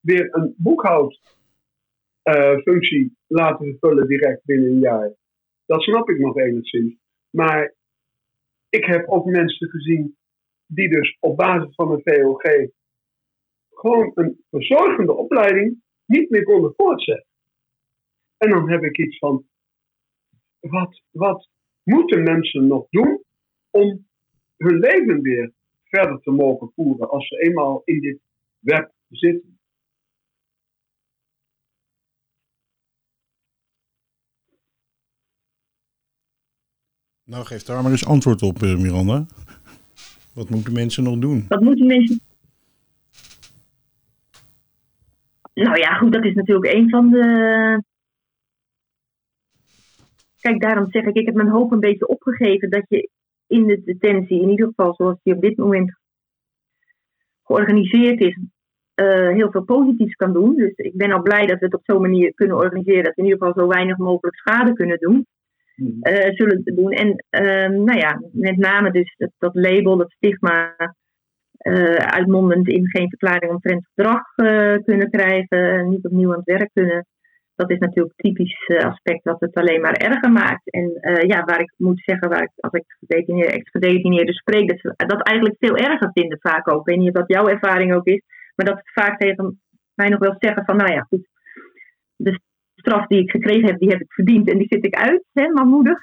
Weer 0.06 0.34
een 0.34 0.54
boekhoudfunctie 0.56 3.16
laten 3.26 3.66
vervullen 3.66 4.08
direct 4.08 4.44
binnen 4.44 4.70
een 4.70 4.78
jaar. 4.78 5.14
Dat 5.66 5.82
snap 5.82 6.10
ik 6.10 6.18
nog 6.18 6.36
enigszins. 6.36 6.96
Maar 7.30 7.74
ik 8.68 8.84
heb 8.84 9.08
ook 9.08 9.24
mensen 9.24 9.70
gezien 9.70 10.16
die 10.66 10.88
dus 10.88 11.16
op 11.20 11.36
basis 11.36 11.74
van 11.74 11.90
een 11.90 12.00
VOG 12.04 12.42
gewoon 13.70 14.10
een 14.14 14.44
verzorgende 14.50 15.12
opleiding 15.12 15.82
niet 16.04 16.30
meer 16.30 16.42
konden 16.42 16.72
voortzetten. 16.76 17.26
En 18.36 18.50
dan 18.50 18.70
heb 18.70 18.82
ik 18.82 18.98
iets 18.98 19.18
van, 19.18 19.46
wat, 20.60 21.02
wat 21.10 21.48
moeten 21.82 22.22
mensen 22.22 22.66
nog 22.66 22.86
doen 22.90 23.22
om 23.70 24.06
hun 24.56 24.78
leven 24.78 25.20
weer 25.20 25.52
verder 25.84 26.20
te 26.20 26.30
mogen 26.30 26.72
voeren 26.74 27.10
als 27.10 27.28
ze 27.28 27.38
eenmaal 27.38 27.82
in 27.84 28.00
dit 28.00 28.20
web 28.58 28.92
zitten? 29.08 29.55
Nou, 37.26 37.44
geef 37.44 37.62
daar 37.62 37.82
maar 37.82 37.90
eens 37.90 38.06
antwoord 38.06 38.42
op, 38.42 38.62
eh, 38.62 38.76
Miranda. 38.76 39.26
Wat 40.34 40.50
moeten 40.50 40.72
mensen 40.72 41.02
nog 41.04 41.18
doen? 41.18 41.44
Wat 41.48 41.60
moeten 41.60 41.86
mensen. 41.86 42.20
Nou 45.54 45.78
ja, 45.78 45.94
goed, 45.94 46.12
dat 46.12 46.24
is 46.24 46.34
natuurlijk 46.34 46.74
een 46.74 46.88
van 46.88 47.10
de. 47.10 47.82
Kijk, 50.40 50.60
daarom 50.60 50.90
zeg 50.90 51.04
ik, 51.04 51.14
ik 51.14 51.26
heb 51.26 51.34
mijn 51.34 51.48
hoop 51.48 51.72
een 51.72 51.80
beetje 51.80 52.08
opgegeven 52.08 52.70
dat 52.70 52.84
je 52.88 53.10
in 53.46 53.66
de 53.66 53.82
detentie, 53.84 54.42
in 54.42 54.50
ieder 54.50 54.66
geval 54.66 54.94
zoals 54.94 55.18
die 55.22 55.34
op 55.34 55.40
dit 55.40 55.56
moment 55.56 55.98
georganiseerd 57.42 58.20
is, 58.20 58.38
eh, 58.94 59.28
heel 59.28 59.50
veel 59.50 59.64
positiefs 59.64 60.14
kan 60.14 60.32
doen. 60.32 60.56
Dus 60.56 60.72
ik 60.74 60.96
ben 60.96 61.12
al 61.12 61.22
blij 61.22 61.46
dat 61.46 61.58
we 61.58 61.64
het 61.64 61.74
op 61.74 61.84
zo'n 61.84 62.00
manier 62.00 62.34
kunnen 62.34 62.56
organiseren 62.56 63.04
dat 63.04 63.14
we 63.14 63.22
in 63.22 63.28
ieder 63.28 63.38
geval 63.38 63.62
zo 63.62 63.68
weinig 63.68 63.96
mogelijk 63.96 64.36
schade 64.36 64.72
kunnen 64.72 64.98
doen 64.98 65.26
eh, 66.00 66.34
zullen 66.34 66.62
doen. 66.64 66.90
En 66.90 67.24
ehm, 67.30 67.84
nou 67.84 67.98
ja, 67.98 68.22
met 68.32 68.56
name 68.56 68.90
dus 68.90 69.14
dat, 69.16 69.30
dat 69.38 69.54
label, 69.54 69.96
dat 69.96 70.10
stigma, 70.10 70.74
eh, 71.56 71.94
uitmondend 71.94 72.68
in 72.68 72.88
geen 72.88 73.08
verklaring 73.08 73.52
omtrent 73.52 73.86
gedrag 73.94 74.36
eh, 74.36 74.76
kunnen 74.84 75.10
krijgen, 75.10 75.88
niet 75.88 76.04
opnieuw 76.04 76.30
aan 76.30 76.42
het 76.44 76.58
werk 76.58 76.70
kunnen. 76.72 77.06
Dat 77.54 77.70
is 77.70 77.78
natuurlijk 77.78 78.14
een 78.16 78.30
typisch 78.30 78.68
aspect 78.84 79.24
wat 79.24 79.40
het 79.40 79.54
alleen 79.54 79.80
maar 79.80 79.92
erger 79.92 80.32
maakt. 80.32 80.70
En 80.70 80.90
ja, 81.26 81.44
waar 81.44 81.60
ik 81.60 81.72
moet 81.76 82.02
zeggen, 82.04 82.28
waar 82.28 82.42
ik, 82.42 82.50
als 82.56 82.72
ik 82.72 82.84
gedetineerde, 82.98 83.52
ex-gedetineerden 83.52 84.34
spreek, 84.34 84.68
dat 84.68 84.78
ze 84.80 85.06
dat 85.06 85.22
eigenlijk 85.22 85.56
veel 85.58 85.76
erger 85.76 86.10
vinden 86.12 86.38
vaak 86.40 86.68
ook. 86.68 86.80
Ik 86.80 86.86
weet 86.86 86.98
niet 86.98 87.08
of 87.08 87.14
dat 87.14 87.28
jouw 87.28 87.48
ervaring 87.48 87.94
ook 87.94 88.06
is, 88.06 88.22
maar 88.54 88.66
dat 88.66 88.76
ze 88.84 89.00
vaak 89.00 89.18
tegen 89.18 89.60
mij 89.94 90.08
nog 90.08 90.18
wel 90.18 90.36
zeggen 90.38 90.64
van, 90.64 90.76
nou 90.76 90.92
ja, 90.92 91.00
goed, 91.00 91.28
de 92.16 92.40
straf 92.86 93.06
die 93.06 93.20
ik 93.20 93.30
gekregen 93.30 93.66
heb, 93.66 93.78
die 93.78 93.88
heb 93.88 94.00
ik 94.00 94.12
verdiend 94.12 94.50
en 94.50 94.58
die 94.58 94.66
zit 94.68 94.84
ik 94.84 94.94
uit, 94.94 95.24
hè, 95.32 95.48
manmoedig. 95.48 95.98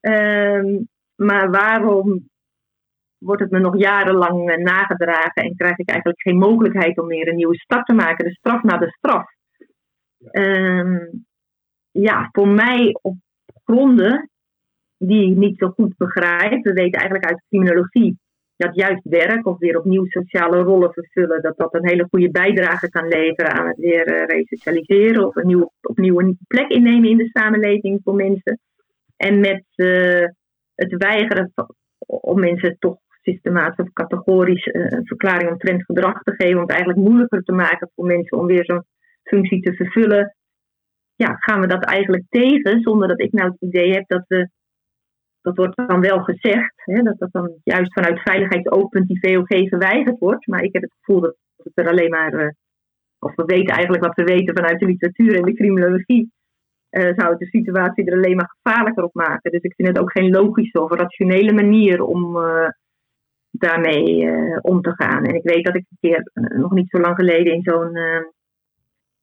Ehm, 0.00 0.82
maar 1.14 1.50
waarom 1.50 2.28
wordt 3.18 3.42
het 3.42 3.50
me 3.50 3.58
nog 3.58 3.78
jarenlang 3.78 4.50
eh, 4.50 4.56
nagedragen 4.56 5.42
en 5.42 5.56
krijg 5.56 5.78
ik 5.78 5.88
eigenlijk 5.88 6.20
geen 6.20 6.38
mogelijkheid 6.38 6.98
om 6.98 7.06
meer 7.06 7.28
een 7.28 7.36
nieuwe 7.36 7.56
start 7.56 7.86
te 7.86 7.92
maken? 7.92 8.24
De 8.24 8.34
straf 8.34 8.62
na 8.62 8.78
de 8.78 8.90
straf. 8.90 9.24
Ehm, 10.30 10.98
ja, 11.90 12.28
voor 12.32 12.48
mij 12.48 12.98
op 13.02 13.16
gronden 13.64 14.30
die 14.98 15.30
ik 15.30 15.36
niet 15.36 15.58
zo 15.58 15.68
goed 15.68 15.96
begrijp. 15.96 16.64
We 16.64 16.72
weten 16.72 17.00
eigenlijk 17.00 17.30
uit 17.30 17.44
criminologie 17.48 18.18
dat 18.56 18.74
juist 18.74 19.04
werk 19.04 19.46
of 19.46 19.58
weer 19.58 19.78
opnieuw 19.78 20.06
sociale 20.06 20.62
rollen 20.62 20.92
vervullen, 20.92 21.42
dat 21.42 21.56
dat 21.56 21.74
een 21.74 21.88
hele 21.88 22.06
goede 22.10 22.30
bijdrage 22.30 22.88
kan 22.88 23.08
leveren 23.08 23.52
aan 23.52 23.66
het 23.66 23.76
weer 23.76 24.06
eh, 24.06 24.26
resocialiseren 24.26 25.26
of 25.26 25.36
een 25.36 25.46
nieuwe, 25.46 25.70
opnieuw 25.80 26.20
een 26.20 26.38
plek 26.46 26.70
innemen 26.70 27.10
in 27.10 27.16
de 27.16 27.30
samenleving 27.32 28.00
voor 28.04 28.14
mensen. 28.14 28.60
En 29.16 29.40
met 29.40 29.64
eh, 29.74 30.24
het 30.74 30.96
weigeren 30.96 31.52
om 32.06 32.40
mensen 32.40 32.76
toch 32.78 32.96
systematisch 33.22 33.84
of 33.84 33.92
categorisch 33.92 34.66
eh, 34.66 34.82
een 34.88 35.06
verklaring 35.06 35.50
omtrent 35.50 35.84
gedrag 35.84 36.22
te 36.22 36.34
geven, 36.34 36.54
om 36.54 36.62
het 36.62 36.70
eigenlijk 36.70 37.00
moeilijker 37.00 37.42
te 37.42 37.52
maken 37.52 37.90
voor 37.94 38.06
mensen 38.06 38.38
om 38.38 38.46
weer 38.46 38.64
zo'n 38.64 38.84
functie 39.22 39.62
te 39.62 39.74
vervullen, 39.74 40.34
ja, 41.14 41.36
gaan 41.38 41.60
we 41.60 41.66
dat 41.66 41.84
eigenlijk 41.84 42.24
tegen, 42.28 42.80
zonder 42.80 43.08
dat 43.08 43.20
ik 43.20 43.32
nou 43.32 43.50
het 43.50 43.60
idee 43.60 43.92
heb 43.92 44.04
dat 44.06 44.24
we, 44.28 44.48
dat 45.44 45.56
wordt 45.56 45.88
dan 45.88 46.00
wel 46.00 46.22
gezegd, 46.22 46.72
hè, 46.76 47.02
dat 47.02 47.18
dat 47.18 47.32
dan 47.32 47.52
juist 47.64 47.92
vanuit 47.92 48.20
veiligheidsoogpunt 48.20 49.08
die 49.08 49.18
VOG 49.20 49.68
verweigerd 49.68 50.18
wordt, 50.18 50.46
maar 50.46 50.62
ik 50.62 50.72
heb 50.72 50.82
het 50.82 50.94
gevoel 51.00 51.20
dat 51.20 51.36
het 51.56 51.72
er 51.74 51.88
alleen 51.88 52.10
maar, 52.10 52.32
eh, 52.32 52.48
of 53.18 53.34
we 53.34 53.44
weten 53.44 53.74
eigenlijk 53.74 54.04
wat 54.04 54.14
we 54.14 54.24
weten 54.24 54.54
vanuit 54.54 54.80
de 54.80 54.86
literatuur 54.86 55.36
en 55.36 55.42
de 55.42 55.54
criminologie, 55.54 56.30
eh, 56.88 57.10
zou 57.16 57.30
het 57.30 57.38
de 57.38 57.46
situatie 57.46 58.04
er 58.04 58.16
alleen 58.16 58.36
maar 58.36 58.54
gevaarlijker 58.60 59.04
op 59.04 59.14
maken. 59.14 59.50
Dus 59.50 59.62
ik 59.62 59.74
vind 59.74 59.88
het 59.88 59.98
ook 59.98 60.10
geen 60.10 60.30
logische 60.30 60.82
of 60.82 60.90
rationele 60.90 61.52
manier 61.52 62.02
om 62.02 62.36
eh, 62.36 62.68
daarmee 63.50 64.30
om 64.60 64.80
te 64.80 64.92
gaan. 64.94 65.24
En 65.24 65.34
ik 65.34 65.42
weet 65.42 65.64
dat 65.64 65.74
ik 65.74 65.86
een 65.90 66.08
keer, 66.10 66.30
nog 66.32 66.72
niet 66.72 66.88
zo 66.88 67.00
lang 67.00 67.14
geleden, 67.14 67.52
in 67.52 67.62
zo'n, 67.62 67.98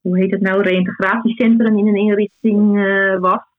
hoe 0.01 0.17
heet 0.17 0.32
het 0.32 0.41
nou, 0.41 0.61
reïntegratiecentrum 0.61 1.78
in 1.78 1.88
een 1.88 1.95
inrichting 1.95 2.74
was. 3.19 3.51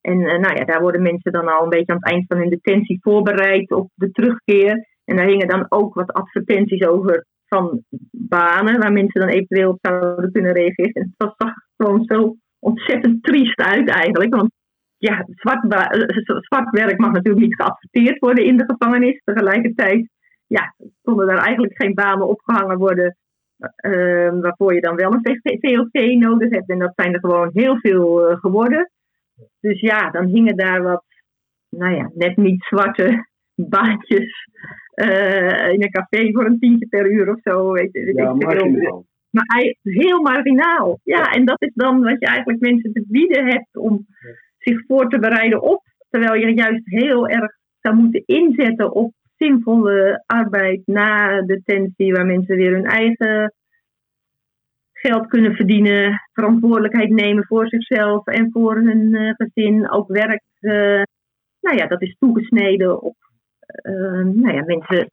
En 0.00 0.26
eh, 0.26 0.38
nou 0.38 0.56
ja, 0.56 0.64
daar 0.64 0.80
worden 0.80 1.02
mensen 1.02 1.32
dan 1.32 1.48
al 1.48 1.62
een 1.62 1.68
beetje 1.68 1.92
aan 1.92 1.98
het 2.00 2.10
eind 2.10 2.24
van 2.26 2.38
hun 2.38 2.48
detentie 2.48 2.98
voorbereid 3.02 3.70
op 3.70 3.90
de 3.94 4.10
terugkeer. 4.10 4.86
En 5.04 5.16
daar 5.16 5.26
hingen 5.26 5.48
dan 5.48 5.66
ook 5.68 5.94
wat 5.94 6.12
advertenties 6.12 6.86
over 6.86 7.26
van 7.46 7.82
banen 8.10 8.80
waar 8.80 8.92
mensen 8.92 9.20
dan 9.20 9.30
eventueel 9.30 9.70
op 9.70 9.78
zouden 9.80 10.32
kunnen 10.32 10.52
reageren. 10.52 10.92
En 10.92 11.14
het 11.18 11.34
zag 11.36 11.52
gewoon 11.76 12.04
zo 12.04 12.36
ontzettend 12.58 13.22
triest 13.22 13.60
uit 13.60 13.88
eigenlijk. 13.88 14.34
Want 14.34 14.50
ja, 14.96 15.18
eh, 15.18 16.00
zwart 16.40 16.70
werk 16.70 16.98
mag 16.98 17.12
natuurlijk 17.12 17.44
niet 17.44 17.54
geadverteerd 17.54 18.18
worden 18.18 18.44
in 18.44 18.56
de 18.56 18.64
gevangenis. 18.66 19.20
Tegelijkertijd 19.24 20.08
ja, 20.46 20.74
konden 21.02 21.26
daar 21.26 21.44
eigenlijk 21.44 21.82
geen 21.82 21.94
banen 21.94 22.28
opgehangen 22.28 22.78
worden 22.78 23.16
eh, 23.76 24.40
waarvoor 24.40 24.74
je 24.74 24.80
dan 24.80 24.96
wel 24.96 25.12
een 25.12 25.40
VOC 25.42 26.18
nodig 26.18 26.50
hebt. 26.50 26.68
En 26.68 26.78
dat 26.78 26.92
zijn 26.96 27.14
er 27.14 27.20
gewoon 27.20 27.50
heel 27.52 27.78
veel 27.78 28.36
geworden. 28.36 28.90
Dus 29.60 29.80
ja, 29.80 30.10
dan 30.10 30.26
hingen 30.26 30.56
daar 30.56 30.82
wat, 30.82 31.04
nou 31.68 31.94
ja, 31.94 32.10
net 32.14 32.36
niet 32.36 32.62
zwarte 32.64 33.26
baantjes 33.74 34.48
eh, 34.94 35.68
in 35.72 35.82
een 35.82 35.90
café 35.90 36.30
voor 36.32 36.44
een 36.46 36.58
tientje 36.58 36.86
per 36.88 37.10
uur 37.10 37.30
of 37.30 37.40
zo. 37.42 37.72
Weet 37.72 37.92
je, 37.92 38.04
weet 38.04 38.16
Ja, 38.16 38.30
ik 38.30 38.42
veel. 38.42 38.48
marginaal. 38.48 39.04
Maar 39.30 39.44
hij 39.46 39.76
heel 39.82 40.20
marginaal. 40.20 41.00
Ja, 41.02 41.32
en 41.32 41.44
dat 41.44 41.62
is 41.62 41.72
dan 41.74 42.02
wat 42.02 42.16
je 42.18 42.26
eigenlijk 42.26 42.60
mensen 42.60 42.92
te 42.92 43.04
bieden 43.08 43.44
hebt 43.46 43.76
om 43.76 44.06
zich 44.58 44.84
voor 44.86 45.08
te 45.08 45.18
bereiden 45.18 45.62
op. 45.62 45.82
Terwijl 46.10 46.34
je 46.46 46.54
juist 46.54 46.82
heel 46.84 47.28
erg 47.28 47.52
zou 47.80 47.94
moeten 47.94 48.22
inzetten 48.26 48.92
op 48.92 49.12
zinvolle 49.36 50.22
arbeid 50.26 50.82
na 50.84 51.42
detentie, 51.42 52.12
waar 52.12 52.26
mensen 52.26 52.56
weer 52.56 52.72
hun 52.72 52.84
eigen 52.84 53.54
geld 55.00 55.26
kunnen 55.26 55.54
verdienen, 55.54 56.20
verantwoordelijkheid 56.32 57.10
nemen 57.10 57.46
voor 57.46 57.68
zichzelf 57.68 58.26
en 58.26 58.50
voor 58.50 58.76
hun 58.76 59.14
eh, 59.14 59.34
gezin, 59.36 59.90
ook 59.90 60.08
werk. 60.08 60.42
eh, 60.60 61.02
nou 61.60 61.76
ja, 61.76 61.86
dat 61.86 62.02
is 62.02 62.16
toegesneden 62.18 63.02
op 63.02 63.16
eh, 63.60 63.92
nou 64.24 64.52
ja, 64.52 64.64
mensen 64.64 65.10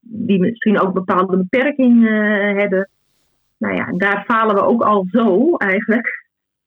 die 0.00 0.40
misschien 0.40 0.80
ook 0.80 0.92
bepaalde 0.92 1.36
beperkingen 1.36 2.56
hebben. 2.56 2.90
Nou 3.58 3.74
ja, 3.74 3.92
daar 3.92 4.24
falen 4.24 4.54
we 4.54 4.62
ook 4.62 4.82
al 4.82 5.06
zo 5.10 5.56
eigenlijk. 5.56 6.24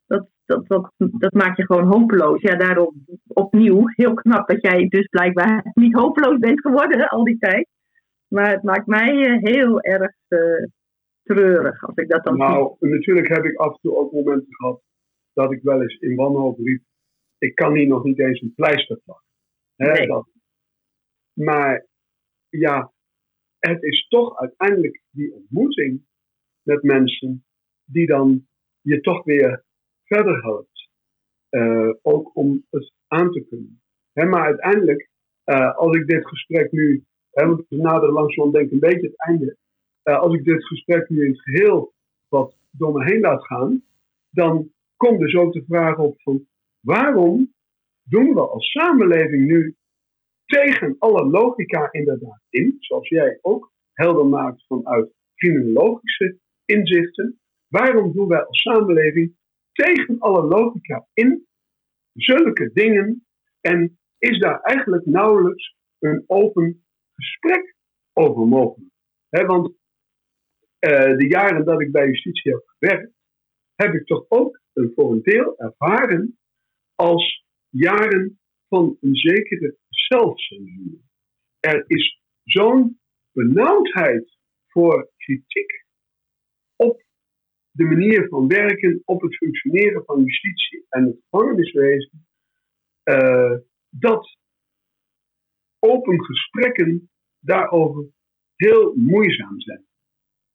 Dat, 0.07 0.27
dat, 0.45 0.91
dat, 0.97 1.33
maakt 1.33 1.57
je 1.57 1.65
gewoon 1.65 1.87
hopeloos. 1.87 2.41
Ja, 2.41 2.55
daarom 2.55 3.05
opnieuw 3.27 3.83
heel 3.87 4.13
knap 4.13 4.47
dat 4.47 4.61
jij 4.61 4.87
dus 4.87 5.07
blijkbaar 5.07 5.71
niet 5.73 5.93
hopeloos 5.93 6.37
bent 6.37 6.61
geworden 6.61 7.07
al 7.07 7.23
die 7.23 7.37
tijd. 7.37 7.67
Maar 8.27 8.51
het 8.51 8.63
maakt 8.63 8.87
mij 8.87 9.39
heel 9.41 9.81
erg 9.81 10.13
treurig 11.33 11.83
als 11.83 11.95
ik 11.95 12.09
dat 12.09 12.23
dan 12.23 12.35
zie. 12.35 12.43
Nou, 12.43 12.75
natuurlijk 12.79 13.27
heb 13.27 13.43
ik 13.45 13.55
af 13.57 13.73
en 13.73 13.79
toe 13.81 13.97
ook 13.97 14.11
momenten 14.11 14.55
gehad 14.55 14.81
dat 15.33 15.51
ik 15.51 15.61
wel 15.61 15.81
eens 15.81 15.95
in 15.99 16.15
wanhoop 16.15 16.59
riep. 16.59 16.83
Ik 17.37 17.55
kan 17.55 17.75
hier 17.75 17.87
nog 17.87 18.03
niet 18.03 18.19
eens 18.19 18.41
een 18.41 18.53
pleister 18.55 18.99
plakken. 19.03 19.27
Hè, 19.75 19.91
Nee. 19.91 20.07
dat. 20.07 20.27
Maar 21.33 21.87
ja, 22.49 22.93
het 23.59 23.83
is 23.83 24.07
toch 24.07 24.37
uiteindelijk 24.37 25.01
die 25.09 25.33
ontmoeting 25.33 26.05
met 26.61 26.83
mensen 26.83 27.45
die 27.83 28.05
dan 28.05 28.47
je 28.81 28.99
toch 28.99 29.23
weer 29.23 29.63
verder 30.03 30.41
helpt. 30.41 30.89
Eh, 31.49 31.89
ook 32.01 32.35
om 32.35 32.65
het 32.69 32.93
aan 33.07 33.31
te 33.31 33.45
kunnen. 33.49 33.81
Hè, 34.13 34.25
maar 34.25 34.43
uiteindelijk, 34.43 35.09
eh, 35.43 35.75
als 35.77 35.95
ik 35.95 36.07
dit 36.07 36.27
gesprek 36.27 36.71
nu, 36.71 37.05
hè, 37.29 37.45
want 37.45 37.65
we 37.69 37.75
naderen 37.77 38.13
langzaam 38.13 38.51
denk 38.51 38.65
ik 38.65 38.71
een 38.71 38.79
beetje 38.79 39.07
het 39.07 39.17
einde. 39.17 39.57
Eh, 40.09 40.19
als 40.19 40.33
ik 40.33 40.43
dit 40.43 40.65
gesprek 40.65 41.09
nu 41.09 41.25
in 41.25 41.31
het 41.31 41.41
geheel 41.41 41.93
wat 42.27 42.57
door 42.71 42.93
me 42.93 43.03
heen 43.03 43.19
laat 43.19 43.45
gaan, 43.45 43.83
dan 44.29 44.71
komt 44.95 45.19
dus 45.19 45.35
ook 45.35 45.53
de 45.53 45.63
vraag 45.67 45.97
op 45.97 46.21
van 46.21 46.47
waarom 46.79 47.53
doen 48.03 48.33
we 48.33 48.39
als 48.39 48.71
samenleving 48.71 49.45
nu 49.45 49.75
tegen 50.45 50.95
alle 50.99 51.25
logica 51.25 51.91
inderdaad 51.91 52.41
in, 52.49 52.75
zoals 52.79 53.07
jij 53.07 53.39
ook 53.41 53.71
helder 53.93 54.25
maakt 54.25 54.65
vanuit 54.67 55.13
criminologische 55.35 56.37
inzichten, 56.65 57.39
waarom 57.67 58.13
doen 58.13 58.27
wij 58.27 58.45
als 58.45 58.61
samenleving 58.61 59.35
tegen 59.71 60.19
alle 60.19 60.43
logica 60.43 61.07
in 61.13 61.47
zulke 62.13 62.71
dingen 62.73 63.25
en 63.61 63.99
is 64.17 64.39
daar 64.39 64.61
eigenlijk 64.61 65.05
nauwelijks 65.05 65.75
een 65.99 66.23
open 66.27 66.83
gesprek 67.15 67.75
over 68.13 68.47
mogelijk? 68.47 68.91
Want 69.29 69.78
eh, 70.79 71.17
de 71.17 71.27
jaren 71.27 71.65
dat 71.65 71.81
ik 71.81 71.91
bij 71.91 72.05
justitie 72.05 72.51
heb 72.51 72.63
gewerkt, 72.65 73.13
heb 73.75 73.93
ik 73.93 74.05
toch 74.05 74.25
ook 74.27 74.59
een 74.73 74.91
voor 74.95 75.11
een 75.11 75.21
deel 75.21 75.57
ervaren 75.57 76.37
als 76.95 77.45
jaren 77.69 78.39
van 78.67 78.97
een 79.01 79.15
zekere 79.15 79.77
zelfcensuur. 79.89 80.99
Er 81.59 81.83
is 81.87 82.21
zo'n 82.43 82.99
benauwdheid 83.31 84.37
voor 84.67 85.11
kritiek 85.17 85.85
op 86.75 87.03
de 87.71 87.83
manier 87.83 88.27
van 88.27 88.47
werken, 88.47 89.01
op 89.05 89.21
het 89.21 89.35
functioneren 89.35 90.05
van 90.05 90.23
justitie 90.23 90.85
en 90.89 91.05
het 91.05 91.19
gevangeniswezen, 91.29 92.27
eh, 93.03 93.57
dat 93.89 94.37
open 95.79 96.23
gesprekken 96.23 97.09
daarover 97.39 98.05
heel 98.55 98.93
moeizaam 98.95 99.61
zijn. 99.61 99.88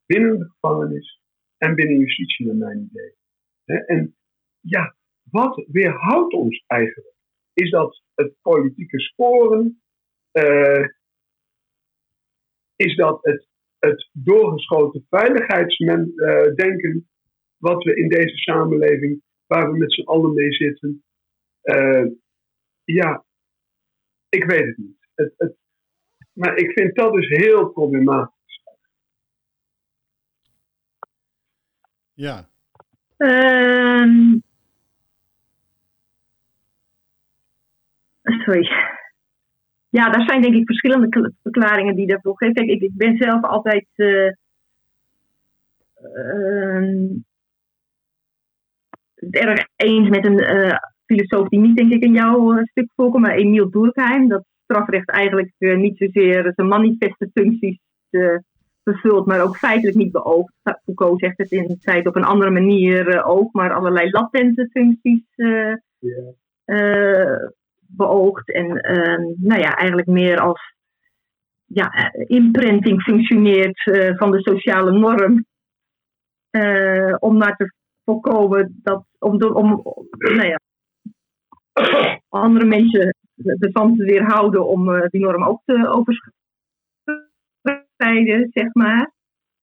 Binnen 0.07 0.39
de 0.39 0.45
gevangenis 0.45 1.21
en 1.59 1.75
binnen 1.75 1.99
justitie, 1.99 2.47
naar 2.47 2.57
mijn 2.57 2.91
idee. 2.91 3.15
En 3.87 4.17
ja, 4.61 4.97
wat 5.31 5.65
weerhoudt 5.67 6.35
ons 6.35 6.65
eigenlijk? 6.67 7.15
Is 7.53 7.71
dat 7.71 8.03
het 8.15 8.35
politieke 8.43 9.01
sporen? 9.01 9.83
Eh, 10.31 10.89
is 12.77 12.97
dat 12.97 13.19
het, 13.23 13.49
het 13.79 14.09
doorgeschoten 14.13 15.07
veiligheidsdenken 15.11 17.09
wat 17.57 17.85
we 17.85 17.97
in 17.97 18.09
deze 18.09 18.37
samenleving, 18.37 19.23
waar 19.47 19.73
we 19.73 19.79
met 19.79 19.93
z'n 19.93 20.07
allen 20.07 20.35
mee 20.35 20.53
zitten? 20.53 21.05
Eh, 21.61 22.07
ja, 22.85 23.25
ik 24.29 24.45
weet 24.45 24.67
het 24.67 24.77
niet. 24.77 25.09
Het, 25.15 25.35
het, 25.37 25.57
maar 26.33 26.57
ik 26.57 26.73
vind 26.73 26.95
dat 26.95 27.13
dus 27.13 27.29
heel 27.29 27.69
problematisch. 27.69 28.34
Ja, 32.15 32.49
Ehm, 33.17 34.39
sorry. 38.23 38.69
Ja, 39.89 40.11
daar 40.11 40.27
zijn 40.27 40.43
denk 40.43 40.55
ik 40.55 40.67
verschillende 40.67 41.09
kl- 41.09 41.31
verklaringen 41.43 41.95
die 41.97 42.07
daarvoor 42.07 42.37
geven. 42.37 42.69
Ik, 42.69 42.83
ik 42.83 42.91
ben 42.95 43.17
zelf 43.17 43.43
altijd 43.43 43.87
het 49.15 49.35
erg 49.35 49.67
eens 49.77 50.09
met 50.09 50.27
een 50.27 50.39
eh, 50.39 50.77
filosoof 51.07 51.49
die 51.49 51.61
niet 51.61 51.77
denk 51.77 51.93
ik 51.93 52.03
in 52.03 52.13
jouw 52.13 52.53
eh, 52.53 52.65
stuk 52.65 52.89
voorkomt, 52.95 53.23
maar 53.23 53.35
Emiel 53.35 53.71
Durkheim. 53.71 54.29
Dat 54.29 54.45
strafrecht 54.63 55.09
eigenlijk 55.09 55.53
niet 55.59 55.97
zozeer 55.97 56.53
zijn 56.55 56.69
manifeste 56.69 57.31
functies 57.35 57.79
vervult, 58.85 59.27
maar 59.27 59.43
ook 59.43 59.57
feitelijk 59.57 59.97
niet 59.97 60.13
beoogt. 60.13 60.53
Foucault 60.85 61.21
zegt 61.21 61.39
het 61.39 61.51
in 61.51 61.77
zei 61.81 61.99
het 61.99 62.07
op 62.07 62.17
een 62.17 62.25
andere 62.25 62.51
manier 62.51 63.09
eh, 63.09 63.29
ook, 63.29 63.53
maar 63.53 63.73
allerlei 63.73 64.11
latente 64.11 64.69
functies 64.71 65.23
Ja. 65.35 65.79
eh, 66.65 67.49
beoogt. 67.81 68.53
En 68.53 68.81
ehm, 68.81 69.23
nou 69.37 69.61
ja, 69.61 69.77
eigenlijk 69.77 70.09
meer 70.09 70.41
als 70.41 70.75
ja, 71.65 72.13
imprinting 72.27 73.03
functioneert 73.03 73.83
van 74.17 74.31
de 74.31 74.41
sociale 74.41 74.99
norm. 74.99 75.47
Om 77.19 77.37
maar 77.37 77.57
te 77.57 77.73
voorkomen 78.05 78.81
dat, 78.83 79.05
om, 79.19 79.39
door- 79.39 79.55
om 79.55 79.83
nou 80.19 80.47
ja, 80.49 80.59
andere 82.29 82.65
mensen 82.65 83.17
ervan 83.59 83.97
te 83.97 84.05
weerhouden 84.05 84.67
om 84.67 85.09
die 85.09 85.21
norm 85.21 85.45
ook 85.45 85.63
te 85.65 85.89
overschrijden, 85.89 86.44
zeg 88.51 88.73
maar. 88.73 89.13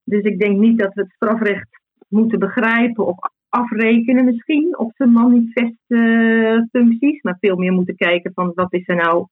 Dus 0.04 0.22
ik 0.22 0.38
denk 0.38 0.58
niet 0.58 0.78
dat 0.78 0.94
we 0.94 1.00
het 1.00 1.12
strafrecht 1.12 1.68
moeten 2.08 2.38
begrijpen 2.38 3.06
of 3.06 3.16
afrekenen 3.48 4.24
misschien 4.24 4.78
op 4.78 4.92
zijn 4.94 5.12
manifeste 5.12 5.96
eh, 5.96 6.62
functies, 6.70 7.22
maar 7.22 7.36
veel 7.40 7.56
meer 7.56 7.72
moeten 7.72 7.96
kijken 7.96 8.32
van 8.34 8.52
wat 8.54 8.72
is 8.72 8.88
er 8.88 8.96
nou 8.96 9.26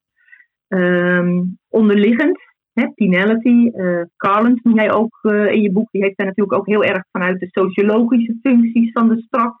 ehm, 0.67 1.43
onderliggend. 1.69 2.39
Hè, 2.73 2.87
penality, 2.95 3.69
eh 3.73 4.01
Carlens, 4.17 4.61
die 4.61 4.75
jij 4.75 4.93
ook 4.93 5.19
eh, 5.21 5.51
in 5.51 5.61
je 5.61 5.71
boek, 5.71 5.91
die 5.91 6.03
heeft 6.03 6.17
daar 6.17 6.27
natuurlijk 6.27 6.57
ook 6.57 6.67
heel 6.67 6.83
erg 6.83 7.03
vanuit 7.11 7.39
de 7.39 7.47
sociologische 7.51 8.37
functies 8.41 8.91
van 8.91 9.09
de 9.09 9.21
straf 9.21 9.59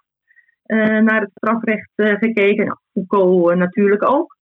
naar 1.03 1.21
het 1.21 1.31
strafrecht 1.33 1.91
gekeken. 1.95 2.65
Nou, 2.65 2.77
Foucault 2.93 3.55
natuurlijk 3.55 4.09
ook. 4.09 4.37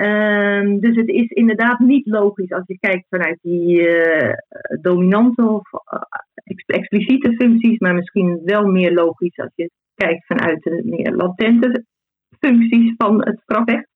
Ehm, 0.00 0.78
dus 0.78 0.96
het 0.96 1.08
is 1.08 1.28
inderdaad 1.28 1.78
niet 1.78 2.06
logisch 2.06 2.52
als 2.52 2.66
je 2.66 2.78
kijkt 2.78 3.06
vanuit 3.08 3.38
die 3.42 3.88
eh, 3.88 4.34
dominante 4.80 5.48
of 5.48 5.72
eh, 5.72 6.00
ex- 6.44 6.64
expliciete 6.64 7.32
functies, 7.32 7.78
maar 7.78 7.94
misschien 7.94 8.40
wel 8.44 8.66
meer 8.66 8.92
logisch 8.92 9.38
als 9.38 9.52
je 9.54 9.70
kijkt 9.94 10.26
vanuit 10.26 10.62
de 10.62 10.82
meer 10.84 11.12
latente 11.12 11.84
functies 12.38 12.94
van 12.96 13.24
het 13.24 13.40
strafrecht. 13.40 13.88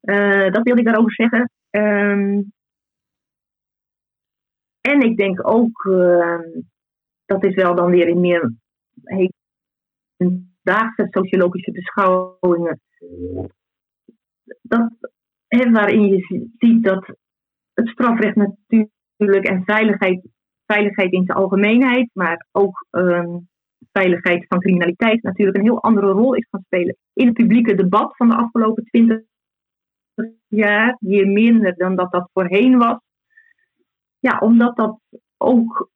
Eh, 0.00 0.52
dat 0.52 0.62
wilde 0.62 0.80
ik 0.80 0.86
daarover 0.86 1.12
zeggen. 1.12 1.50
Ehm, 1.70 2.42
en 4.80 5.00
ik 5.00 5.16
denk 5.16 5.48
ook, 5.48 5.84
ehm, 5.84 6.60
dat 7.24 7.44
is 7.44 7.54
wel 7.54 7.74
dan 7.74 7.90
weer 7.90 8.08
in 8.08 8.20
meer 8.20 8.52
hedendaagse 10.16 11.06
sociologische 11.10 11.72
beschouwingen, 11.72 12.80
dat, 14.62 14.90
waarin 15.48 16.06
je 16.06 16.18
zi- 16.18 16.50
ziet 16.58 16.84
dat 16.84 17.06
het 17.74 17.88
strafrecht 17.88 18.36
natuurlijk 18.36 19.48
en 19.48 19.64
veiligheid, 19.64 20.28
veiligheid 20.66 21.12
in 21.12 21.24
zijn 21.24 21.38
algemeenheid, 21.38 22.10
maar 22.12 22.46
ook 22.52 22.86
ehm, 22.90 23.38
veiligheid 23.92 24.44
van 24.48 24.60
criminaliteit 24.60 25.22
natuurlijk 25.22 25.56
een 25.56 25.62
heel 25.62 25.82
andere 25.82 26.06
rol 26.06 26.34
is 26.34 26.46
gaan 26.50 26.62
spelen 26.64 26.96
in 27.12 27.26
het 27.26 27.34
publieke 27.34 27.74
debat 27.74 28.16
van 28.16 28.28
de 28.28 28.36
afgelopen 28.36 28.84
twintig 28.84 29.22
jaar, 30.46 30.96
hier 31.00 31.26
minder 31.26 31.76
dan 31.76 31.96
dat 31.96 32.12
dat 32.12 32.30
voorheen 32.32 32.78
was. 32.78 32.98
Ja, 34.18 34.38
omdat 34.38 34.76
dat 34.76 34.98
ook 35.36 35.90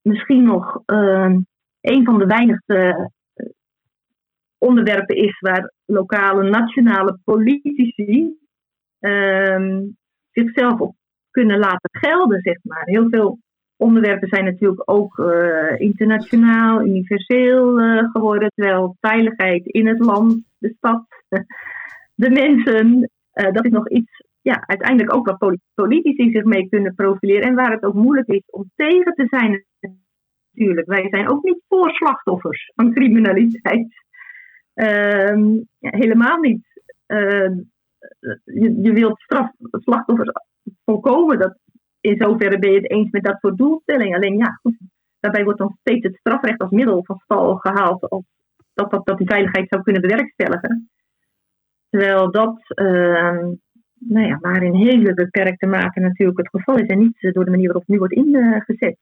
misschien 0.00 0.44
nog 0.44 0.82
ehm, 0.84 1.40
een 1.80 2.04
van 2.04 2.18
de 2.18 2.26
weinigste 2.26 3.10
onderwerpen 4.62 5.16
is 5.16 5.38
waar 5.40 5.72
lokale, 5.84 6.50
nationale 6.50 7.18
politici 7.24 8.36
ehm, 8.98 9.82
zichzelf 10.30 10.80
op 10.80 10.94
kunnen 11.30 11.58
laten 11.58 11.90
gelden, 11.90 12.40
zeg 12.40 12.58
maar. 12.62 12.82
Heel 12.84 13.08
veel 13.08 13.38
onderwerpen 13.76 14.28
zijn 14.28 14.44
natuurlijk 14.44 14.90
ook 14.90 15.18
eh, 15.18 15.80
internationaal, 15.80 16.84
universeel 16.86 17.80
eh, 17.80 18.10
geworden, 18.12 18.50
terwijl 18.54 18.96
veiligheid 19.00 19.66
in 19.66 19.86
het 19.86 19.98
land, 19.98 20.44
de 20.58 20.74
stad, 20.76 21.04
de 22.24 22.30
mensen, 22.30 23.10
eh, 23.32 23.52
dat 23.52 23.64
is 23.64 23.70
nog 23.70 23.88
iets, 23.88 24.26
ja, 24.40 24.64
uiteindelijk 24.66 25.14
ook 25.14 25.26
waar 25.26 25.58
politici 25.74 26.30
zich 26.30 26.44
mee 26.44 26.68
kunnen 26.68 26.94
profileren 26.94 27.48
en 27.48 27.54
waar 27.54 27.72
het 27.72 27.84
ook 27.84 27.94
moeilijk 27.94 28.28
is 28.28 28.44
om 28.46 28.70
tegen 28.74 29.14
te 29.14 29.26
zijn. 29.28 29.64
Natuurlijk, 30.52 30.86
wij 30.86 31.08
zijn 31.08 31.30
ook 31.30 31.42
niet 31.42 31.62
voor 31.68 31.90
slachtoffers 31.90 32.72
van 32.74 32.92
criminaliteit. 32.92 33.88
Ehm, 34.74 35.58
helemaal 35.78 36.38
niet. 36.38 36.82
Ehm, 37.06 37.54
je, 38.44 38.80
je 38.82 38.92
wilt 38.92 39.20
straf, 39.20 39.50
slachtoffers 39.70 40.30
voorkomen. 40.84 41.38
Dat, 41.38 41.58
in 42.00 42.16
zoverre 42.16 42.58
ben 42.58 42.70
je 42.70 42.76
het 42.76 42.90
eens 42.90 43.10
met 43.10 43.24
dat 43.24 43.38
soort 43.40 43.56
doelstellingen. 43.56 44.16
Alleen 44.16 44.36
ja, 44.36 44.60
daarbij 45.20 45.44
wordt 45.44 45.58
dan 45.58 45.76
steeds 45.80 46.06
het 46.06 46.16
strafrecht 46.16 46.60
als 46.60 46.70
middel 46.70 47.04
van 47.04 47.20
stal 47.24 47.56
gehaald. 47.56 48.08
Als 48.08 48.24
dat, 48.74 49.00
dat, 49.04 49.18
die 49.18 49.26
veiligheid 49.26 49.68
zou 49.68 49.82
kunnen 49.82 50.02
bewerkstelligen. 50.02 50.90
Terwijl 51.90 52.30
dat 52.30 52.58
uh, 52.74 53.46
nou 53.98 54.26
ja, 54.26 54.38
maar 54.40 54.62
in 54.62 54.74
hele 54.74 55.14
beperkte 55.14 55.66
mate 55.66 56.00
natuurlijk 56.00 56.38
het 56.38 56.48
geval 56.48 56.78
is. 56.78 56.86
En 56.86 56.98
niet 56.98 57.32
door 57.32 57.44
de 57.44 57.50
manier 57.50 57.66
waarop 57.66 57.82
het 57.86 57.90
nu 57.90 57.98
wordt 57.98 58.14
ingezet. 58.14 58.96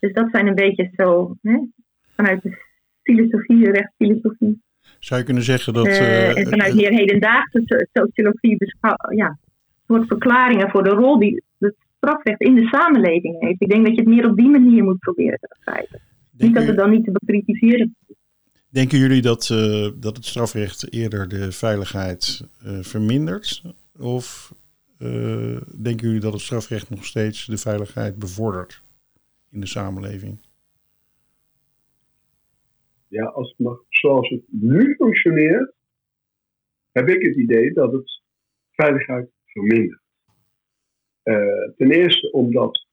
Dus 0.00 0.12
dat 0.12 0.30
zijn 0.30 0.46
een 0.46 0.54
beetje 0.54 0.90
zo 0.92 1.36
hè, 1.42 1.58
vanuit 2.16 2.42
de 2.42 2.68
filosofie, 3.02 3.70
rechtsfilosofie. 3.70 4.62
Zou 4.98 5.20
je 5.20 5.26
kunnen 5.26 5.42
zeggen 5.42 5.72
dat... 5.72 5.86
Uh, 5.86 6.38
en 6.38 6.46
vanuit 6.46 6.74
meer 6.74 6.92
hedendaagse 6.92 7.88
sociologie 7.92 8.56
ja, 9.14 9.38
soort 9.86 10.06
verklaringen 10.06 10.70
voor 10.70 10.82
de 10.82 10.90
rol 10.90 11.18
die 11.18 11.42
het 11.58 11.74
strafrecht 11.96 12.40
in 12.40 12.54
de 12.54 12.66
samenleving 12.66 13.40
heeft. 13.40 13.62
Ik 13.62 13.68
denk 13.68 13.84
dat 13.86 13.94
je 13.94 14.00
het 14.00 14.10
meer 14.10 14.28
op 14.28 14.36
die 14.36 14.48
manier 14.48 14.84
moet 14.84 14.98
proberen 14.98 15.38
te 15.38 15.56
begrijpen. 15.58 16.00
niet 16.36 16.54
dat 16.54 16.66
het 16.66 16.76
dan 16.76 16.90
niet 16.90 17.04
te 17.04 17.12
bekritiseren 17.12 17.94
Denken 18.70 18.98
jullie 18.98 19.22
dat, 19.22 19.48
uh, 19.52 19.88
dat 19.96 20.16
het 20.16 20.26
strafrecht 20.26 20.92
eerder 20.92 21.28
de 21.28 21.52
veiligheid 21.52 22.48
uh, 22.66 22.78
vermindert? 22.80 23.62
Of 23.98 24.54
uh, 24.98 25.56
denken 25.82 26.06
jullie 26.06 26.20
dat 26.20 26.32
het 26.32 26.42
strafrecht 26.42 26.90
nog 26.90 27.04
steeds 27.04 27.46
de 27.46 27.56
veiligheid 27.56 28.18
bevordert 28.18 28.82
in 29.50 29.60
de 29.60 29.66
samenleving? 29.66 30.38
Ja, 33.10 33.24
als 33.24 33.48
het 33.48 33.58
mag, 33.58 33.84
zoals 33.88 34.28
het 34.28 34.42
nu 34.46 34.94
functioneert, 34.94 35.72
heb 36.92 37.08
ik 37.08 37.22
het 37.22 37.36
idee 37.36 37.72
dat 37.72 37.92
het 37.92 38.22
veiligheid 38.70 39.30
vermindert. 39.44 40.00
Uh, 41.24 41.70
ten 41.76 41.90
eerste 41.90 42.32
omdat, 42.32 42.86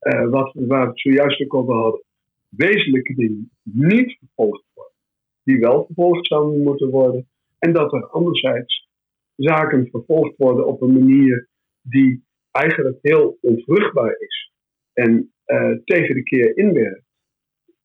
uh, 0.00 0.28
wat, 0.28 0.52
waar 0.54 0.82
we 0.82 0.88
het 0.88 1.00
zojuist 1.00 1.42
ook 1.42 1.54
over 1.54 1.74
hadden, 1.74 2.02
wezenlijke 2.48 3.14
dingen 3.14 3.50
niet 3.62 4.18
vervolgd 4.18 4.64
worden, 4.74 4.94
die 5.42 5.58
wel 5.58 5.84
vervolgd 5.86 6.26
zouden 6.26 6.62
moeten 6.62 6.90
worden, 6.90 7.28
en 7.58 7.72
dat 7.72 7.92
er 7.92 8.06
anderzijds 8.06 8.88
zaken 9.36 9.88
vervolgd 9.90 10.36
worden 10.36 10.66
op 10.66 10.82
een 10.82 10.92
manier 10.92 11.48
die 11.80 12.24
eigenlijk 12.50 12.98
heel 13.00 13.38
onvruchtbaar 13.40 14.16
is 14.18 14.52
en 14.92 15.32
uh, 15.46 15.78
tegen 15.84 16.14
de 16.14 16.22
keer 16.22 16.56
inwerkt. 16.56 17.04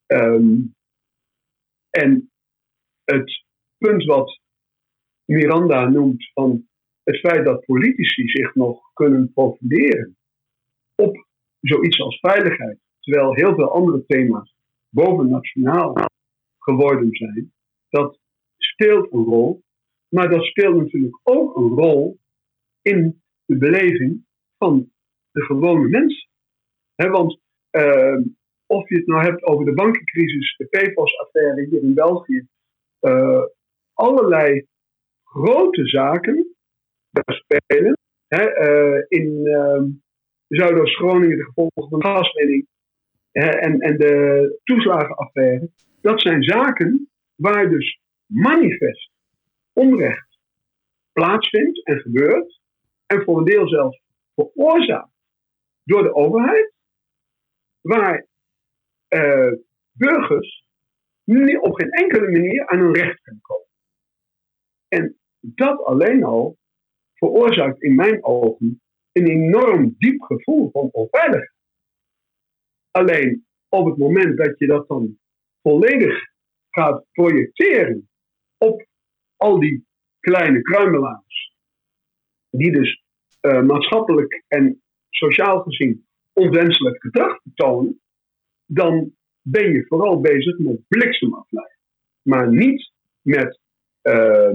Um, 0.08 0.76
en 1.92 2.32
het 3.04 3.44
punt 3.78 4.06
wat 4.06 4.40
Miranda 5.26 5.90
noemt 5.90 6.32
van 6.34 6.68
het 7.04 7.20
feit 7.20 7.46
dat 7.46 7.66
politici 7.66 8.28
zich 8.28 8.56
nog 8.56 8.94
kunnen 8.94 9.32
profileren 9.34 10.18
op 10.96 11.28
zoiets 11.62 12.00
als 12.00 12.20
veiligheid, 12.20 12.80
terwijl 13.00 13.36
heel 13.36 13.56
veel 13.56 13.72
andere 13.72 14.06
thema's 14.06 14.56
bovennationaal 14.90 15.96
geworden 16.58 17.16
zijn, 17.16 17.54
dat 17.90 18.20
speelt 18.58 19.14
een 19.14 19.24
rol. 19.24 19.64
Maar 20.08 20.30
dat 20.30 20.44
speelt 20.44 20.76
natuurlijk 20.76 21.20
ook 21.24 21.56
een 21.56 21.70
rol 21.70 22.20
in 22.82 23.22
de 23.46 23.58
beleving 23.58 24.26
van 24.58 24.92
de 25.32 25.42
gewone 25.42 25.88
mensen. 25.88 26.30
want 26.96 27.40
uh, 27.72 28.18
of 28.72 28.90
je 28.90 28.96
het 28.96 29.08
nou 29.08 29.24
hebt 29.24 29.44
over 29.44 29.66
de 29.66 29.74
bankencrisis, 29.74 30.56
de 30.58 30.66
PFOS-affaire 30.66 31.68
hier 31.70 31.82
in 31.82 31.94
België, 31.94 32.48
uh, 33.02 33.44
allerlei 33.94 34.66
grote 35.24 35.88
zaken 35.88 36.56
daar 37.10 37.36
spelen. 37.36 37.98
Hè, 38.28 38.44
uh, 38.44 39.06
in 39.08 39.40
uh, 39.44 39.84
Zuidoost-Groningen 40.48 41.38
de 41.38 41.44
gevolgen 41.44 41.90
van 41.90 42.00
de 42.00 42.06
gaswinning 42.06 42.68
en, 43.32 43.80
en 43.80 43.98
de 43.98 44.60
toeslagenaffaire. 44.64 45.70
Dat 46.02 46.22
zijn 46.22 46.44
zaken 46.44 47.10
waar 47.36 47.70
dus 47.70 48.00
manifest 48.26 49.12
onrecht 49.74 50.38
plaatsvindt 51.12 51.86
en 51.86 52.00
gebeurt. 52.00 52.60
En 53.06 53.24
voor 53.24 53.38
een 53.38 53.46
deel 53.46 53.68
zelfs 53.68 54.02
veroorzaakt 54.36 55.12
door 55.84 56.04
de 56.04 56.14
overheid. 56.14 56.74
Waar 57.82 58.28
uh, 59.16 59.52
burgers 59.92 60.66
op 61.60 61.74
geen 61.74 61.90
enkele 61.90 62.32
manier 62.32 62.68
aan 62.68 62.80
hun 62.80 62.94
recht 62.94 63.22
kunnen 63.22 63.42
komen. 63.42 63.68
En 64.88 65.20
dat 65.40 65.84
alleen 65.84 66.24
al 66.24 66.58
veroorzaakt 67.14 67.82
in 67.82 67.96
mijn 67.96 68.24
ogen 68.24 68.82
een 69.12 69.28
enorm 69.28 69.96
diep 69.98 70.22
gevoel 70.22 70.70
van 70.72 70.90
onveiligheid. 70.92 71.54
Alleen 72.92 73.46
op 73.70 73.86
het 73.86 73.98
moment 73.98 74.38
dat 74.38 74.60
je 74.60 74.68
dat 74.68 74.88
dan 74.88 75.20
volledig 75.62 76.30
gaat 76.70 77.06
projecteren 77.12 78.10
op 78.58 78.86
al 79.36 79.60
die 79.60 79.86
kleine 80.20 80.62
kruimelaars, 80.62 81.56
die 82.50 82.72
dus 82.72 83.04
uh, 83.42 83.62
maatschappelijk 83.62 84.44
en 84.48 84.82
sociaal 85.10 85.62
gezien 85.62 86.08
onwenselijk 86.34 87.02
gedrag 87.02 87.40
tonen, 87.54 88.02
dan 88.74 89.12
ben 89.42 89.72
je 89.72 89.86
vooral 89.88 90.20
bezig 90.20 90.58
met 90.58 90.88
bliksemafleiding. 90.88 91.80
Maar 92.22 92.54
niet 92.54 92.92
met 93.22 93.60
uh, 94.04 94.54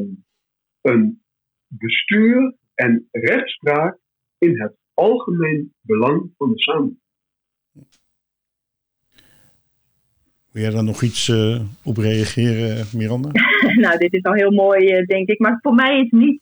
een 0.81 1.23
bestuur 1.67 2.55
en 2.75 3.09
rechtspraak 3.11 3.99
in 4.39 4.61
het 4.61 4.77
algemeen 4.95 5.75
belang 5.81 6.31
van 6.37 6.53
de 6.53 6.59
samenleving. 6.59 7.01
Wil 10.51 10.63
jij 10.63 10.71
daar 10.71 10.85
nog 10.85 11.03
iets 11.03 11.29
uh, 11.29 11.61
op 11.85 11.97
reageren, 11.97 12.87
Miranda? 12.93 13.31
nou, 13.85 13.99
dit 13.99 14.15
is 14.15 14.23
al 14.23 14.33
heel 14.33 14.53
mooi, 14.53 14.99
uh, 14.99 15.07
denk 15.07 15.29
ik. 15.29 15.39
Maar 15.39 15.59
voor 15.63 15.75
mij 15.75 16.01
is 16.01 16.11
niet 16.11 16.41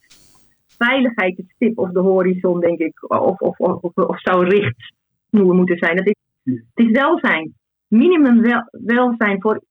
veiligheid 0.78 1.36
het 1.36 1.50
stip 1.54 1.78
of 1.78 1.90
de 1.90 2.00
horizon, 2.00 2.60
denk 2.60 2.78
ik. 2.78 3.10
Of, 3.10 3.38
of, 3.40 3.58
of, 3.58 3.82
of, 3.82 3.94
of 3.94 4.20
zou 4.20 4.48
richtsnoer 4.48 5.54
moeten 5.54 5.78
zijn. 5.78 5.96
Dat 5.96 6.06
is, 6.06 6.14
het 6.42 6.86
is 6.86 6.90
welzijn 6.90 7.54
minimum 7.96 8.40
wel, 8.40 8.68
welzijn 8.70 9.40
voor 9.40 9.64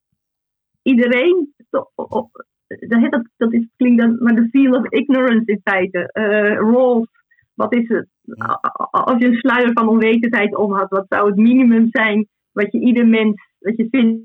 iedereen. 0.82 1.54
Dat, 1.70 1.92
dat, 1.96 3.28
dat 3.38 3.54
is, 3.54 3.68
klinkt 3.78 4.02
dan, 4.02 4.18
maar 4.20 4.36
de 4.36 4.50
feel 4.50 4.72
of 4.72 4.90
ignorance 4.90 5.46
in 5.46 5.60
feite. 5.64 6.10
Uh, 6.14 6.58
roles, 6.58 7.08
wat 7.54 7.74
is 7.74 7.88
het? 7.88 8.08
Als 8.92 9.22
je 9.22 9.28
een 9.28 9.36
sluier 9.36 9.72
van 9.74 9.88
onwetendheid 9.88 10.56
om 10.56 10.74
had, 10.74 10.90
wat 10.90 11.06
zou 11.10 11.30
het 11.30 11.38
minimum 11.38 11.88
zijn 11.92 12.28
wat 12.52 12.72
je 12.72 12.80
ieder 12.80 13.08
mens, 13.08 13.34
wat 13.60 13.78
je 13.78 13.88
vindt 13.90 14.22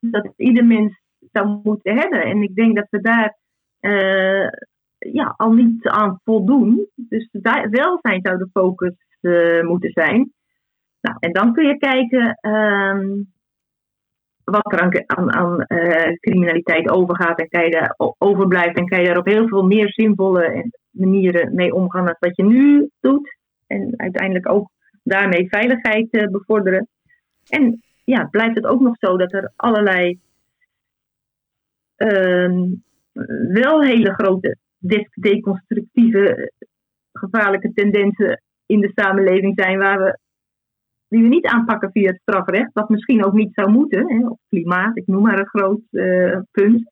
dat 0.00 0.32
ieder 0.36 0.64
mens 0.64 1.00
zou 1.32 1.60
moeten 1.62 1.96
hebben? 1.96 2.22
En 2.22 2.42
ik 2.42 2.54
denk 2.54 2.76
dat 2.76 2.86
we 2.90 3.00
daar 3.00 3.38
uh, 3.80 4.48
ja, 4.98 5.34
al 5.36 5.52
niet 5.52 5.88
aan 5.88 6.20
voldoen. 6.24 6.86
Dus 6.94 7.28
welzijn 7.70 8.20
zou 8.22 8.38
de 8.38 8.48
focus 8.52 8.94
uh, 9.20 9.62
moeten 9.62 9.90
zijn. 9.90 10.32
Nou, 11.00 11.16
en 11.20 11.32
dan 11.32 11.52
kun 11.52 11.66
je 11.66 11.76
kijken 11.76 12.38
um, 12.52 13.32
wat 14.44 14.72
er 14.72 14.80
aan, 14.80 14.92
aan, 15.06 15.32
aan 15.32 15.64
uh, 15.68 16.12
criminaliteit 16.20 16.90
overgaat 16.90 17.38
en 17.38 17.48
kan 17.48 17.64
je 17.64 17.70
daar 17.70 17.94
overblijft. 18.18 18.76
En 18.76 18.88
kan 18.88 19.00
je 19.00 19.06
daar 19.06 19.18
op 19.18 19.26
heel 19.26 19.48
veel 19.48 19.62
meer 19.62 19.92
zinvolle 19.92 20.70
manieren 20.90 21.54
mee 21.54 21.74
omgaan 21.74 22.04
dan 22.04 22.16
wat 22.18 22.36
je 22.36 22.44
nu 22.44 22.90
doet. 23.00 23.36
En 23.66 23.94
uiteindelijk 23.96 24.52
ook 24.52 24.70
daarmee 25.02 25.48
veiligheid 25.48 26.08
uh, 26.10 26.26
bevorderen. 26.26 26.88
En 27.48 27.82
ja, 28.04 28.24
blijft 28.24 28.54
het 28.54 28.66
ook 28.66 28.80
nog 28.80 28.96
zo 28.98 29.16
dat 29.16 29.32
er 29.32 29.52
allerlei 29.56 30.18
uh, 31.96 32.68
wel 33.52 33.82
hele 33.82 34.12
grote 34.12 34.56
deconstructieve 35.14 36.52
gevaarlijke 37.12 37.72
tendensen 37.72 38.42
in 38.66 38.80
de 38.80 38.92
samenleving 38.94 39.52
zijn 39.60 39.78
waar 39.78 39.98
we 39.98 40.18
die 41.10 41.22
we 41.22 41.28
niet 41.28 41.46
aanpakken 41.46 41.90
via 41.90 42.10
het 42.10 42.20
strafrecht, 42.20 42.72
wat 42.72 42.88
misschien 42.88 43.24
ook 43.24 43.32
niet 43.32 43.54
zou 43.54 43.70
moeten, 43.70 44.12
hè, 44.12 44.28
of 44.28 44.38
klimaat, 44.48 44.96
ik 44.96 45.06
noem 45.06 45.22
maar 45.22 45.38
een 45.38 45.46
groot 45.46 45.82
uh, 45.90 46.38
punt. 46.50 46.90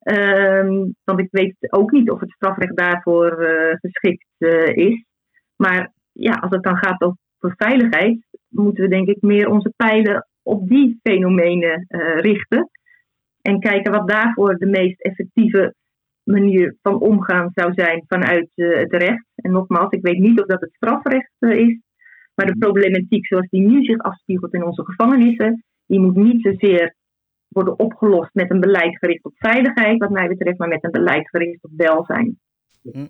Ehm, 0.00 0.88
want 1.04 1.20
ik 1.20 1.28
weet 1.30 1.56
ook 1.58 1.90
niet 1.90 2.10
of 2.10 2.20
het 2.20 2.30
strafrecht 2.30 2.76
daarvoor 2.76 3.42
eh, 3.42 3.76
geschikt 3.80 4.26
eh, 4.38 4.76
is. 4.76 5.04
Maar 5.56 5.92
ja, 6.12 6.34
als 6.34 6.50
het 6.50 6.62
dan 6.62 6.76
gaat 6.76 7.00
over 7.00 7.54
veiligheid, 7.56 8.18
moeten 8.48 8.82
we 8.82 8.90
denk 8.90 9.08
ik 9.08 9.22
meer 9.22 9.48
onze 9.48 9.72
pijlen 9.76 10.26
op 10.42 10.68
die 10.68 10.98
fenomenen 11.02 11.84
eh, 11.88 12.20
richten. 12.20 12.70
En 13.42 13.60
kijken 13.60 13.92
wat 13.92 14.08
daarvoor 14.08 14.56
de 14.56 14.66
meest 14.66 15.00
effectieve 15.00 15.74
manier 16.22 16.76
van 16.82 17.00
omgaan 17.00 17.50
zou 17.54 17.72
zijn 17.74 18.04
vanuit 18.06 18.48
het 18.54 18.92
recht. 18.92 19.26
En 19.34 19.50
nogmaals, 19.50 19.90
ik 19.90 20.02
weet 20.02 20.18
niet 20.18 20.40
of 20.40 20.46
dat 20.46 20.60
het 20.60 20.72
strafrecht 20.72 21.32
is. 21.38 21.80
Maar 22.40 22.52
de 22.52 22.58
problematiek 22.58 23.26
zoals 23.26 23.48
die 23.48 23.66
nu 23.66 23.84
zich 23.84 23.98
afspiegelt 23.98 24.54
in 24.54 24.64
onze 24.64 24.84
gevangenissen, 24.84 25.64
die 25.86 26.00
moet 26.00 26.16
niet 26.16 26.42
zozeer 26.42 26.94
worden 27.48 27.78
opgelost 27.78 28.30
met 28.32 28.50
een 28.50 28.60
beleid 28.60 28.98
gericht 28.98 29.24
op 29.24 29.32
veiligheid, 29.36 29.98
wat 29.98 30.10
mij 30.10 30.28
betreft, 30.28 30.58
maar 30.58 30.68
met 30.68 30.84
een 30.84 30.90
beleid 30.90 31.28
gericht 31.28 31.64
op 31.64 31.70
welzijn. 31.76 32.38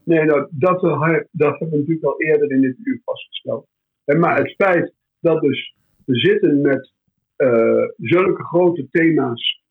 Nee, 0.05 0.27
dat, 0.27 0.49
dat 0.51 0.81
hebben 0.81 1.29
we 1.33 1.77
natuurlijk 1.77 2.05
al 2.05 2.21
eerder 2.21 2.51
in 2.51 2.61
dit 2.61 2.77
uur 2.83 3.01
vastgesteld. 3.05 3.67
Maar 4.05 4.39
het 4.39 4.55
feit 4.55 4.93
dat 5.21 5.41
dus 5.41 5.75
we 6.05 6.19
zitten 6.19 6.61
met 6.61 6.93
uh, 7.37 7.85
zulke 7.97 8.45
grote 8.45 8.87
thema's, 8.91 9.63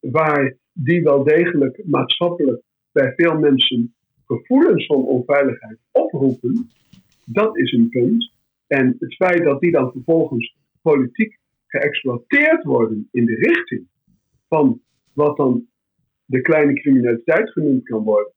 waar 0.00 0.56
die 0.72 1.02
wel 1.02 1.24
degelijk 1.24 1.82
maatschappelijk 1.84 2.62
bij 2.92 3.12
veel 3.16 3.38
mensen 3.38 3.94
gevoelens 4.26 4.86
van 4.86 5.04
onveiligheid 5.06 5.78
oproepen, 5.92 6.70
dat 7.24 7.56
is 7.58 7.72
een 7.72 7.88
punt. 7.88 8.34
En 8.66 8.96
het 8.98 9.14
feit 9.14 9.44
dat 9.44 9.60
die 9.60 9.70
dan 9.70 9.92
vervolgens 9.92 10.56
politiek 10.82 11.38
geëxploiteerd 11.66 12.64
worden 12.64 13.08
in 13.10 13.24
de 13.24 13.34
richting 13.34 13.86
van 14.48 14.80
wat 15.12 15.36
dan 15.36 15.66
de 16.24 16.40
kleine 16.40 16.72
criminaliteit 16.72 17.50
genoemd 17.50 17.84
kan 17.84 18.02
worden, 18.02 18.32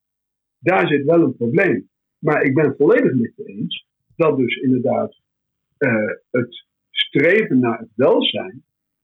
daar 0.60 0.88
zit 0.88 1.06
wel 1.06 1.22
een 1.22 1.36
probleem. 1.36 1.90
Maar 2.20 2.44
ik 2.44 2.54
ben 2.54 2.76
volledig 2.78 3.14
met 3.14 3.34
je 3.36 3.44
eens 3.46 3.88
dat 4.16 4.38
dus 4.38 4.56
inderdaad 4.56 5.20
uh, 5.80 6.12
het 6.32 6.66
streven 6.90 7.60
naar 7.60 7.80
het 7.80 7.92
welzijn, 7.96 8.64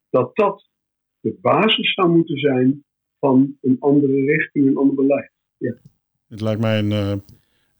dat 0.10 0.36
dat 0.36 0.70
de 1.20 1.38
basis 1.42 1.94
zou 1.94 2.10
moeten 2.10 2.38
zijn 2.38 2.84
van 3.20 3.58
een 3.62 3.78
andere 3.80 4.26
richting, 4.26 4.68
een 4.68 4.78
ander 4.78 4.96
beleid. 4.96 5.32
Ja. 5.58 5.76
Het 6.28 6.42
lijkt 6.42 6.62
mij 6.62 6.80
een, 6.80 6.92
uh, 6.92 7.16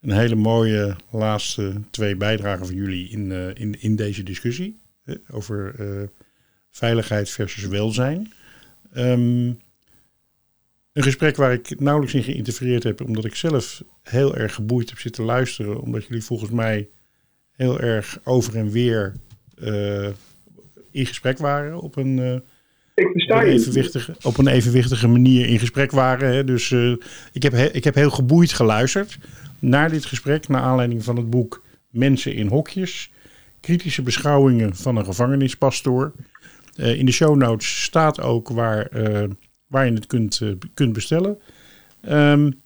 een 0.06 0.18
hele 0.18 0.36
mooie 0.36 0.96
laatste 1.10 1.74
twee 1.90 2.16
bijdragen 2.16 2.66
van 2.66 2.76
jullie 2.76 3.10
in, 3.10 3.30
uh, 3.30 3.48
in, 3.48 3.82
in 3.82 3.96
deze 3.96 4.24
discussie 4.24 4.80
over 5.32 5.76
veiligheid 6.70 7.30
versus 7.30 7.68
welzijn. 7.68 8.34
Um, 8.98 9.60
een 10.94 11.04
gesprek 11.04 11.36
waar 11.36 11.54
ik 11.54 11.80
nauwelijks 11.80 12.16
in 12.16 12.24
geïnterfereerd 12.24 12.84
heb, 12.84 13.02
omdat 13.02 13.26
ik 13.26 13.36
zelf 13.36 13.84
heel 14.04 14.36
erg 14.36 14.54
geboeid 14.54 14.90
heb 14.90 15.00
zitten 15.00 15.24
luisteren. 15.24 15.82
Omdat 15.82 16.06
jullie 16.06 16.24
volgens 16.24 16.52
mij 16.52 16.90
heel 17.52 17.80
erg 17.80 18.20
over 18.24 18.56
en 18.56 18.70
weer 18.70 19.14
uh, 19.60 20.10
in 20.92 21.06
gesprek 21.06 21.38
waren 21.38 21.80
op 21.80 21.96
een, 21.96 22.44
ik 22.96 23.06
op, 23.06 23.32
een 23.32 23.42
evenwichtige, 23.42 24.16
op 24.22 24.38
een 24.38 24.48
evenwichtige 24.48 25.08
manier 25.08 25.48
in 25.48 25.60
gesprek 25.60 25.92
waren. 25.92 26.34
Hè. 26.34 26.44
Dus 26.44 26.70
uh, 26.70 26.96
ik, 27.32 27.44
heb 27.44 27.54
ik 27.54 27.84
heb 27.84 27.96
heel 27.96 28.12
geboeid 28.12 28.54
geluisterd 28.54 29.18
naar 29.70 29.90
dit 29.90 30.06
gesprek, 30.06 30.48
naar 30.48 30.62
aanleiding 30.62 31.04
van 31.04 31.16
het 31.16 31.30
boek 31.30 31.64
Mensen 31.90 32.34
in 32.34 32.48
Hokjes. 32.48 33.12
Kritische 33.60 34.02
beschouwingen 34.02 34.76
van 34.76 34.98
een 34.98 35.06
gevangenispastoor. 35.06 36.14
Uh, 36.80 37.00
in 37.00 37.06
de 37.06 37.12
show 37.12 37.36
notes 37.36 37.84
staat 37.84 38.22
ook 38.22 38.50
waar, 38.50 38.88
uh, 38.94 39.30
waar 39.68 39.86
je 39.86 39.94
het 39.94 40.06
kunt, 40.06 40.40
uh, 40.40 40.54
kunt 40.74 40.94
bestellen. 40.94 41.40
Um, 42.10 42.62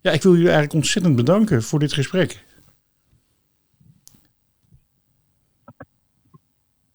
ja, 0.00 0.10
ik 0.10 0.22
wil 0.22 0.32
jullie 0.32 0.46
eigenlijk 0.46 0.74
ontzettend 0.74 1.16
bedanken 1.16 1.62
voor 1.62 1.78
dit 1.78 1.92
gesprek. 1.92 2.44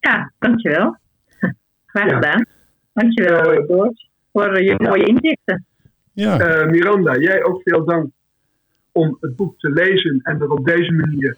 Ja, 0.00 0.32
dankjewel. 0.38 0.96
Graag 1.86 2.12
gedaan. 2.12 2.46
Dankjewel, 2.92 3.66
Doors, 3.66 4.10
voor 4.32 4.62
je 4.62 4.74
mooie 4.78 5.06
inzichten. 5.06 5.66
Ja. 6.12 6.64
Miranda, 6.64 7.16
jij 7.16 7.44
ook 7.44 7.62
veel 7.62 7.84
dank 7.84 8.10
om 8.98 9.16
het 9.20 9.36
boek 9.36 9.58
te 9.58 9.70
lezen 9.70 10.20
en 10.22 10.40
er 10.40 10.50
op 10.50 10.66
deze 10.66 10.92
manier 10.92 11.36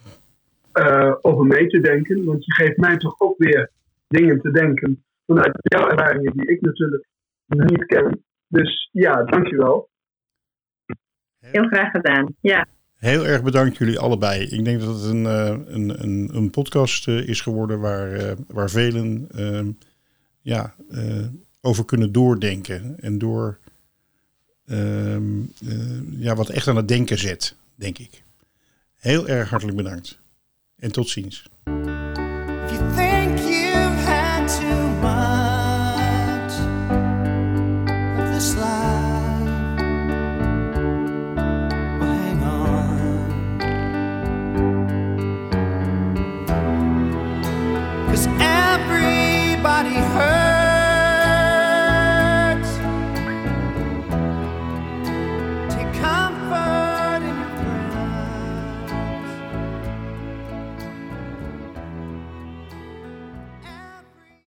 over 1.21 1.45
mee 1.45 1.67
te 1.67 1.79
denken. 1.79 2.25
Want 2.25 2.45
je 2.45 2.53
geeft 2.53 2.77
mij 2.77 2.97
toch 2.97 3.15
ook 3.19 3.37
weer 3.37 3.69
dingen 4.07 4.41
te 4.41 4.51
denken 4.51 5.03
vanuit 5.25 5.57
jouw 5.61 5.89
ervaringen 5.89 6.33
die 6.33 6.47
ik 6.47 6.61
natuurlijk 6.61 7.05
niet 7.47 7.85
ken. 7.85 8.23
Dus 8.47 8.89
ja, 8.91 9.23
dankjewel. 9.23 9.89
Heel 11.39 11.67
graag 11.67 11.91
gedaan, 11.91 12.35
ja. 12.41 12.65
Heel 12.95 13.25
erg 13.25 13.43
bedankt 13.43 13.77
jullie 13.77 13.99
allebei. 13.99 14.41
Ik 14.41 14.65
denk 14.65 14.79
dat 14.79 14.95
het 14.95 15.03
een, 15.03 15.25
een, 15.25 16.03
een, 16.03 16.29
een 16.33 16.49
podcast 16.49 17.07
is 17.07 17.41
geworden 17.41 17.79
waar, 17.79 18.35
waar 18.47 18.69
velen 18.69 19.27
uh, 19.35 19.67
ja, 20.41 20.73
uh, 20.91 21.27
over 21.61 21.85
kunnen 21.85 22.11
doordenken. 22.11 22.99
En 22.99 23.17
door 23.17 23.57
ja, 26.17 26.35
wat 26.35 26.49
echt 26.49 26.67
aan 26.67 26.75
het 26.75 26.87
denken 26.87 27.17
zet, 27.17 27.55
denk 27.75 27.97
ik. 27.97 28.23
Heel 28.95 29.27
erg 29.27 29.49
hartelijk 29.49 29.77
bedankt. 29.77 30.19
En 30.75 30.91
tot 30.91 31.09
ziens. 31.09 31.49